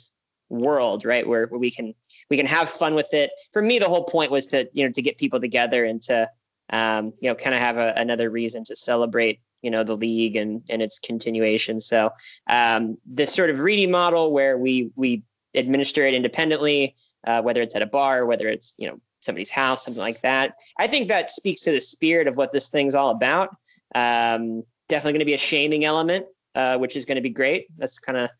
world 0.48 1.04
right? 1.04 1.28
Where, 1.28 1.46
where 1.46 1.60
we 1.60 1.70
can 1.70 1.94
we 2.30 2.38
can 2.38 2.46
have 2.46 2.70
fun 2.70 2.94
with 2.94 3.12
it. 3.12 3.30
For 3.52 3.60
me 3.60 3.78
the 3.78 3.88
whole 3.88 4.04
point 4.04 4.30
was 4.30 4.46
to 4.46 4.66
you 4.72 4.86
know 4.86 4.92
to 4.92 5.02
get 5.02 5.18
people 5.18 5.40
together 5.40 5.84
and 5.84 6.00
to 6.02 6.30
um, 6.70 7.12
you 7.20 7.28
know 7.28 7.34
kind 7.34 7.54
of 7.54 7.60
have 7.60 7.76
a, 7.76 7.92
another 7.96 8.30
reason 8.30 8.64
to 8.64 8.76
celebrate 8.76 9.40
you 9.60 9.70
know 9.70 9.84
the 9.84 9.96
league 9.96 10.36
and 10.36 10.62
and 10.70 10.80
its 10.80 10.98
continuation. 10.98 11.80
So 11.80 12.10
um, 12.48 12.96
this 13.04 13.34
sort 13.34 13.50
of 13.50 13.60
Reedy 13.60 13.86
model 13.86 14.32
where 14.32 14.56
we 14.56 14.90
we 14.96 15.22
administer 15.54 16.06
it 16.06 16.14
independently, 16.14 16.94
uh, 17.26 17.42
whether 17.42 17.60
it's 17.60 17.74
at 17.74 17.82
a 17.82 17.86
bar, 17.86 18.24
whether 18.24 18.48
it's 18.48 18.74
you 18.78 18.88
know 18.88 19.00
somebody's 19.20 19.50
house, 19.50 19.84
something 19.84 20.00
like 20.00 20.20
that. 20.22 20.54
I 20.78 20.86
think 20.86 21.08
that 21.08 21.30
speaks 21.30 21.62
to 21.62 21.72
the 21.72 21.80
spirit 21.80 22.28
of 22.28 22.36
what 22.36 22.52
this 22.52 22.68
thing's 22.68 22.94
all 22.94 23.10
about. 23.10 23.50
Um, 23.94 24.64
definitely 24.88 25.12
going 25.12 25.20
to 25.20 25.26
be 25.26 25.34
a 25.34 25.38
shaming 25.38 25.84
element, 25.84 26.26
uh, 26.54 26.78
which 26.78 26.96
is 26.96 27.04
going 27.04 27.16
to 27.16 27.22
be 27.22 27.30
great. 27.30 27.66
That's 27.76 27.98
kind 27.98 28.18
of 28.18 28.30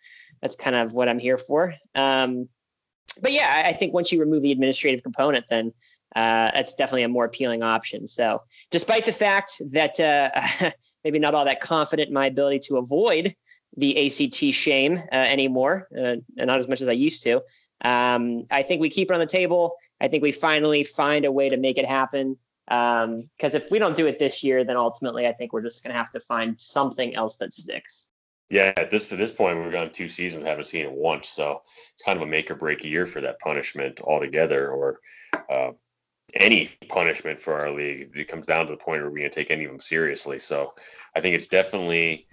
that's 0.40 0.56
kind 0.56 0.76
of 0.76 0.92
what 0.92 1.08
I'm 1.08 1.18
here 1.18 1.38
for. 1.38 1.74
Um, 1.94 2.48
but 3.20 3.32
yeah, 3.32 3.62
I 3.64 3.72
think 3.72 3.92
once 3.92 4.12
you 4.12 4.20
remove 4.20 4.42
the 4.42 4.52
administrative 4.52 5.02
component, 5.02 5.46
then 5.48 5.72
uh, 6.14 6.50
that's 6.52 6.74
definitely 6.74 7.02
a 7.02 7.08
more 7.08 7.24
appealing 7.24 7.62
option. 7.62 8.06
So, 8.06 8.42
despite 8.70 9.04
the 9.04 9.12
fact 9.12 9.60
that 9.72 10.00
uh, 10.00 10.70
maybe 11.04 11.18
not 11.18 11.34
all 11.34 11.44
that 11.44 11.60
confident 11.60 12.08
in 12.08 12.14
my 12.14 12.26
ability 12.26 12.60
to 12.60 12.78
avoid 12.78 13.34
the 13.76 14.06
ACT 14.06 14.54
shame 14.54 14.98
uh, 15.12 15.14
anymore, 15.14 15.88
uh, 15.96 16.16
not 16.36 16.58
as 16.58 16.68
much 16.68 16.80
as 16.80 16.88
I 16.88 16.92
used 16.92 17.22
to. 17.24 17.42
Um, 17.82 18.46
I 18.50 18.62
think 18.62 18.80
we 18.80 18.90
keep 18.90 19.10
it 19.10 19.14
on 19.14 19.20
the 19.20 19.26
table. 19.26 19.76
I 20.00 20.08
think 20.08 20.22
we 20.22 20.32
finally 20.32 20.84
find 20.84 21.24
a 21.24 21.32
way 21.32 21.48
to 21.48 21.56
make 21.56 21.78
it 21.78 21.86
happen. 21.86 22.36
Because 22.66 23.04
um, 23.04 23.30
if 23.40 23.70
we 23.70 23.78
don't 23.78 23.96
do 23.96 24.06
it 24.06 24.18
this 24.18 24.44
year, 24.44 24.62
then 24.62 24.76
ultimately 24.76 25.26
I 25.26 25.32
think 25.32 25.52
we're 25.52 25.62
just 25.62 25.82
going 25.82 25.94
to 25.94 25.98
have 25.98 26.12
to 26.12 26.20
find 26.20 26.60
something 26.60 27.14
else 27.14 27.36
that 27.36 27.54
sticks. 27.54 28.08
Yeah, 28.50 28.72
at 28.76 28.90
this 28.90 29.12
at 29.12 29.18
this 29.18 29.34
point, 29.34 29.62
we've 29.62 29.72
gone 29.72 29.90
two 29.90 30.08
seasons, 30.08 30.44
haven't 30.44 30.64
seen 30.64 30.86
it 30.86 30.92
once, 30.92 31.28
so 31.28 31.62
it's 31.92 32.02
kind 32.02 32.16
of 32.16 32.22
a 32.22 32.30
make 32.30 32.50
or 32.50 32.54
break 32.54 32.82
year 32.82 33.04
for 33.04 33.20
that 33.20 33.40
punishment 33.40 34.00
altogether, 34.00 34.70
or 34.70 35.00
uh, 35.50 35.72
any 36.34 36.72
punishment 36.88 37.40
for 37.40 37.60
our 37.60 37.70
league. 37.70 38.10
It 38.14 38.28
comes 38.28 38.46
down 38.46 38.66
to 38.66 38.72
the 38.72 38.78
point 38.78 39.02
where 39.02 39.10
we're 39.10 39.18
going 39.18 39.30
to 39.30 39.34
take 39.34 39.50
any 39.50 39.64
of 39.64 39.70
them 39.70 39.80
seriously. 39.80 40.38
So 40.38 40.74
I 41.14 41.20
think 41.20 41.36
it's 41.36 41.48
definitely 41.48 42.26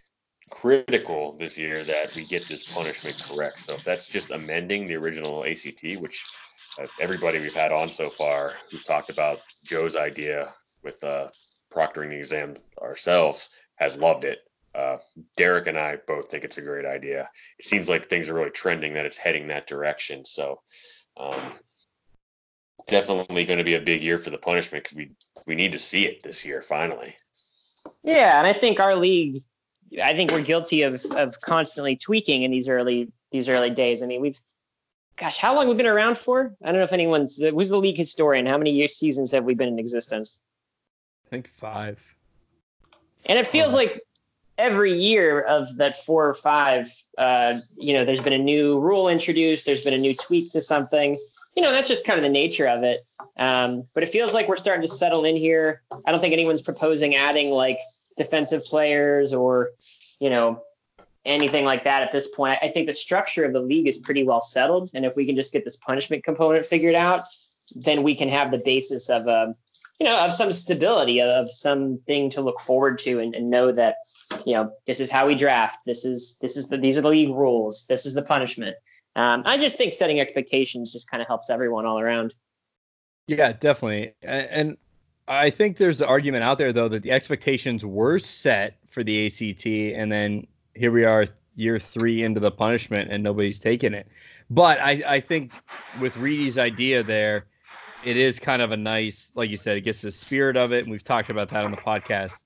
critical 0.49 1.35
this 1.37 1.57
year 1.57 1.83
that 1.83 2.13
we 2.15 2.25
get 2.25 2.43
this 2.43 2.73
punishment 2.73 3.21
correct. 3.29 3.59
So 3.59 3.73
if 3.73 3.83
that's 3.83 4.07
just 4.07 4.31
amending 4.31 4.87
the 4.87 4.95
original 4.95 5.43
ACT, 5.45 5.83
which 5.99 6.25
everybody 6.99 7.39
we've 7.39 7.55
had 7.55 7.71
on 7.71 7.87
so 7.87 8.09
far, 8.09 8.53
we've 8.71 8.85
talked 8.85 9.09
about 9.09 9.41
Joe's 9.65 9.95
idea 9.95 10.53
with 10.83 11.03
uh, 11.03 11.27
proctoring 11.73 12.09
the 12.09 12.17
exam 12.17 12.55
ourselves, 12.81 13.49
has 13.75 13.97
loved 13.97 14.23
it. 14.23 14.39
Uh, 14.73 14.97
Derek 15.37 15.67
and 15.67 15.77
I 15.77 15.97
both 16.05 16.29
think 16.29 16.43
it's 16.43 16.57
a 16.57 16.61
great 16.61 16.85
idea. 16.85 17.29
It 17.57 17.65
seems 17.65 17.87
like 17.87 18.07
things 18.07 18.29
are 18.29 18.33
really 18.33 18.49
trending 18.49 18.95
that 18.95 19.05
it's 19.05 19.17
heading 19.17 19.47
that 19.47 19.67
direction. 19.67 20.25
So, 20.25 20.59
um, 21.17 21.39
definitely 22.87 23.45
going 23.45 23.59
to 23.59 23.63
be 23.63 23.75
a 23.75 23.81
big 23.81 24.03
year 24.03 24.17
for 24.17 24.29
the 24.29 24.37
punishment 24.37 24.83
because 24.83 24.97
we 24.97 25.11
we 25.47 25.55
need 25.55 25.71
to 25.71 25.79
see 25.79 26.05
it 26.05 26.23
this 26.23 26.45
year 26.45 26.61
finally. 26.61 27.15
Yeah, 28.03 28.37
and 28.37 28.45
I 28.45 28.53
think 28.53 28.79
our 28.79 28.95
league, 28.95 29.41
I 30.01 30.13
think 30.13 30.31
we're 30.31 30.41
guilty 30.41 30.81
of 30.81 31.05
of 31.05 31.39
constantly 31.39 31.95
tweaking 31.95 32.43
in 32.43 32.51
these 32.51 32.67
early 32.67 33.11
these 33.31 33.47
early 33.49 33.69
days. 33.69 34.03
I 34.03 34.07
mean, 34.07 34.21
we've, 34.21 34.41
gosh, 35.17 35.37
how 35.37 35.55
long 35.55 35.67
we've 35.67 35.77
been 35.77 35.85
around 35.85 36.17
for? 36.17 36.55
I 36.63 36.67
don't 36.67 36.79
know 36.79 36.83
if 36.83 36.93
anyone's 36.93 37.37
who's 37.37 37.69
the 37.69 37.77
league 37.77 37.97
historian. 37.97 38.45
How 38.45 38.57
many 38.57 38.71
years, 38.71 38.95
seasons 38.95 39.31
have 39.31 39.45
we 39.45 39.53
been 39.53 39.69
in 39.69 39.79
existence? 39.79 40.39
I 41.25 41.29
think 41.29 41.49
five. 41.57 41.99
And 43.25 43.39
it 43.39 43.47
feels 43.47 43.73
like 43.73 44.01
every 44.57 44.93
year 44.93 45.41
of 45.41 45.77
that 45.77 46.03
four 46.05 46.27
or 46.27 46.33
five, 46.33 46.91
uh, 47.17 47.59
you 47.77 47.93
know, 47.93 48.05
there's 48.05 48.21
been 48.21 48.33
a 48.33 48.37
new 48.37 48.79
rule 48.79 49.09
introduced. 49.09 49.65
There's 49.65 49.83
been 49.83 49.93
a 49.93 49.97
new 49.99 50.13
tweak 50.13 50.51
to 50.51 50.61
something. 50.61 51.17
You 51.55 51.63
know, 51.63 51.71
that's 51.71 51.87
just 51.87 52.05
kind 52.05 52.19
of 52.19 52.23
the 52.23 52.29
nature 52.29 52.67
of 52.67 52.83
it. 52.83 53.05
Um, 53.37 53.87
but 53.93 54.03
it 54.03 54.09
feels 54.09 54.33
like 54.33 54.47
we're 54.47 54.57
starting 54.57 54.87
to 54.87 54.93
settle 54.93 55.25
in 55.25 55.35
here. 55.35 55.81
I 56.05 56.11
don't 56.11 56.19
think 56.19 56.33
anyone's 56.33 56.61
proposing 56.61 57.15
adding 57.15 57.49
like 57.49 57.79
defensive 58.17 58.63
players 58.65 59.33
or, 59.33 59.71
you 60.19 60.29
know, 60.29 60.61
anything 61.25 61.65
like 61.65 61.83
that 61.83 62.03
at 62.03 62.11
this 62.11 62.27
point. 62.27 62.59
I 62.61 62.69
think 62.69 62.87
the 62.87 62.93
structure 62.93 63.45
of 63.45 63.53
the 63.53 63.59
league 63.59 63.87
is 63.87 63.97
pretty 63.97 64.23
well 64.23 64.41
settled. 64.41 64.91
And 64.93 65.05
if 65.05 65.15
we 65.15 65.25
can 65.25 65.35
just 65.35 65.51
get 65.51 65.65
this 65.65 65.77
punishment 65.77 66.23
component 66.23 66.65
figured 66.65 66.95
out, 66.95 67.23
then 67.75 68.03
we 68.03 68.15
can 68.15 68.29
have 68.29 68.51
the 68.51 68.61
basis 68.63 69.09
of 69.09 69.27
a, 69.27 69.41
um, 69.43 69.55
you 69.99 70.05
know, 70.05 70.19
of 70.19 70.33
some 70.33 70.51
stability, 70.51 71.21
of 71.21 71.49
something 71.49 72.29
to 72.31 72.41
look 72.41 72.59
forward 72.59 72.99
to 72.99 73.19
and, 73.19 73.33
and 73.33 73.49
know 73.49 73.71
that 73.71 73.95
you 74.45 74.53
know, 74.53 74.71
this 74.85 74.99
is 74.99 75.11
how 75.11 75.27
we 75.27 75.35
draft. 75.35 75.79
This 75.85 76.05
is 76.05 76.37
this 76.41 76.57
is 76.57 76.67
the 76.67 76.77
these 76.77 76.97
are 76.97 77.01
the 77.01 77.09
league 77.09 77.29
rules. 77.29 77.85
This 77.87 78.05
is 78.05 78.13
the 78.13 78.21
punishment. 78.21 78.75
Um, 79.15 79.43
I 79.45 79.57
just 79.57 79.77
think 79.77 79.93
setting 79.93 80.19
expectations 80.19 80.91
just 80.91 81.09
kind 81.09 81.21
of 81.21 81.27
helps 81.27 81.49
everyone 81.49 81.85
all 81.85 81.99
around. 81.99 82.33
Yeah, 83.27 83.53
definitely. 83.53 84.13
And 84.21 84.77
I 85.27 85.49
think 85.49 85.77
there's 85.77 85.99
the 85.99 86.07
argument 86.07 86.43
out 86.43 86.57
there 86.57 86.73
though 86.73 86.89
that 86.89 87.03
the 87.03 87.11
expectations 87.11 87.85
were 87.85 88.19
set 88.19 88.77
for 88.89 89.03
the 89.03 89.27
ACT, 89.27 89.65
and 89.65 90.11
then 90.11 90.47
here 90.75 90.91
we 90.91 91.05
are, 91.05 91.27
year 91.55 91.79
three 91.79 92.23
into 92.23 92.39
the 92.39 92.51
punishment, 92.51 93.11
and 93.11 93.23
nobody's 93.23 93.59
taking 93.59 93.93
it. 93.93 94.07
But 94.49 94.79
I, 94.79 95.03
I 95.07 95.19
think 95.19 95.51
with 95.99 96.15
Reedy's 96.17 96.57
idea 96.57 97.01
there, 97.01 97.45
it 98.03 98.17
is 98.17 98.39
kind 98.39 98.61
of 98.61 98.71
a 98.71 98.77
nice, 98.77 99.31
like 99.35 99.49
you 99.49 99.57
said, 99.57 99.77
it 99.77 99.81
gets 99.81 100.01
the 100.01 100.11
spirit 100.11 100.57
of 100.57 100.73
it, 100.73 100.83
and 100.83 100.91
we've 100.91 101.03
talked 101.03 101.29
about 101.29 101.49
that 101.49 101.65
on 101.65 101.71
the 101.71 101.77
podcast 101.77 102.43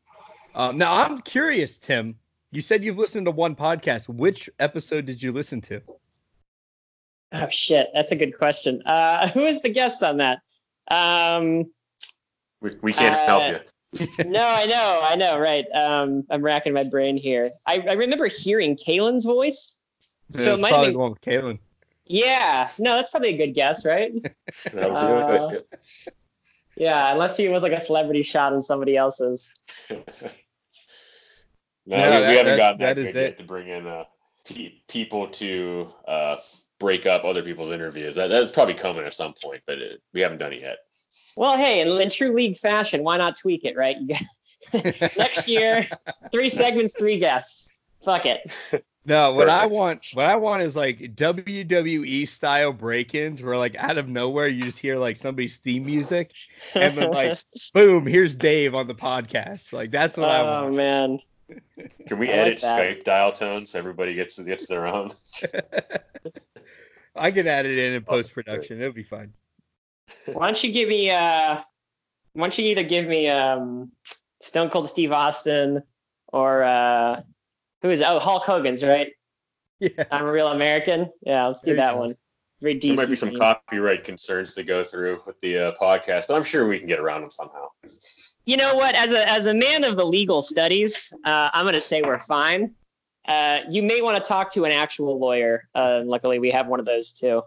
um, 0.56 0.78
now 0.78 0.94
I'm 0.94 1.20
curious, 1.20 1.78
Tim. 1.78 2.16
You 2.52 2.62
said 2.62 2.84
you've 2.84 2.98
listened 2.98 3.26
to 3.26 3.32
one 3.32 3.56
podcast. 3.56 4.10
Which 4.10 4.50
episode 4.60 5.06
did 5.06 5.22
you 5.22 5.32
listen 5.32 5.62
to? 5.62 5.82
Oh 7.32 7.48
shit, 7.50 7.90
that's 7.94 8.12
a 8.12 8.16
good 8.16 8.38
question. 8.38 8.82
Uh, 8.86 9.28
who 9.34 9.46
is 9.46 9.62
the 9.62 9.70
guest 9.70 10.02
on 10.02 10.18
that? 10.18 10.40
Um, 10.90 11.72
we, 12.62 12.72
we 12.82 12.94
can't 12.94 13.16
uh, 13.16 13.26
help 13.26 13.54
you. 13.54 13.70
No, 14.26 14.44
I 14.48 14.66
know, 14.66 15.02
I 15.04 15.16
know, 15.16 15.40
right? 15.40 15.66
Um, 15.74 16.24
I'm 16.30 16.44
racking 16.44 16.74
my 16.74 16.84
brain 16.84 17.18
here. 17.18 17.50
I, 17.66 17.84
I 17.90 17.94
remember 17.94 18.28
hearing 18.28 18.76
Kalen's 18.76 19.26
voice. 19.26 19.78
so 20.30 20.54
it 20.54 20.60
might 20.60 20.70
probably 20.70 20.94
going 20.94 21.12
with 21.12 21.22
Kalen. 21.22 21.60
Yeah, 22.06 22.68
no, 22.80 22.96
that's 22.96 23.12
probably 23.12 23.36
a 23.36 23.38
good 23.38 23.54
guess, 23.54 23.86
right? 23.86 24.12
That'll 24.74 25.00
do 25.00 25.06
uh, 25.08 25.50
it. 25.54 26.14
Yeah, 26.76 27.12
unless 27.12 27.36
he 27.36 27.50
was 27.50 27.62
like 27.62 27.74
a 27.74 27.80
celebrity 27.80 28.22
shot 28.22 28.54
in 28.54 28.62
somebody 28.62 28.96
else's. 28.96 29.54
no, 29.90 29.98
yeah, 29.98 30.06
we, 31.86 31.98
that, 31.98 32.30
we, 32.30 32.38
haven't 32.38 32.58
gotten 32.58 32.80
that, 32.80 32.96
that 32.96 33.04
good 33.04 33.16
yet 33.16 33.38
to 33.38 33.44
bring 33.44 33.68
in 33.68 33.86
uh, 33.86 34.06
people 34.88 35.28
to 35.28 35.94
uh, 36.08 36.38
break 36.80 37.06
up 37.06 37.26
other 37.26 37.44
people's 37.44 37.72
interviews. 37.72 38.16
That, 38.16 38.30
that's 38.30 38.52
probably 38.52 38.76
coming 38.76 39.06
at 39.06 39.14
some 39.14 39.34
point, 39.44 39.62
but 39.68 39.78
it, 39.78 40.02
we 40.14 40.22
haven't 40.22 40.38
done 40.38 40.54
it 40.54 40.62
yet. 40.62 40.78
Well, 41.36 41.58
hey, 41.58 41.82
in, 41.82 42.02
in 42.02 42.10
true 42.10 42.34
league 42.34 42.58
fashion, 42.58 43.04
why 43.04 43.18
not 43.18 43.38
tweak 43.38 43.66
it, 43.66 43.76
right? 43.78 43.98
Next 44.74 45.48
year, 45.48 45.88
three 46.32 46.50
segments, 46.50 46.96
three 46.98 47.20
guests. 47.20 47.74
Fuck 48.04 48.26
it. 48.26 48.84
No, 49.06 49.32
what 49.32 49.48
Perfect. 49.48 49.64
I 49.64 49.66
want, 49.66 50.08
what 50.14 50.26
I 50.26 50.36
want 50.36 50.62
is 50.62 50.76
like 50.76 51.00
WWE 51.00 52.28
style 52.28 52.74
break-ins, 52.74 53.42
where 53.42 53.58
like 53.58 53.76
out 53.76 53.98
of 53.98 54.08
nowhere 54.08 54.48
you 54.48 54.62
just 54.62 54.78
hear 54.78 54.98
like 54.98 55.18
somebody's 55.18 55.58
theme 55.58 55.86
music, 55.86 56.32
and 56.76 56.98
then 56.98 57.12
like 57.12 57.40
boom, 57.74 58.06
here's 58.06 58.36
Dave 58.36 58.76
on 58.76 58.88
the 58.88 58.94
podcast. 58.94 59.74
Like 59.74 59.90
that's 59.90 60.16
what 60.16 60.30
oh, 60.30 60.32
I 60.32 60.42
want. 60.44 60.66
Oh 60.66 60.76
man. 60.76 61.20
Can 62.08 62.20
we 62.20 62.30
I 62.30 62.34
edit 62.34 62.62
like 62.62 63.00
Skype 63.00 63.04
dial 63.04 63.32
tones? 63.32 63.74
Everybody 63.74 64.14
gets 64.14 64.38
gets 64.38 64.68
their 64.68 64.86
own. 64.86 65.12
I 67.16 67.32
can 67.32 67.48
add 67.48 67.66
it 67.66 67.78
in 67.78 67.94
in 67.94 68.04
oh, 68.08 68.12
post 68.12 68.34
production. 68.34 68.80
It'll 68.80 68.94
be 68.94 69.04
fine. 69.04 69.34
Why 70.34 70.48
don't 70.48 70.64
you 70.64 70.72
give 70.72 70.90
me 70.90 71.12
uh 71.12 71.62
why 72.34 72.44
don't 72.44 72.58
you 72.58 72.66
either 72.66 72.84
give 72.84 73.08
me 73.08 73.28
um 73.30 73.92
Stone 74.42 74.70
Cold 74.70 74.90
Steve 74.90 75.12
Austin 75.12 75.84
or 76.28 76.64
uh 76.64 77.22
who 77.82 77.90
is 77.90 78.02
oh 78.02 78.20
Hulk 78.20 78.44
Hogan's 78.44 78.84
right? 78.84 79.12
Yeah. 79.82 80.04
I'm 80.12 80.26
a 80.26 80.32
real 80.32 80.50
American. 80.50 81.10
Yeah, 81.22 81.48
let's 81.48 81.62
do 81.62 81.78
that 81.78 81.98
one. 81.98 82.14
Very 82.62 82.74
decent. 82.74 82.98
There 82.98 83.06
might 83.06 83.10
be 83.10 83.16
some 83.16 83.34
copyright 83.34 84.04
concerns 84.04 84.54
to 84.56 84.64
go 84.64 84.84
through 84.84 85.20
with 85.26 85.40
the 85.40 85.58
uh, 85.58 85.72
podcast, 85.82 86.28
but 86.28 86.36
I'm 86.36 86.44
sure 86.44 86.68
we 86.68 86.80
can 86.80 86.88
get 86.88 87.00
around 87.00 87.22
them 87.22 87.32
somehow. 87.32 87.68
You 88.44 88.58
know 88.58 88.76
what? 88.76 88.96
As 88.96 89.14
a 89.14 89.30
as 89.30 89.46
a 89.46 89.54
man 89.54 89.86
of 89.86 89.96
the 89.96 90.06
legal 90.06 90.42
studies, 90.42 91.14
uh, 91.24 91.50
I'm 91.54 91.64
going 91.64 91.76
to 91.76 91.82
say 91.82 92.02
we're 92.02 92.20
fine. 92.20 92.76
Uh, 93.26 93.60
you 93.70 93.84
may 93.84 94.02
want 94.02 94.22
to 94.22 94.28
talk 94.28 94.52
to 94.54 94.66
an 94.66 94.74
actual 94.74 95.18
lawyer. 95.18 95.70
Uh, 95.74 96.02
luckily, 96.04 96.40
we 96.40 96.52
have 96.52 96.68
one 96.68 96.82
of 96.82 96.86
those 96.86 97.14
too. 97.14 97.42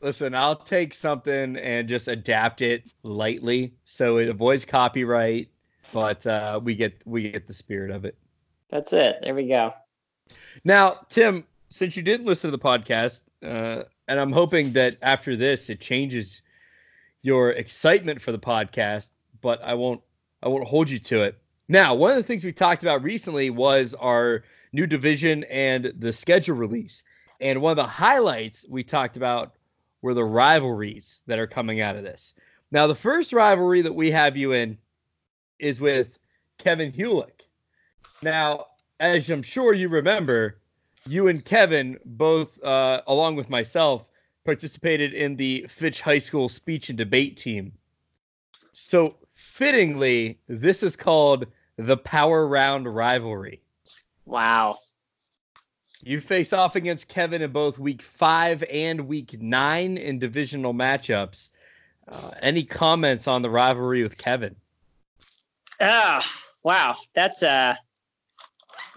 Listen, 0.00 0.34
I'll 0.34 0.56
take 0.56 0.94
something 0.94 1.56
and 1.56 1.88
just 1.88 2.08
adapt 2.08 2.60
it 2.62 2.92
lightly 3.02 3.74
so 3.84 4.18
it 4.18 4.28
avoids 4.28 4.64
copyright, 4.64 5.48
but 5.92 6.26
uh, 6.26 6.60
we 6.62 6.74
get 6.74 7.02
we 7.06 7.30
get 7.30 7.46
the 7.46 7.54
spirit 7.54 7.90
of 7.90 8.04
it. 8.04 8.16
That's 8.68 8.92
it. 8.92 9.18
There 9.22 9.34
we 9.34 9.48
go. 9.48 9.72
Now, 10.64 10.94
Tim, 11.08 11.44
since 11.70 11.96
you 11.96 12.02
didn't 12.02 12.26
listen 12.26 12.50
to 12.50 12.56
the 12.56 12.62
podcast, 12.62 13.22
uh, 13.42 13.84
and 14.08 14.20
I'm 14.20 14.32
hoping 14.32 14.72
that 14.72 14.94
after 15.02 15.36
this 15.36 15.70
it 15.70 15.80
changes 15.80 16.42
your 17.22 17.50
excitement 17.50 18.20
for 18.20 18.32
the 18.32 18.38
podcast, 18.38 19.08
but 19.40 19.62
I 19.62 19.74
won't 19.74 20.00
I 20.42 20.48
won't 20.48 20.66
hold 20.66 20.90
you 20.90 20.98
to 20.98 21.22
it. 21.22 21.38
Now, 21.68 21.94
one 21.94 22.12
of 22.12 22.16
the 22.16 22.22
things 22.22 22.44
we 22.44 22.52
talked 22.52 22.82
about 22.82 23.02
recently 23.02 23.50
was 23.50 23.94
our 23.94 24.44
new 24.72 24.86
division 24.86 25.44
and 25.44 25.92
the 25.98 26.12
schedule 26.12 26.56
release. 26.56 27.02
And 27.40 27.60
one 27.60 27.72
of 27.72 27.76
the 27.76 27.84
highlights 27.84 28.64
we 28.68 28.84
talked 28.84 29.16
about 29.16 29.55
were 30.02 30.14
the 30.14 30.24
rivalries 30.24 31.22
that 31.26 31.38
are 31.38 31.46
coming 31.46 31.80
out 31.80 31.96
of 31.96 32.04
this. 32.04 32.34
Now, 32.70 32.86
the 32.86 32.94
first 32.94 33.32
rivalry 33.32 33.82
that 33.82 33.94
we 33.94 34.10
have 34.10 34.36
you 34.36 34.52
in 34.52 34.78
is 35.58 35.80
with 35.80 36.18
Kevin 36.58 36.92
Hewlick. 36.92 37.42
Now, 38.22 38.66
as 39.00 39.30
I'm 39.30 39.42
sure 39.42 39.72
you 39.74 39.88
remember, 39.88 40.58
you 41.06 41.28
and 41.28 41.44
Kevin 41.44 41.98
both, 42.04 42.62
uh, 42.62 43.02
along 43.06 43.36
with 43.36 43.50
myself, 43.50 44.04
participated 44.44 45.12
in 45.12 45.36
the 45.36 45.66
Fitch 45.68 46.00
High 46.00 46.18
School 46.18 46.48
speech 46.48 46.88
and 46.88 46.98
debate 46.98 47.36
team. 47.38 47.72
So, 48.72 49.16
fittingly, 49.34 50.38
this 50.48 50.82
is 50.82 50.96
called 50.96 51.46
the 51.76 51.96
Power 51.96 52.46
Round 52.46 52.92
Rivalry. 52.92 53.60
Wow. 54.24 54.78
You 56.06 56.20
face 56.20 56.52
off 56.52 56.76
against 56.76 57.08
Kevin 57.08 57.42
in 57.42 57.50
both 57.50 57.80
week 57.80 58.00
five 58.00 58.62
and 58.70 59.08
week 59.08 59.42
nine 59.42 59.98
in 59.98 60.20
divisional 60.20 60.72
matchups. 60.72 61.48
Uh, 62.06 62.30
any 62.40 62.62
comments 62.62 63.26
on 63.26 63.42
the 63.42 63.50
rivalry 63.50 64.04
with 64.04 64.16
Kevin? 64.16 64.54
Ah, 65.80 66.24
wow. 66.62 66.94
That's 67.12 67.42
uh 67.42 67.74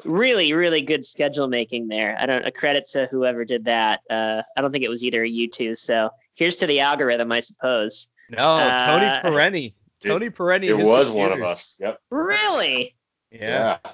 really, 0.06 0.54
really 0.54 0.84
good 0.84 1.04
schedule 1.04 1.48
making 1.48 1.88
there. 1.88 2.16
I 2.20 2.28
don't 2.28 2.46
a 2.46 2.52
credit 2.52 2.86
to 2.90 3.08
whoever 3.08 3.44
did 3.44 3.66
that. 3.66 4.02
Uh, 4.08 4.44
I 4.56 4.62
don't 4.62 4.72
think 4.72 4.84
it 4.84 4.90
was 4.90 5.04
either 5.04 5.24
of 5.24 5.32
you 5.32 5.50
two. 5.50 5.74
So 5.74 6.12
here's 6.36 6.58
to 6.58 6.68
the 6.68 6.82
algorithm, 6.82 7.32
I 7.32 7.40
suppose. 7.40 8.08
No, 8.30 8.38
uh, 8.38 8.86
Tony 9.24 9.36
Perenni. 9.36 9.74
Tony 10.06 10.30
Perenni. 10.30 10.68
It 10.68 10.78
was 10.78 11.10
one 11.10 11.32
of 11.32 11.42
us. 11.42 11.76
Yep. 11.80 12.02
Really? 12.12 12.96
Yeah. 13.32 13.80
yeah. 13.84 13.92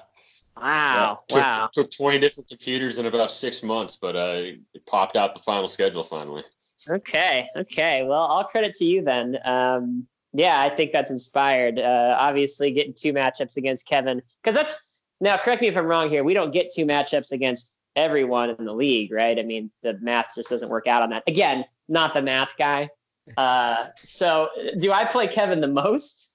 Wow! 0.56 1.20
Yeah, 1.28 1.36
took, 1.36 1.44
wow! 1.44 1.68
Took 1.72 1.90
20 1.90 2.18
different 2.18 2.48
computers 2.48 2.98
in 2.98 3.06
about 3.06 3.30
six 3.30 3.62
months, 3.62 3.96
but 3.96 4.16
uh, 4.16 4.40
it 4.74 4.86
popped 4.86 5.16
out 5.16 5.34
the 5.34 5.40
final 5.40 5.68
schedule 5.68 6.02
finally. 6.02 6.42
Okay. 6.88 7.48
Okay. 7.56 8.02
Well, 8.02 8.20
all 8.20 8.44
credit 8.44 8.74
to 8.74 8.84
you 8.84 9.02
then. 9.02 9.38
Um, 9.44 10.06
yeah, 10.32 10.60
I 10.60 10.68
think 10.70 10.92
that's 10.92 11.10
inspired. 11.10 11.78
Uh, 11.78 12.16
obviously, 12.18 12.72
getting 12.72 12.94
two 12.94 13.12
matchups 13.12 13.56
against 13.56 13.86
Kevin 13.86 14.22
because 14.42 14.54
that's 14.54 15.00
now. 15.20 15.36
Correct 15.36 15.62
me 15.62 15.68
if 15.68 15.76
I'm 15.76 15.86
wrong 15.86 16.08
here. 16.10 16.24
We 16.24 16.34
don't 16.34 16.52
get 16.52 16.72
two 16.74 16.86
matchups 16.86 17.32
against 17.32 17.72
everyone 17.94 18.50
in 18.50 18.64
the 18.64 18.74
league, 18.74 19.12
right? 19.12 19.38
I 19.38 19.42
mean, 19.42 19.70
the 19.82 19.98
math 20.00 20.34
just 20.34 20.50
doesn't 20.50 20.68
work 20.68 20.86
out 20.86 21.02
on 21.02 21.10
that. 21.10 21.22
Again, 21.26 21.64
not 21.88 22.14
the 22.14 22.22
math 22.22 22.50
guy. 22.58 22.90
Uh, 23.36 23.86
so, 23.96 24.48
do 24.78 24.92
I 24.92 25.04
play 25.04 25.26
Kevin 25.26 25.60
the 25.60 25.68
most? 25.68 26.32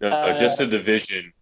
No, 0.00 0.08
Uh, 0.08 0.36
just 0.36 0.58
the 0.58 0.66
division. 0.66 1.32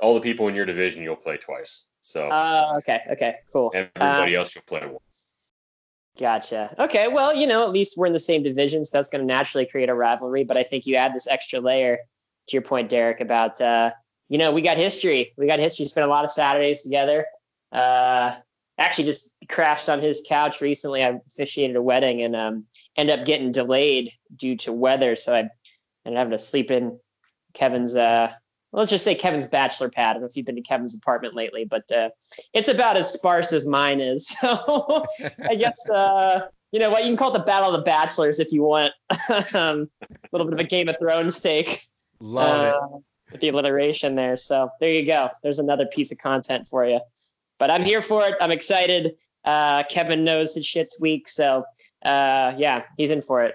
All 0.00 0.14
the 0.14 0.20
people 0.20 0.48
in 0.48 0.54
your 0.54 0.66
division 0.66 1.02
you'll 1.02 1.16
play 1.16 1.36
twice. 1.36 1.88
So 2.00 2.28
Uh, 2.28 2.74
okay. 2.78 3.00
Okay. 3.12 3.34
Cool. 3.52 3.70
everybody 3.74 4.34
else 4.34 4.54
you'll 4.54 4.64
play 4.64 4.80
once. 4.86 5.28
Gotcha. 6.18 6.74
Okay. 6.78 7.08
Well, 7.08 7.34
you 7.34 7.46
know, 7.46 7.62
at 7.62 7.70
least 7.70 7.96
we're 7.96 8.06
in 8.06 8.12
the 8.12 8.20
same 8.20 8.42
division, 8.42 8.84
so 8.84 8.90
that's 8.92 9.08
going 9.08 9.26
to 9.26 9.26
naturally 9.26 9.66
create 9.66 9.88
a 9.88 9.94
rivalry. 9.94 10.44
But 10.44 10.56
I 10.56 10.64
think 10.64 10.86
you 10.86 10.96
add 10.96 11.14
this 11.14 11.28
extra 11.28 11.60
layer 11.60 11.98
to 12.48 12.52
your 12.52 12.62
point, 12.62 12.88
Derek, 12.88 13.20
about 13.20 13.60
uh, 13.60 13.92
you 14.28 14.38
know, 14.38 14.52
we 14.52 14.62
got 14.62 14.76
history. 14.76 15.32
We 15.36 15.46
got 15.46 15.58
history. 15.58 15.86
Spent 15.86 16.06
a 16.06 16.10
lot 16.10 16.24
of 16.24 16.30
Saturdays 16.30 16.82
together. 16.82 17.26
Uh, 17.72 18.34
actually, 18.76 19.04
just 19.04 19.30
crashed 19.48 19.88
on 19.88 20.00
his 20.00 20.22
couch 20.26 20.60
recently. 20.60 21.04
I 21.04 21.20
officiated 21.26 21.76
a 21.76 21.82
wedding 21.82 22.22
and 22.22 22.34
um, 22.34 22.64
ended 22.96 23.20
up 23.20 23.26
getting 23.26 23.52
delayed 23.52 24.12
due 24.34 24.56
to 24.58 24.72
weather, 24.72 25.14
so 25.16 25.34
I 25.34 25.38
ended 25.38 25.52
up 26.06 26.14
having 26.14 26.32
to 26.32 26.38
sleep 26.38 26.70
in 26.70 26.98
Kevin's. 27.54 27.94
Uh, 27.94 28.32
let's 28.72 28.90
just 28.90 29.04
say 29.04 29.14
Kevin's 29.14 29.46
bachelor 29.46 29.88
pad. 29.88 30.10
I 30.10 30.12
don't 30.14 30.22
know 30.22 30.28
if 30.28 30.36
you've 30.36 30.46
been 30.46 30.56
to 30.56 30.62
Kevin's 30.62 30.94
apartment 30.94 31.34
lately, 31.34 31.64
but 31.64 31.90
uh, 31.90 32.10
it's 32.52 32.68
about 32.68 32.96
as 32.96 33.12
sparse 33.12 33.52
as 33.52 33.66
mine 33.66 34.00
is. 34.00 34.28
So 34.40 35.06
I 35.48 35.54
guess 35.54 35.88
uh, 35.88 36.48
you 36.72 36.80
know 36.80 36.90
what 36.90 37.02
you 37.02 37.08
can 37.08 37.16
call 37.16 37.34
it 37.34 37.38
the 37.38 37.44
Battle 37.44 37.74
of 37.74 37.80
the 37.80 37.84
Bachelors 37.84 38.40
if 38.40 38.52
you 38.52 38.62
want. 38.62 38.92
um, 39.54 39.88
a 40.02 40.28
little 40.32 40.46
bit 40.46 40.54
of 40.54 40.60
a 40.60 40.64
Game 40.64 40.88
of 40.88 40.96
Thrones 40.98 41.40
take 41.40 41.82
Love 42.20 42.64
it. 42.64 42.74
uh, 42.74 42.98
with 43.32 43.40
the 43.40 43.48
alliteration 43.48 44.14
there. 44.14 44.36
So 44.36 44.70
there 44.80 44.92
you 44.92 45.06
go. 45.06 45.28
There's 45.42 45.58
another 45.58 45.86
piece 45.86 46.12
of 46.12 46.18
content 46.18 46.66
for 46.68 46.84
you. 46.84 47.00
But 47.58 47.70
I'm 47.70 47.84
here 47.84 48.02
for 48.02 48.26
it. 48.26 48.34
I'm 48.40 48.50
excited. 48.50 49.16
Uh, 49.44 49.82
Kevin 49.84 50.24
knows 50.24 50.54
his 50.54 50.66
shit's 50.66 51.00
weak, 51.00 51.28
so 51.28 51.64
uh, 52.04 52.52
yeah, 52.56 52.84
he's 52.96 53.10
in 53.10 53.22
for 53.22 53.44
it. 53.44 53.54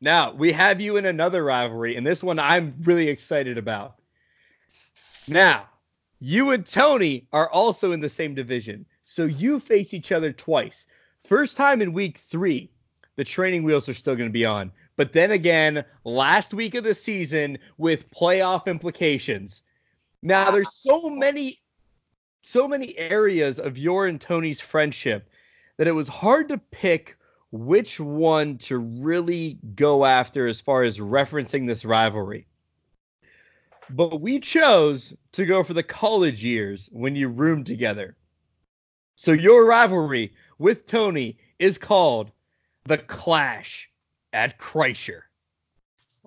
Now 0.00 0.32
we 0.32 0.52
have 0.52 0.80
you 0.80 0.96
in 0.96 1.06
another 1.06 1.44
rivalry, 1.44 1.96
and 1.96 2.06
this 2.06 2.22
one 2.22 2.38
I'm 2.38 2.74
really 2.82 3.08
excited 3.08 3.58
about. 3.58 3.96
Now, 5.26 5.68
you 6.20 6.50
and 6.50 6.64
Tony 6.64 7.26
are 7.32 7.50
also 7.50 7.92
in 7.92 8.00
the 8.00 8.08
same 8.08 8.34
division, 8.34 8.86
so 9.04 9.24
you 9.24 9.60
face 9.60 9.92
each 9.92 10.12
other 10.12 10.32
twice. 10.32 10.86
First 11.24 11.56
time 11.56 11.82
in 11.82 11.92
week 11.92 12.18
three, 12.18 12.70
the 13.16 13.24
training 13.24 13.62
wheels 13.64 13.88
are 13.88 13.94
still 13.94 14.16
going 14.16 14.28
to 14.28 14.32
be 14.32 14.46
on, 14.46 14.72
but 14.96 15.12
then 15.12 15.32
again, 15.32 15.84
last 16.04 16.54
week 16.54 16.74
of 16.74 16.84
the 16.84 16.94
season 16.94 17.58
with 17.76 18.10
playoff 18.10 18.66
implications. 18.66 19.62
Now, 20.22 20.50
there's 20.50 20.74
so 20.74 21.10
many, 21.10 21.60
so 22.42 22.66
many 22.66 22.96
areas 22.96 23.60
of 23.60 23.76
your 23.76 24.06
and 24.06 24.20
Tony's 24.20 24.60
friendship 24.60 25.28
that 25.76 25.86
it 25.86 25.92
was 25.92 26.08
hard 26.08 26.48
to 26.48 26.58
pick 26.70 27.17
which 27.50 27.98
one 27.98 28.58
to 28.58 28.78
really 28.78 29.58
go 29.74 30.04
after 30.04 30.46
as 30.46 30.60
far 30.60 30.82
as 30.82 30.98
referencing 30.98 31.66
this 31.66 31.84
rivalry. 31.84 32.46
But 33.90 34.20
we 34.20 34.38
chose 34.38 35.14
to 35.32 35.46
go 35.46 35.64
for 35.64 35.72
the 35.72 35.82
college 35.82 36.44
years 36.44 36.88
when 36.92 37.16
you 37.16 37.28
roomed 37.28 37.66
together. 37.66 38.16
So 39.16 39.32
your 39.32 39.64
rivalry 39.64 40.34
with 40.58 40.86
Tony 40.86 41.38
is 41.58 41.78
called 41.78 42.30
the 42.84 42.98
Clash 42.98 43.88
at 44.32 44.58
Kreischer. 44.58 45.22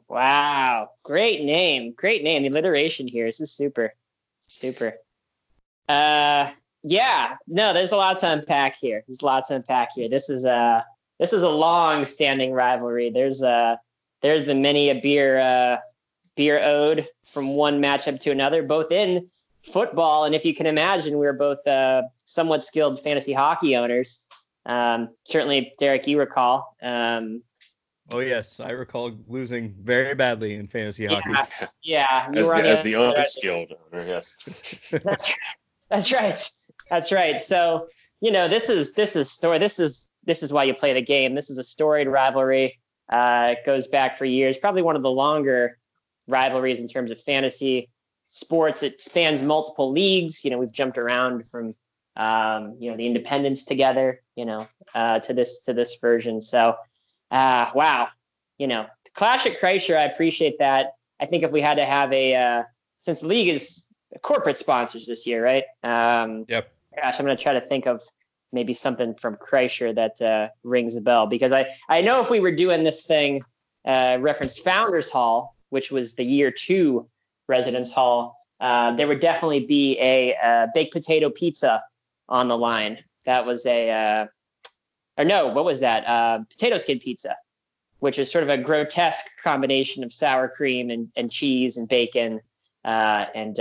Wow, 0.07 0.89
great 1.03 1.43
name, 1.43 1.93
great 1.93 2.23
name. 2.23 2.43
The 2.43 2.49
alliteration 2.49 3.07
here 3.07 3.27
this 3.27 3.39
is 3.39 3.51
super, 3.51 3.93
super. 4.41 4.95
Uh, 5.87 6.51
yeah, 6.83 7.37
no, 7.47 7.73
there's 7.73 7.91
a 7.91 7.95
lot 7.95 8.17
to 8.17 8.31
unpack 8.31 8.75
here. 8.75 9.03
There's 9.07 9.21
a 9.21 9.25
lot 9.25 9.47
to 9.47 9.55
unpack 9.55 9.93
here. 9.93 10.09
This 10.09 10.29
is 10.29 10.45
a 10.45 10.85
this 11.21 11.31
is 11.31 11.43
a 11.43 11.49
long-standing 11.49 12.51
rivalry. 12.51 13.11
There's 13.11 13.41
a 13.41 13.79
there's 14.21 14.43
been 14.45 14.61
many 14.61 14.89
a 14.89 14.99
beer 14.99 15.39
uh, 15.39 15.77
beer 16.35 16.59
ode 16.59 17.07
from 17.25 17.55
one 17.55 17.81
matchup 17.81 18.19
to 18.21 18.31
another, 18.31 18.63
both 18.63 18.91
in 18.91 19.29
football 19.63 20.25
and 20.25 20.33
if 20.35 20.43
you 20.43 20.53
can 20.55 20.65
imagine, 20.65 21.17
we're 21.17 21.33
both 21.33 21.65
uh, 21.67 22.01
somewhat 22.25 22.63
skilled 22.63 23.01
fantasy 23.01 23.31
hockey 23.33 23.75
owners. 23.77 24.25
Um, 24.65 25.09
certainly, 25.23 25.73
Derek, 25.79 26.07
you 26.07 26.19
recall. 26.19 26.75
Um, 26.81 27.43
Oh 28.13 28.19
yes, 28.19 28.59
I 28.59 28.71
recall 28.71 29.15
losing 29.27 29.73
very 29.79 30.15
badly 30.15 30.55
in 30.55 30.67
fantasy 30.67 31.05
hockey. 31.05 31.29
yeah, 31.31 31.67
yeah, 31.81 32.31
you 32.33 32.39
As 32.39 32.47
were 32.47 32.61
the, 32.61 32.69
as 32.69 32.81
the 32.81 32.95
other 32.95 33.09
side. 33.15 33.19
unskilled 33.19 33.73
owner, 33.93 34.05
yes. 34.05 34.89
That's 34.91 35.29
right. 35.29 35.37
That's 35.89 36.11
right. 36.11 36.49
That's 36.89 37.11
right. 37.11 37.41
So 37.41 37.87
you 38.19 38.31
know, 38.31 38.47
this 38.49 38.67
is 38.69 38.93
this 38.93 39.15
is 39.15 39.31
story. 39.31 39.59
This 39.59 39.79
is 39.79 40.09
this 40.23 40.43
is 40.43 40.53
why 40.53 40.63
you 40.63 40.73
play 40.73 40.93
the 40.93 41.01
game. 41.01 41.35
This 41.35 41.49
is 41.49 41.57
a 41.57 41.63
storied 41.63 42.07
rivalry. 42.07 42.79
Uh, 43.11 43.55
it 43.57 43.65
goes 43.65 43.87
back 43.87 44.17
for 44.17 44.25
years. 44.25 44.57
Probably 44.57 44.81
one 44.81 44.95
of 44.95 45.01
the 45.01 45.11
longer 45.11 45.77
rivalries 46.27 46.79
in 46.79 46.87
terms 46.87 47.11
of 47.11 47.19
fantasy 47.19 47.89
sports. 48.29 48.83
It 48.83 49.01
spans 49.01 49.41
multiple 49.43 49.91
leagues. 49.91 50.45
You 50.45 50.51
know, 50.51 50.57
we've 50.57 50.71
jumped 50.71 50.97
around 50.97 51.47
from 51.49 51.73
um, 52.15 52.75
you 52.79 52.91
know 52.91 52.97
the 52.97 53.05
independents 53.05 53.65
together. 53.65 54.21
You 54.35 54.45
know, 54.45 54.67
uh, 54.95 55.19
to 55.19 55.33
this 55.33 55.61
to 55.63 55.73
this 55.73 55.97
version. 55.97 56.41
So, 56.41 56.75
uh, 57.29 57.71
wow. 57.75 58.09
You 58.57 58.67
know, 58.67 58.85
the 59.03 59.09
Clash 59.11 59.45
at 59.45 59.59
Kreischer. 59.59 59.97
I 59.97 60.03
appreciate 60.03 60.59
that. 60.59 60.93
I 61.19 61.25
think 61.25 61.43
if 61.43 61.51
we 61.51 61.61
had 61.61 61.75
to 61.75 61.85
have 61.85 62.11
a 62.13 62.35
uh, 62.35 62.63
since 62.99 63.21
the 63.21 63.27
league 63.27 63.49
is 63.49 63.85
corporate 64.21 64.57
sponsors 64.57 65.05
this 65.05 65.25
year, 65.25 65.43
right? 65.43 65.63
Um, 65.83 66.45
Yep. 66.47 66.71
Gosh, 66.95 67.19
I'm 67.19 67.25
gonna 67.25 67.37
try 67.37 67.53
to 67.53 67.61
think 67.61 67.87
of 67.87 68.01
maybe 68.51 68.73
something 68.73 69.15
from 69.15 69.35
Kreischer 69.35 69.93
that 69.95 70.21
uh, 70.21 70.49
rings 70.63 70.95
a 70.95 71.01
bell 71.01 71.27
because 71.27 71.51
I 71.51 71.67
I 71.87 72.01
know 72.01 72.21
if 72.21 72.29
we 72.29 72.39
were 72.39 72.51
doing 72.51 72.83
this 72.83 73.05
thing, 73.05 73.43
uh, 73.85 74.17
reference 74.19 74.59
Founders 74.59 75.09
Hall, 75.09 75.55
which 75.69 75.91
was 75.91 76.13
the 76.13 76.23
year 76.23 76.51
two 76.51 77.07
Residence 77.47 77.91
Hall, 77.91 78.37
uh, 78.59 78.95
there 78.95 79.07
would 79.07 79.19
definitely 79.19 79.65
be 79.65 79.97
a, 79.99 80.35
uh 80.35 80.67
baked 80.73 80.93
potato 80.93 81.29
pizza 81.29 81.83
on 82.29 82.47
the 82.47 82.57
line. 82.57 82.99
That 83.25 83.45
was 83.45 83.65
a 83.65 83.89
uh, 83.89 84.25
or 85.17 85.25
no, 85.25 85.47
what 85.47 85.65
was 85.65 85.81
that? 85.81 86.07
Uh, 86.07 86.39
potato 86.49 86.77
skin 86.77 86.99
pizza, 86.99 87.35
which 87.99 88.17
is 88.19 88.31
sort 88.31 88.43
of 88.43 88.49
a 88.49 88.57
grotesque 88.57 89.25
combination 89.43 90.03
of 90.03 90.11
sour 90.13 90.47
cream 90.47 90.89
and, 90.89 91.09
and 91.15 91.31
cheese 91.31 91.77
and 91.77 91.87
bacon. 91.87 92.41
And 92.83 93.59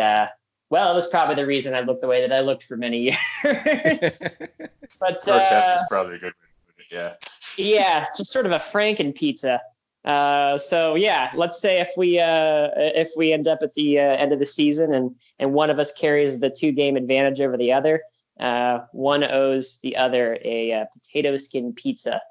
well, 0.71 0.93
it 0.93 0.95
was 0.95 1.09
probably 1.09 1.35
the 1.35 1.47
reason 1.47 1.75
I 1.75 1.81
looked 1.81 2.01
the 2.01 2.07
way 2.07 2.21
that 2.27 2.33
I 2.33 2.41
looked 2.41 2.63
for 2.63 2.77
many 2.77 2.99
years. 2.99 3.17
but 3.43 5.21
Grotesque 5.23 5.69
uh, 5.69 5.75
is 5.75 5.83
probably 5.89 6.15
a 6.15 6.19
good 6.19 6.27
way 6.27 6.31
to 6.31 6.73
put 6.73 6.79
it, 6.79 6.87
yeah. 6.91 7.15
yeah, 7.57 8.07
just 8.17 8.31
sort 8.31 8.47
of 8.47 8.53
a 8.53 8.59
Franken 8.59 9.15
pizza. 9.15 9.61
Uh, 10.05 10.59
so 10.59 10.95
yeah, 10.95 11.31
let's 11.35 11.61
say 11.61 11.81
if 11.81 11.91
we 11.97 12.19
uh, 12.19 12.69
if 12.77 13.11
we 13.17 13.33
end 13.33 13.47
up 13.47 13.59
at 13.63 13.75
the 13.75 13.99
uh, 13.99 14.03
end 14.03 14.33
of 14.33 14.39
the 14.39 14.47
season 14.47 14.95
and 14.95 15.15
and 15.39 15.53
one 15.53 15.69
of 15.69 15.79
us 15.79 15.93
carries 15.93 16.39
the 16.39 16.49
two 16.49 16.73
game 16.73 16.97
advantage 16.97 17.41
over 17.41 17.57
the 17.57 17.73
other, 17.73 18.01
uh, 18.39 18.81
one 18.93 19.25
owes 19.25 19.79
the 19.83 19.97
other 19.97 20.39
a 20.43 20.73
uh, 20.73 20.85
potato 20.95 21.37
skin 21.37 21.73
pizza. 21.73 22.23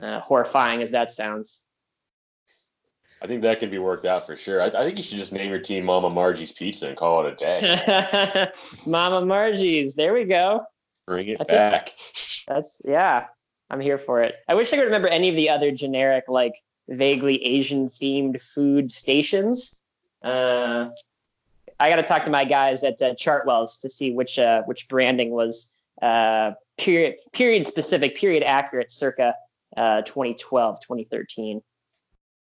Uh, 0.00 0.20
horrifying 0.20 0.80
as 0.82 0.92
that 0.92 1.10
sounds. 1.10 1.64
I 3.20 3.26
think 3.26 3.42
that 3.42 3.58
can 3.58 3.70
be 3.70 3.78
worked 3.78 4.04
out 4.04 4.26
for 4.26 4.36
sure. 4.36 4.62
I, 4.62 4.66
I 4.66 4.84
think 4.84 4.96
you 4.96 5.02
should 5.02 5.18
just 5.18 5.32
name 5.32 5.50
your 5.50 5.58
team 5.58 5.84
Mama 5.84 6.10
Margie's 6.10 6.52
Pizza 6.52 6.88
and 6.88 6.96
call 6.96 7.26
it 7.26 7.32
a 7.32 7.36
day. 7.36 8.50
Mama 8.86 9.24
Margie's, 9.24 9.94
there 9.94 10.12
we 10.14 10.24
go. 10.24 10.64
Bring 11.06 11.28
it 11.28 11.40
I 11.40 11.44
back. 11.44 11.90
That's 12.46 12.80
yeah, 12.84 13.26
I'm 13.70 13.80
here 13.80 13.98
for 13.98 14.20
it. 14.20 14.34
I 14.46 14.54
wish 14.54 14.72
I 14.72 14.76
could 14.76 14.84
remember 14.84 15.08
any 15.08 15.28
of 15.28 15.36
the 15.36 15.50
other 15.50 15.72
generic, 15.72 16.24
like 16.28 16.54
vaguely 16.88 17.42
Asian 17.44 17.88
themed 17.88 18.40
food 18.40 18.92
stations. 18.92 19.80
Uh, 20.22 20.90
I 21.80 21.90
got 21.90 21.96
to 21.96 22.02
talk 22.02 22.24
to 22.24 22.30
my 22.30 22.44
guys 22.44 22.84
at 22.84 23.00
uh, 23.00 23.14
Chartwells 23.14 23.80
to 23.80 23.90
see 23.90 24.12
which 24.12 24.38
uh, 24.38 24.62
which 24.62 24.88
branding 24.88 25.30
was 25.30 25.70
uh, 26.02 26.52
period 26.76 27.16
period 27.32 27.66
specific, 27.66 28.16
period 28.16 28.42
accurate, 28.42 28.90
circa 28.90 29.34
uh, 29.76 30.02
2012, 30.02 30.80
2013. 30.80 31.62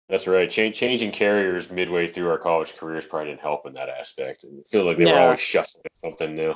That's 0.09 0.27
right. 0.27 0.49
Ch- 0.49 0.73
changing 0.73 1.13
carriers 1.13 1.71
midway 1.71 2.07
through 2.07 2.31
our 2.31 2.39
college 2.39 2.75
careers 2.77 3.07
probably 3.07 3.29
didn't 3.29 3.43
help 3.43 3.67
in 3.67 3.75
that 3.75 3.91
aspect. 3.91 4.45
And 4.45 4.67
feel 4.67 4.85
like 4.85 4.97
they 4.97 5.05
were 5.05 5.19
always 5.19 5.41
shuffling 5.41 5.85
something 5.95 6.35
new. 6.35 6.55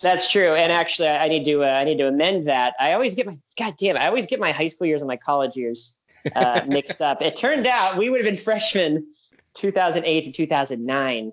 That's 0.00 0.30
true. 0.30 0.54
And 0.54 0.70
actually, 0.70 1.08
I 1.08 1.26
need 1.28 1.44
to 1.46 1.64
uh, 1.64 1.66
I 1.66 1.84
need 1.84 1.98
to 1.98 2.06
amend 2.06 2.44
that. 2.44 2.74
I 2.78 2.92
always 2.92 3.16
get 3.16 3.26
my 3.26 3.36
God 3.58 3.74
damn. 3.78 3.96
I 3.96 4.06
always 4.06 4.26
get 4.26 4.38
my 4.38 4.52
high 4.52 4.68
school 4.68 4.86
years 4.86 5.02
and 5.02 5.08
my 5.08 5.16
college 5.16 5.56
years 5.56 5.98
uh, 6.36 6.60
mixed 6.68 7.02
up. 7.02 7.20
It 7.20 7.34
turned 7.34 7.66
out 7.66 7.96
we 7.96 8.10
would 8.10 8.24
have 8.24 8.32
been 8.32 8.42
freshmen 8.42 9.08
2008 9.54 10.24
to 10.26 10.32
2009. 10.32 11.32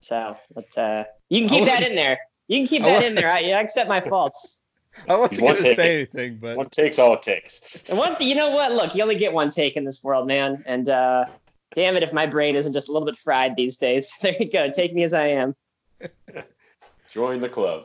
So 0.00 0.36
let's 0.56 0.76
uh, 0.76 1.04
you 1.28 1.40
can 1.40 1.48
keep 1.48 1.64
that 1.66 1.84
in 1.88 1.94
there. 1.94 2.18
You 2.48 2.58
can 2.58 2.66
keep 2.66 2.82
that 2.82 3.04
in 3.04 3.14
there. 3.14 3.30
I, 3.30 3.38
I 3.38 3.60
accept 3.60 3.88
my 3.88 4.00
faults. 4.08 4.58
I 5.08 5.16
wasn't 5.16 5.40
going 5.40 5.56
to 5.56 5.62
take. 5.62 5.76
say 5.76 5.94
anything, 5.94 6.38
but 6.40 6.56
One 6.56 6.68
take's 6.70 6.98
all 6.98 7.14
it 7.14 7.22
takes. 7.22 7.82
And 7.88 7.98
one, 7.98 8.16
you 8.20 8.34
know 8.34 8.50
what? 8.50 8.72
Look, 8.72 8.94
you 8.94 9.02
only 9.02 9.16
get 9.16 9.32
one 9.32 9.50
take 9.50 9.76
in 9.76 9.84
this 9.84 10.02
world, 10.02 10.26
man. 10.26 10.64
And 10.66 10.88
uh, 10.88 11.26
damn 11.74 11.96
it, 11.96 12.02
if 12.02 12.12
my 12.12 12.26
brain 12.26 12.56
isn't 12.56 12.72
just 12.72 12.88
a 12.88 12.92
little 12.92 13.06
bit 13.06 13.16
fried 13.16 13.56
these 13.56 13.76
days. 13.76 14.12
There 14.20 14.34
you 14.38 14.50
go. 14.50 14.70
Take 14.70 14.94
me 14.94 15.04
as 15.04 15.12
I 15.12 15.28
am. 15.28 15.54
Join 17.10 17.40
the 17.40 17.48
club. 17.48 17.84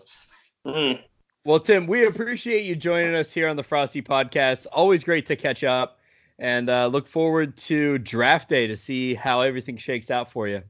Mm. 0.66 1.01
Well, 1.43 1.59
Tim, 1.59 1.88
we 1.88 2.05
appreciate 2.05 2.66
you 2.66 2.76
joining 2.76 3.16
us 3.16 3.34
here 3.34 3.47
on 3.47 3.55
the 3.55 3.64
Frosty 3.64 4.01
Podcast. 4.01 4.68
Always 4.72 5.03
great 5.03 5.26
to 5.28 5.36
catch 5.36 5.64
up, 5.64 5.99
and 6.39 6.70
uh, 6.70 6.88
look 6.88 7.07
forward 7.07 7.57
to 7.57 7.97
draft 7.99 8.49
day 8.49 8.68
to 8.68 8.78
see 8.78 9.16
how 9.16 9.41
everything 9.41 9.78
shakes 9.78 10.12
out 10.12 10.32
for 10.32 10.47
you. 10.47 10.62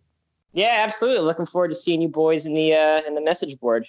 Yeah, 0.53 0.77
absolutely. 0.79 1.23
Looking 1.23 1.45
forward 1.45 1.69
to 1.69 1.75
seeing 1.75 2.01
you 2.01 2.09
boys 2.09 2.45
in 2.45 2.53
the 2.53 2.73
uh, 2.73 3.01
in 3.07 3.15
the 3.15 3.21
message 3.21 3.59
board. 3.59 3.85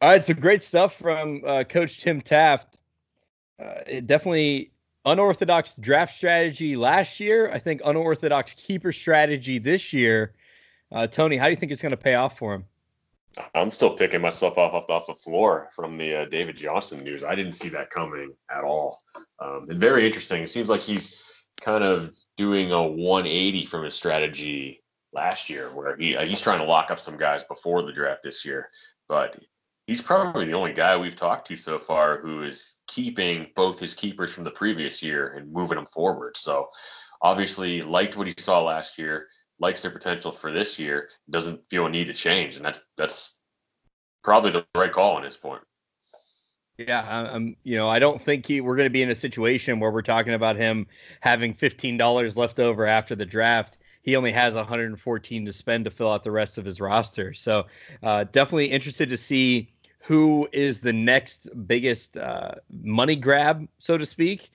All 0.00 0.10
right, 0.10 0.24
so 0.24 0.34
great 0.34 0.62
stuff 0.62 0.96
from 0.96 1.42
uh, 1.46 1.64
Coach 1.64 1.98
Tim 1.98 2.20
Taft. 2.20 2.78
Uh, 3.62 3.80
it 3.86 4.06
definitely 4.06 4.72
unorthodox 5.04 5.74
draft 5.74 6.14
strategy 6.14 6.76
last 6.76 7.20
year. 7.20 7.50
I 7.50 7.58
think 7.58 7.82
unorthodox 7.84 8.54
keeper 8.54 8.92
strategy 8.92 9.58
this 9.58 9.92
year. 9.92 10.34
Uh, 10.92 11.06
Tony, 11.06 11.36
how 11.36 11.46
do 11.46 11.50
you 11.50 11.56
think 11.56 11.72
it's 11.72 11.82
going 11.82 11.90
to 11.90 11.96
pay 11.96 12.14
off 12.14 12.38
for 12.38 12.54
him? 12.54 12.64
I'm 13.54 13.70
still 13.70 13.96
picking 13.96 14.20
myself 14.20 14.58
off 14.58 14.74
off, 14.74 14.90
off 14.90 15.06
the 15.06 15.14
floor 15.14 15.68
from 15.72 15.98
the 15.98 16.22
uh, 16.22 16.24
David 16.26 16.56
Johnson 16.56 17.02
news. 17.02 17.24
I 17.24 17.34
didn't 17.34 17.52
see 17.52 17.70
that 17.70 17.90
coming 17.90 18.34
at 18.48 18.62
all. 18.62 18.98
Um, 19.40 19.66
and 19.68 19.80
very 19.80 20.06
interesting. 20.06 20.42
It 20.42 20.50
seems 20.50 20.68
like 20.68 20.80
he's 20.80 21.44
kind 21.60 21.82
of 21.82 22.14
doing 22.36 22.72
a 22.72 22.82
180 22.82 23.64
from 23.64 23.84
his 23.84 23.94
strategy 23.94 24.82
last 25.12 25.50
year, 25.50 25.66
where 25.74 25.96
he 25.96 26.16
uh, 26.16 26.24
he's 26.24 26.40
trying 26.40 26.60
to 26.60 26.66
lock 26.66 26.90
up 26.90 27.00
some 27.00 27.16
guys 27.16 27.44
before 27.44 27.82
the 27.82 27.92
draft 27.92 28.22
this 28.22 28.44
year. 28.44 28.70
But 29.08 29.36
he's 29.86 30.02
probably 30.02 30.46
the 30.46 30.54
only 30.54 30.72
guy 30.72 30.96
we've 30.96 31.16
talked 31.16 31.48
to 31.48 31.56
so 31.56 31.78
far 31.78 32.20
who 32.20 32.42
is 32.42 32.80
keeping 32.86 33.50
both 33.54 33.80
his 33.80 33.94
keepers 33.94 34.32
from 34.32 34.44
the 34.44 34.50
previous 34.50 35.02
year 35.02 35.28
and 35.28 35.52
moving 35.52 35.76
them 35.76 35.86
forward. 35.86 36.36
So 36.36 36.70
obviously 37.20 37.82
liked 37.82 38.16
what 38.16 38.26
he 38.26 38.34
saw 38.36 38.62
last 38.62 38.98
year 38.98 39.28
likes 39.58 39.82
their 39.82 39.90
potential 39.90 40.32
for 40.32 40.50
this 40.50 40.78
year, 40.78 41.08
doesn't 41.30 41.68
feel 41.70 41.86
a 41.86 41.90
need 41.90 42.08
to 42.08 42.14
change, 42.14 42.56
and 42.56 42.64
that's 42.64 42.84
that's 42.96 43.40
probably 44.22 44.50
the 44.50 44.66
right 44.74 44.92
call 44.92 45.16
on 45.16 45.22
his 45.22 45.36
point. 45.36 45.62
Yeah, 46.76 47.30
I'm. 47.32 47.56
You 47.62 47.76
know, 47.76 47.88
I 47.88 47.98
don't 47.98 48.22
think 48.22 48.46
he. 48.46 48.60
We're 48.60 48.76
going 48.76 48.86
to 48.86 48.90
be 48.90 49.02
in 49.02 49.10
a 49.10 49.14
situation 49.14 49.78
where 49.78 49.92
we're 49.92 50.02
talking 50.02 50.34
about 50.34 50.56
him 50.56 50.86
having 51.20 51.54
fifteen 51.54 51.96
dollars 51.96 52.36
left 52.36 52.58
over 52.58 52.86
after 52.86 53.14
the 53.14 53.26
draft. 53.26 53.78
He 54.02 54.16
only 54.16 54.32
has 54.32 54.54
114 54.54 55.46
to 55.46 55.52
spend 55.54 55.86
to 55.86 55.90
fill 55.90 56.12
out 56.12 56.24
the 56.24 56.30
rest 56.30 56.58
of 56.58 56.66
his 56.66 56.78
roster. 56.78 57.32
So, 57.32 57.64
uh, 58.02 58.24
definitely 58.24 58.66
interested 58.66 59.08
to 59.08 59.16
see 59.16 59.72
who 60.06 60.46
is 60.52 60.80
the 60.80 60.92
next 60.92 61.48
biggest 61.66 62.16
uh, 62.16 62.52
money 62.70 63.16
grab, 63.16 63.66
so 63.78 63.96
to 63.96 64.04
speak. 64.04 64.50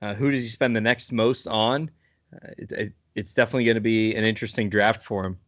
Uh, 0.00 0.14
who 0.14 0.30
does 0.30 0.42
he 0.42 0.48
spend 0.48 0.74
the 0.74 0.80
next 0.80 1.12
most 1.12 1.46
on? 1.46 1.90
Uh, 2.32 2.48
it, 2.56 2.72
it, 2.72 2.92
it's 3.14 3.32
definitely 3.32 3.64
going 3.64 3.76
to 3.76 3.80
be 3.80 4.14
an 4.14 4.24
interesting 4.24 4.70
draft 4.70 5.04
for 5.04 5.24
him. 5.24 5.38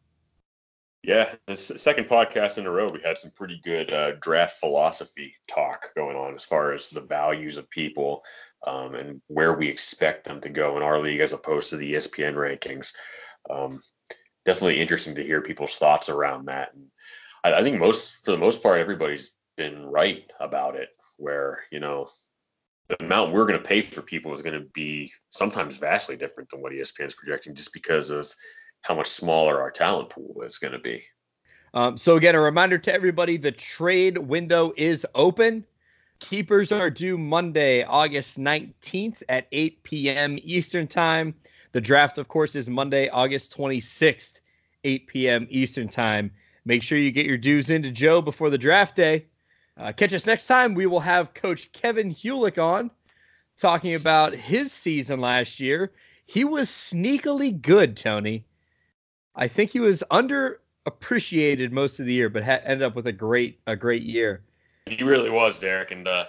Yeah, 1.02 1.32
second 1.54 2.08
podcast 2.08 2.58
in 2.58 2.66
a 2.66 2.70
row, 2.70 2.90
we 2.90 3.00
had 3.00 3.16
some 3.16 3.30
pretty 3.30 3.60
good 3.62 3.92
uh, 3.92 4.12
draft 4.20 4.58
philosophy 4.58 5.36
talk 5.48 5.94
going 5.94 6.16
on 6.16 6.34
as 6.34 6.44
far 6.44 6.72
as 6.72 6.90
the 6.90 7.00
values 7.00 7.58
of 7.58 7.70
people 7.70 8.24
um, 8.66 8.94
and 8.96 9.20
where 9.28 9.52
we 9.52 9.68
expect 9.68 10.24
them 10.24 10.40
to 10.40 10.48
go 10.48 10.76
in 10.76 10.82
our 10.82 11.00
league 11.00 11.20
as 11.20 11.32
opposed 11.32 11.70
to 11.70 11.76
the 11.76 11.94
ESPN 11.94 12.34
rankings. 12.34 12.94
Um, 13.48 13.78
definitely 14.44 14.80
interesting 14.80 15.14
to 15.14 15.22
hear 15.22 15.42
people's 15.42 15.78
thoughts 15.78 16.08
around 16.08 16.46
that. 16.46 16.74
And 16.74 16.86
I, 17.44 17.60
I 17.60 17.62
think 17.62 17.78
most, 17.78 18.24
for 18.24 18.32
the 18.32 18.38
most 18.38 18.60
part, 18.62 18.80
everybody's 18.80 19.36
been 19.56 19.86
right 19.86 20.30
about 20.40 20.76
it. 20.76 20.88
Where 21.18 21.64
you 21.70 21.80
know 21.80 22.08
the 22.88 23.02
amount 23.02 23.32
we're 23.32 23.46
going 23.46 23.60
to 23.60 23.66
pay 23.66 23.80
for 23.80 24.02
people 24.02 24.32
is 24.34 24.42
going 24.42 24.60
to 24.60 24.68
be 24.68 25.10
sometimes 25.30 25.78
vastly 25.78 26.16
different 26.16 26.50
than 26.50 26.60
what 26.60 26.72
ESPN 26.72 27.06
is 27.06 27.14
projecting, 27.14 27.54
just 27.54 27.72
because 27.72 28.10
of 28.10 28.30
how 28.82 28.94
much 28.94 29.08
smaller 29.08 29.60
our 29.60 29.70
talent 29.70 30.10
pool 30.10 30.42
is 30.42 30.58
going 30.58 30.72
to 30.72 30.78
be. 30.78 31.02
Um, 31.74 31.98
so 31.98 32.16
again, 32.16 32.34
a 32.34 32.40
reminder 32.40 32.78
to 32.78 32.92
everybody: 32.92 33.36
the 33.36 33.52
trade 33.52 34.18
window 34.18 34.72
is 34.76 35.06
open. 35.14 35.64
Keepers 36.18 36.72
are 36.72 36.88
due 36.88 37.18
Monday, 37.18 37.82
August 37.82 38.38
19th 38.38 39.22
at 39.28 39.46
8 39.52 39.82
p.m. 39.82 40.38
Eastern 40.42 40.86
Time. 40.86 41.34
The 41.72 41.80
draft, 41.80 42.16
of 42.16 42.26
course, 42.26 42.56
is 42.56 42.70
Monday, 42.70 43.08
August 43.10 43.54
26th, 43.56 44.32
8 44.84 45.06
p.m. 45.08 45.46
Eastern 45.50 45.88
Time. 45.88 46.30
Make 46.64 46.82
sure 46.82 46.96
you 46.96 47.12
get 47.12 47.26
your 47.26 47.36
dues 47.36 47.68
into 47.68 47.90
Joe 47.90 48.22
before 48.22 48.48
the 48.48 48.56
draft 48.56 48.96
day. 48.96 49.26
Uh, 49.78 49.92
catch 49.92 50.12
us 50.14 50.26
next 50.26 50.46
time. 50.46 50.74
We 50.74 50.86
will 50.86 51.00
have 51.00 51.34
Coach 51.34 51.70
Kevin 51.72 52.14
Hewlick 52.14 52.62
on 52.62 52.90
talking 53.58 53.94
about 53.94 54.34
his 54.34 54.72
season 54.72 55.20
last 55.20 55.60
year. 55.60 55.92
He 56.24 56.44
was 56.44 56.68
sneakily 56.68 57.60
good, 57.60 57.96
Tony. 57.96 58.44
I 59.34 59.48
think 59.48 59.70
he 59.70 59.80
was 59.80 60.02
underappreciated 60.10 61.70
most 61.70 62.00
of 62.00 62.06
the 62.06 62.12
year, 62.12 62.30
but 62.30 62.42
ha- 62.42 62.60
ended 62.64 62.82
up 62.82 62.96
with 62.96 63.06
a 63.06 63.12
great 63.12 63.60
a 63.66 63.76
great 63.76 64.02
year. 64.02 64.42
He 64.86 65.04
really 65.04 65.30
was, 65.30 65.58
Derek. 65.58 65.90
And 65.90 66.08
uh, 66.08 66.24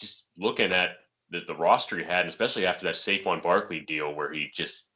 just 0.00 0.28
looking 0.36 0.72
at 0.72 0.96
the, 1.30 1.40
the 1.46 1.54
roster 1.54 1.96
he 1.96 2.04
had, 2.04 2.20
and 2.20 2.28
especially 2.28 2.66
after 2.66 2.86
that 2.86 2.94
Saquon 2.94 3.42
Barkley 3.42 3.80
deal 3.80 4.12
where 4.12 4.32
he 4.32 4.50
just 4.52 4.86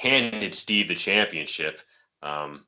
handed 0.00 0.54
Steve 0.54 0.88
the 0.88 0.94
championship, 0.94 1.80
um, 2.22 2.64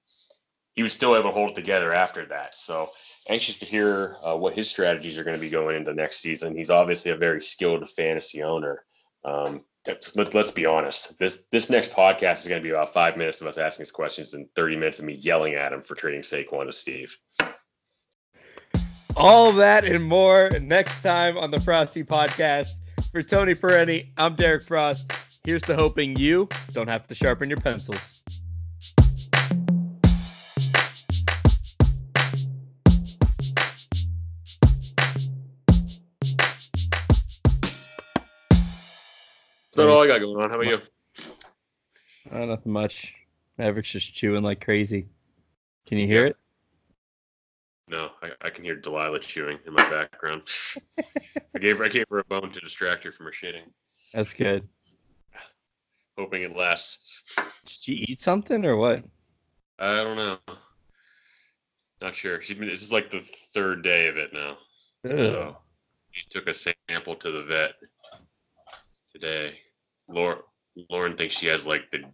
he 0.75 0.83
was 0.83 0.93
still 0.93 1.15
able 1.15 1.31
to 1.31 1.35
hold 1.35 1.51
it 1.51 1.55
together 1.55 1.93
after 1.93 2.27
that. 2.27 2.55
So 2.55 2.89
anxious 3.29 3.61
to 3.61 3.67
hear 3.67 4.17
uh, 4.25 4.37
what 4.37 4.55
his 4.55 4.71
strategies 4.71 5.19
are 5.19 5.25
going 5.25 5.37
to 5.37 5.41
be 5.41 5.51
going 5.51 5.77
into 5.77 5.95
next 5.95 6.19
season. 6.19 6.57
He's 6.57 6.71
obviously 6.71 7.11
a 7.11 7.17
very 7.17 7.41
skilled 7.41 7.89
fantasy 7.89 8.43
owner. 8.43 8.83
Um, 9.25 9.65
let, 9.87 10.35
us 10.35 10.51
be 10.51 10.67
honest. 10.67 11.19
This 11.19 11.47
this 11.51 11.71
next 11.71 11.93
podcast 11.93 12.41
is 12.41 12.49
going 12.49 12.61
to 12.61 12.67
be 12.67 12.71
about 12.71 12.93
five 12.93 13.17
minutes 13.17 13.41
of 13.41 13.47
us 13.47 13.59
asking 13.59 13.85
us 13.85 13.91
questions 13.91 14.35
and 14.35 14.47
30 14.55 14.77
minutes 14.77 14.99
of 14.99 15.07
me 15.07 15.15
yelling 15.15 15.55
at 15.55 15.73
him 15.73 15.83
for 15.83 15.95
trading 15.95 16.21
Saquon 16.23 16.67
to 16.67 16.73
Steve. 16.73 17.17
All 19.17 19.53
that 19.53 19.85
and 19.85 20.05
more 20.05 20.51
next 20.61 21.03
time 21.03 21.37
on 21.37 21.51
the 21.51 21.61
Frosty 21.61 22.05
Podcast. 22.05 22.69
For 23.13 23.23
Tony 23.23 23.55
Perenni, 23.55 24.11
I'm 24.17 24.37
Derek 24.37 24.65
Frost. 24.65 25.13
Here's 25.45 25.63
to 25.63 25.75
hoping 25.75 26.17
you 26.17 26.49
don't 26.73 26.89
have 26.89 27.09
to 27.09 27.15
sharpen 27.15 27.49
your 27.49 27.59
pencils. 27.59 28.20
That's 39.71 39.85
about 39.85 39.89
all 39.89 40.03
I 40.03 40.07
got 40.09 40.19
going 40.19 40.43
on. 40.43 40.51
How 40.51 40.61
about 40.61 40.67
you? 40.67 40.81
Uh, 42.31 42.45
nothing 42.45 42.73
much. 42.73 43.15
Maverick's 43.57 43.91
just 43.91 44.13
chewing 44.15 44.43
like 44.43 44.65
crazy. 44.65 45.07
Can 45.87 45.99
you 45.99 46.07
hear 46.07 46.27
it? 46.27 46.37
No, 47.89 48.11
I, 48.23 48.31
I 48.41 48.51
can 48.51 48.65
hear 48.65 48.77
Delilah 48.77 49.21
chewing 49.21 49.59
in 49.67 49.73
my 49.73 49.89
background. 49.91 50.43
I 51.55 51.59
gave 51.59 51.79
her, 51.79 51.85
I 51.85 51.89
gave 51.89 52.07
her 52.11 52.19
a 52.19 52.25
bone 52.25 52.51
to 52.53 52.61
distract 52.61 53.05
her 53.05 53.13
from 53.13 53.27
her 53.27 53.33
shitting, 53.33 53.65
That's 54.13 54.33
good. 54.33 54.69
hoping 56.17 56.43
it 56.43 56.57
lasts. 56.57 57.23
Did 57.37 57.69
she 57.69 57.93
eat 58.09 58.21
something 58.21 58.65
or 58.65 58.77
what? 58.77 59.05
I 59.79 60.03
don't 60.05 60.17
know. 60.17 60.39
Not 62.01 62.15
sure. 62.15 62.41
She's 62.41 62.57
been. 62.57 62.69
This 62.69 62.83
is 62.83 62.93
like 62.93 63.11
the 63.11 63.21
third 63.21 63.83
day 63.83 64.09
of 64.09 64.17
it 64.17 64.33
now. 64.33 64.57
So 65.07 65.57
he 66.11 66.23
took 66.29 66.49
a 66.49 66.55
sample 66.55 67.15
to 67.17 67.31
the 67.31 67.43
vet 67.43 67.75
today. 69.21 69.59
Lauren, 70.09 70.39
Lauren 70.89 71.17
thinks 71.17 71.35
she 71.37 71.47
has 71.47 71.67
like 71.67 71.91
the 71.91 72.05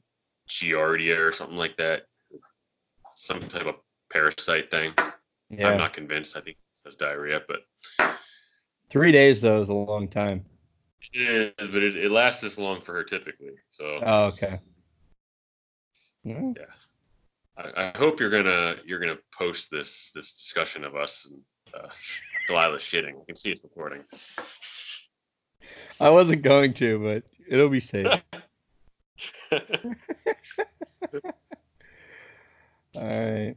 Giardia 0.48 1.18
or 1.18 1.32
something 1.32 1.56
like 1.56 1.76
that. 1.76 2.02
Some 3.14 3.40
type 3.48 3.66
of 3.66 3.76
parasite 4.12 4.70
thing. 4.70 4.92
Yeah. 5.50 5.68
I'm 5.68 5.78
not 5.78 5.92
convinced. 5.92 6.36
I 6.36 6.40
think 6.40 6.56
it 6.56 6.62
says 6.72 6.96
diarrhea, 6.96 7.40
but 7.46 7.60
Three 8.90 9.12
days 9.12 9.40
though 9.40 9.60
is 9.60 9.68
a 9.68 9.74
long 9.74 10.08
time. 10.08 10.44
it 11.12 11.54
is. 11.58 11.68
But 11.68 11.82
it, 11.82 11.96
it 11.96 12.10
lasts 12.10 12.40
this 12.40 12.58
long 12.58 12.80
for 12.80 12.92
her 12.94 13.04
typically. 13.04 13.54
So 13.70 14.00
Oh, 14.04 14.24
okay. 14.26 14.58
Yeah. 16.24 16.52
yeah. 16.56 16.62
I, 17.56 17.90
I 17.94 17.98
hope 17.98 18.20
you're 18.20 18.30
gonna 18.30 18.76
you're 18.84 18.98
gonna 18.98 19.18
post 19.36 19.70
this 19.70 20.10
this 20.14 20.34
discussion 20.34 20.84
of 20.84 20.94
us 20.94 21.26
and 21.30 21.40
uh, 21.74 21.88
Delilah 22.48 22.78
shitting. 22.78 23.20
I 23.20 23.24
can 23.26 23.36
see 23.36 23.50
it's 23.50 23.64
recording. 23.64 24.04
I 26.00 26.10
wasn't 26.10 26.42
going 26.42 26.74
to, 26.74 26.98
but 26.98 27.22
it'll 27.48 27.68
be 27.68 27.80
safe. 27.80 28.22
All 29.52 29.60
right. 32.94 33.54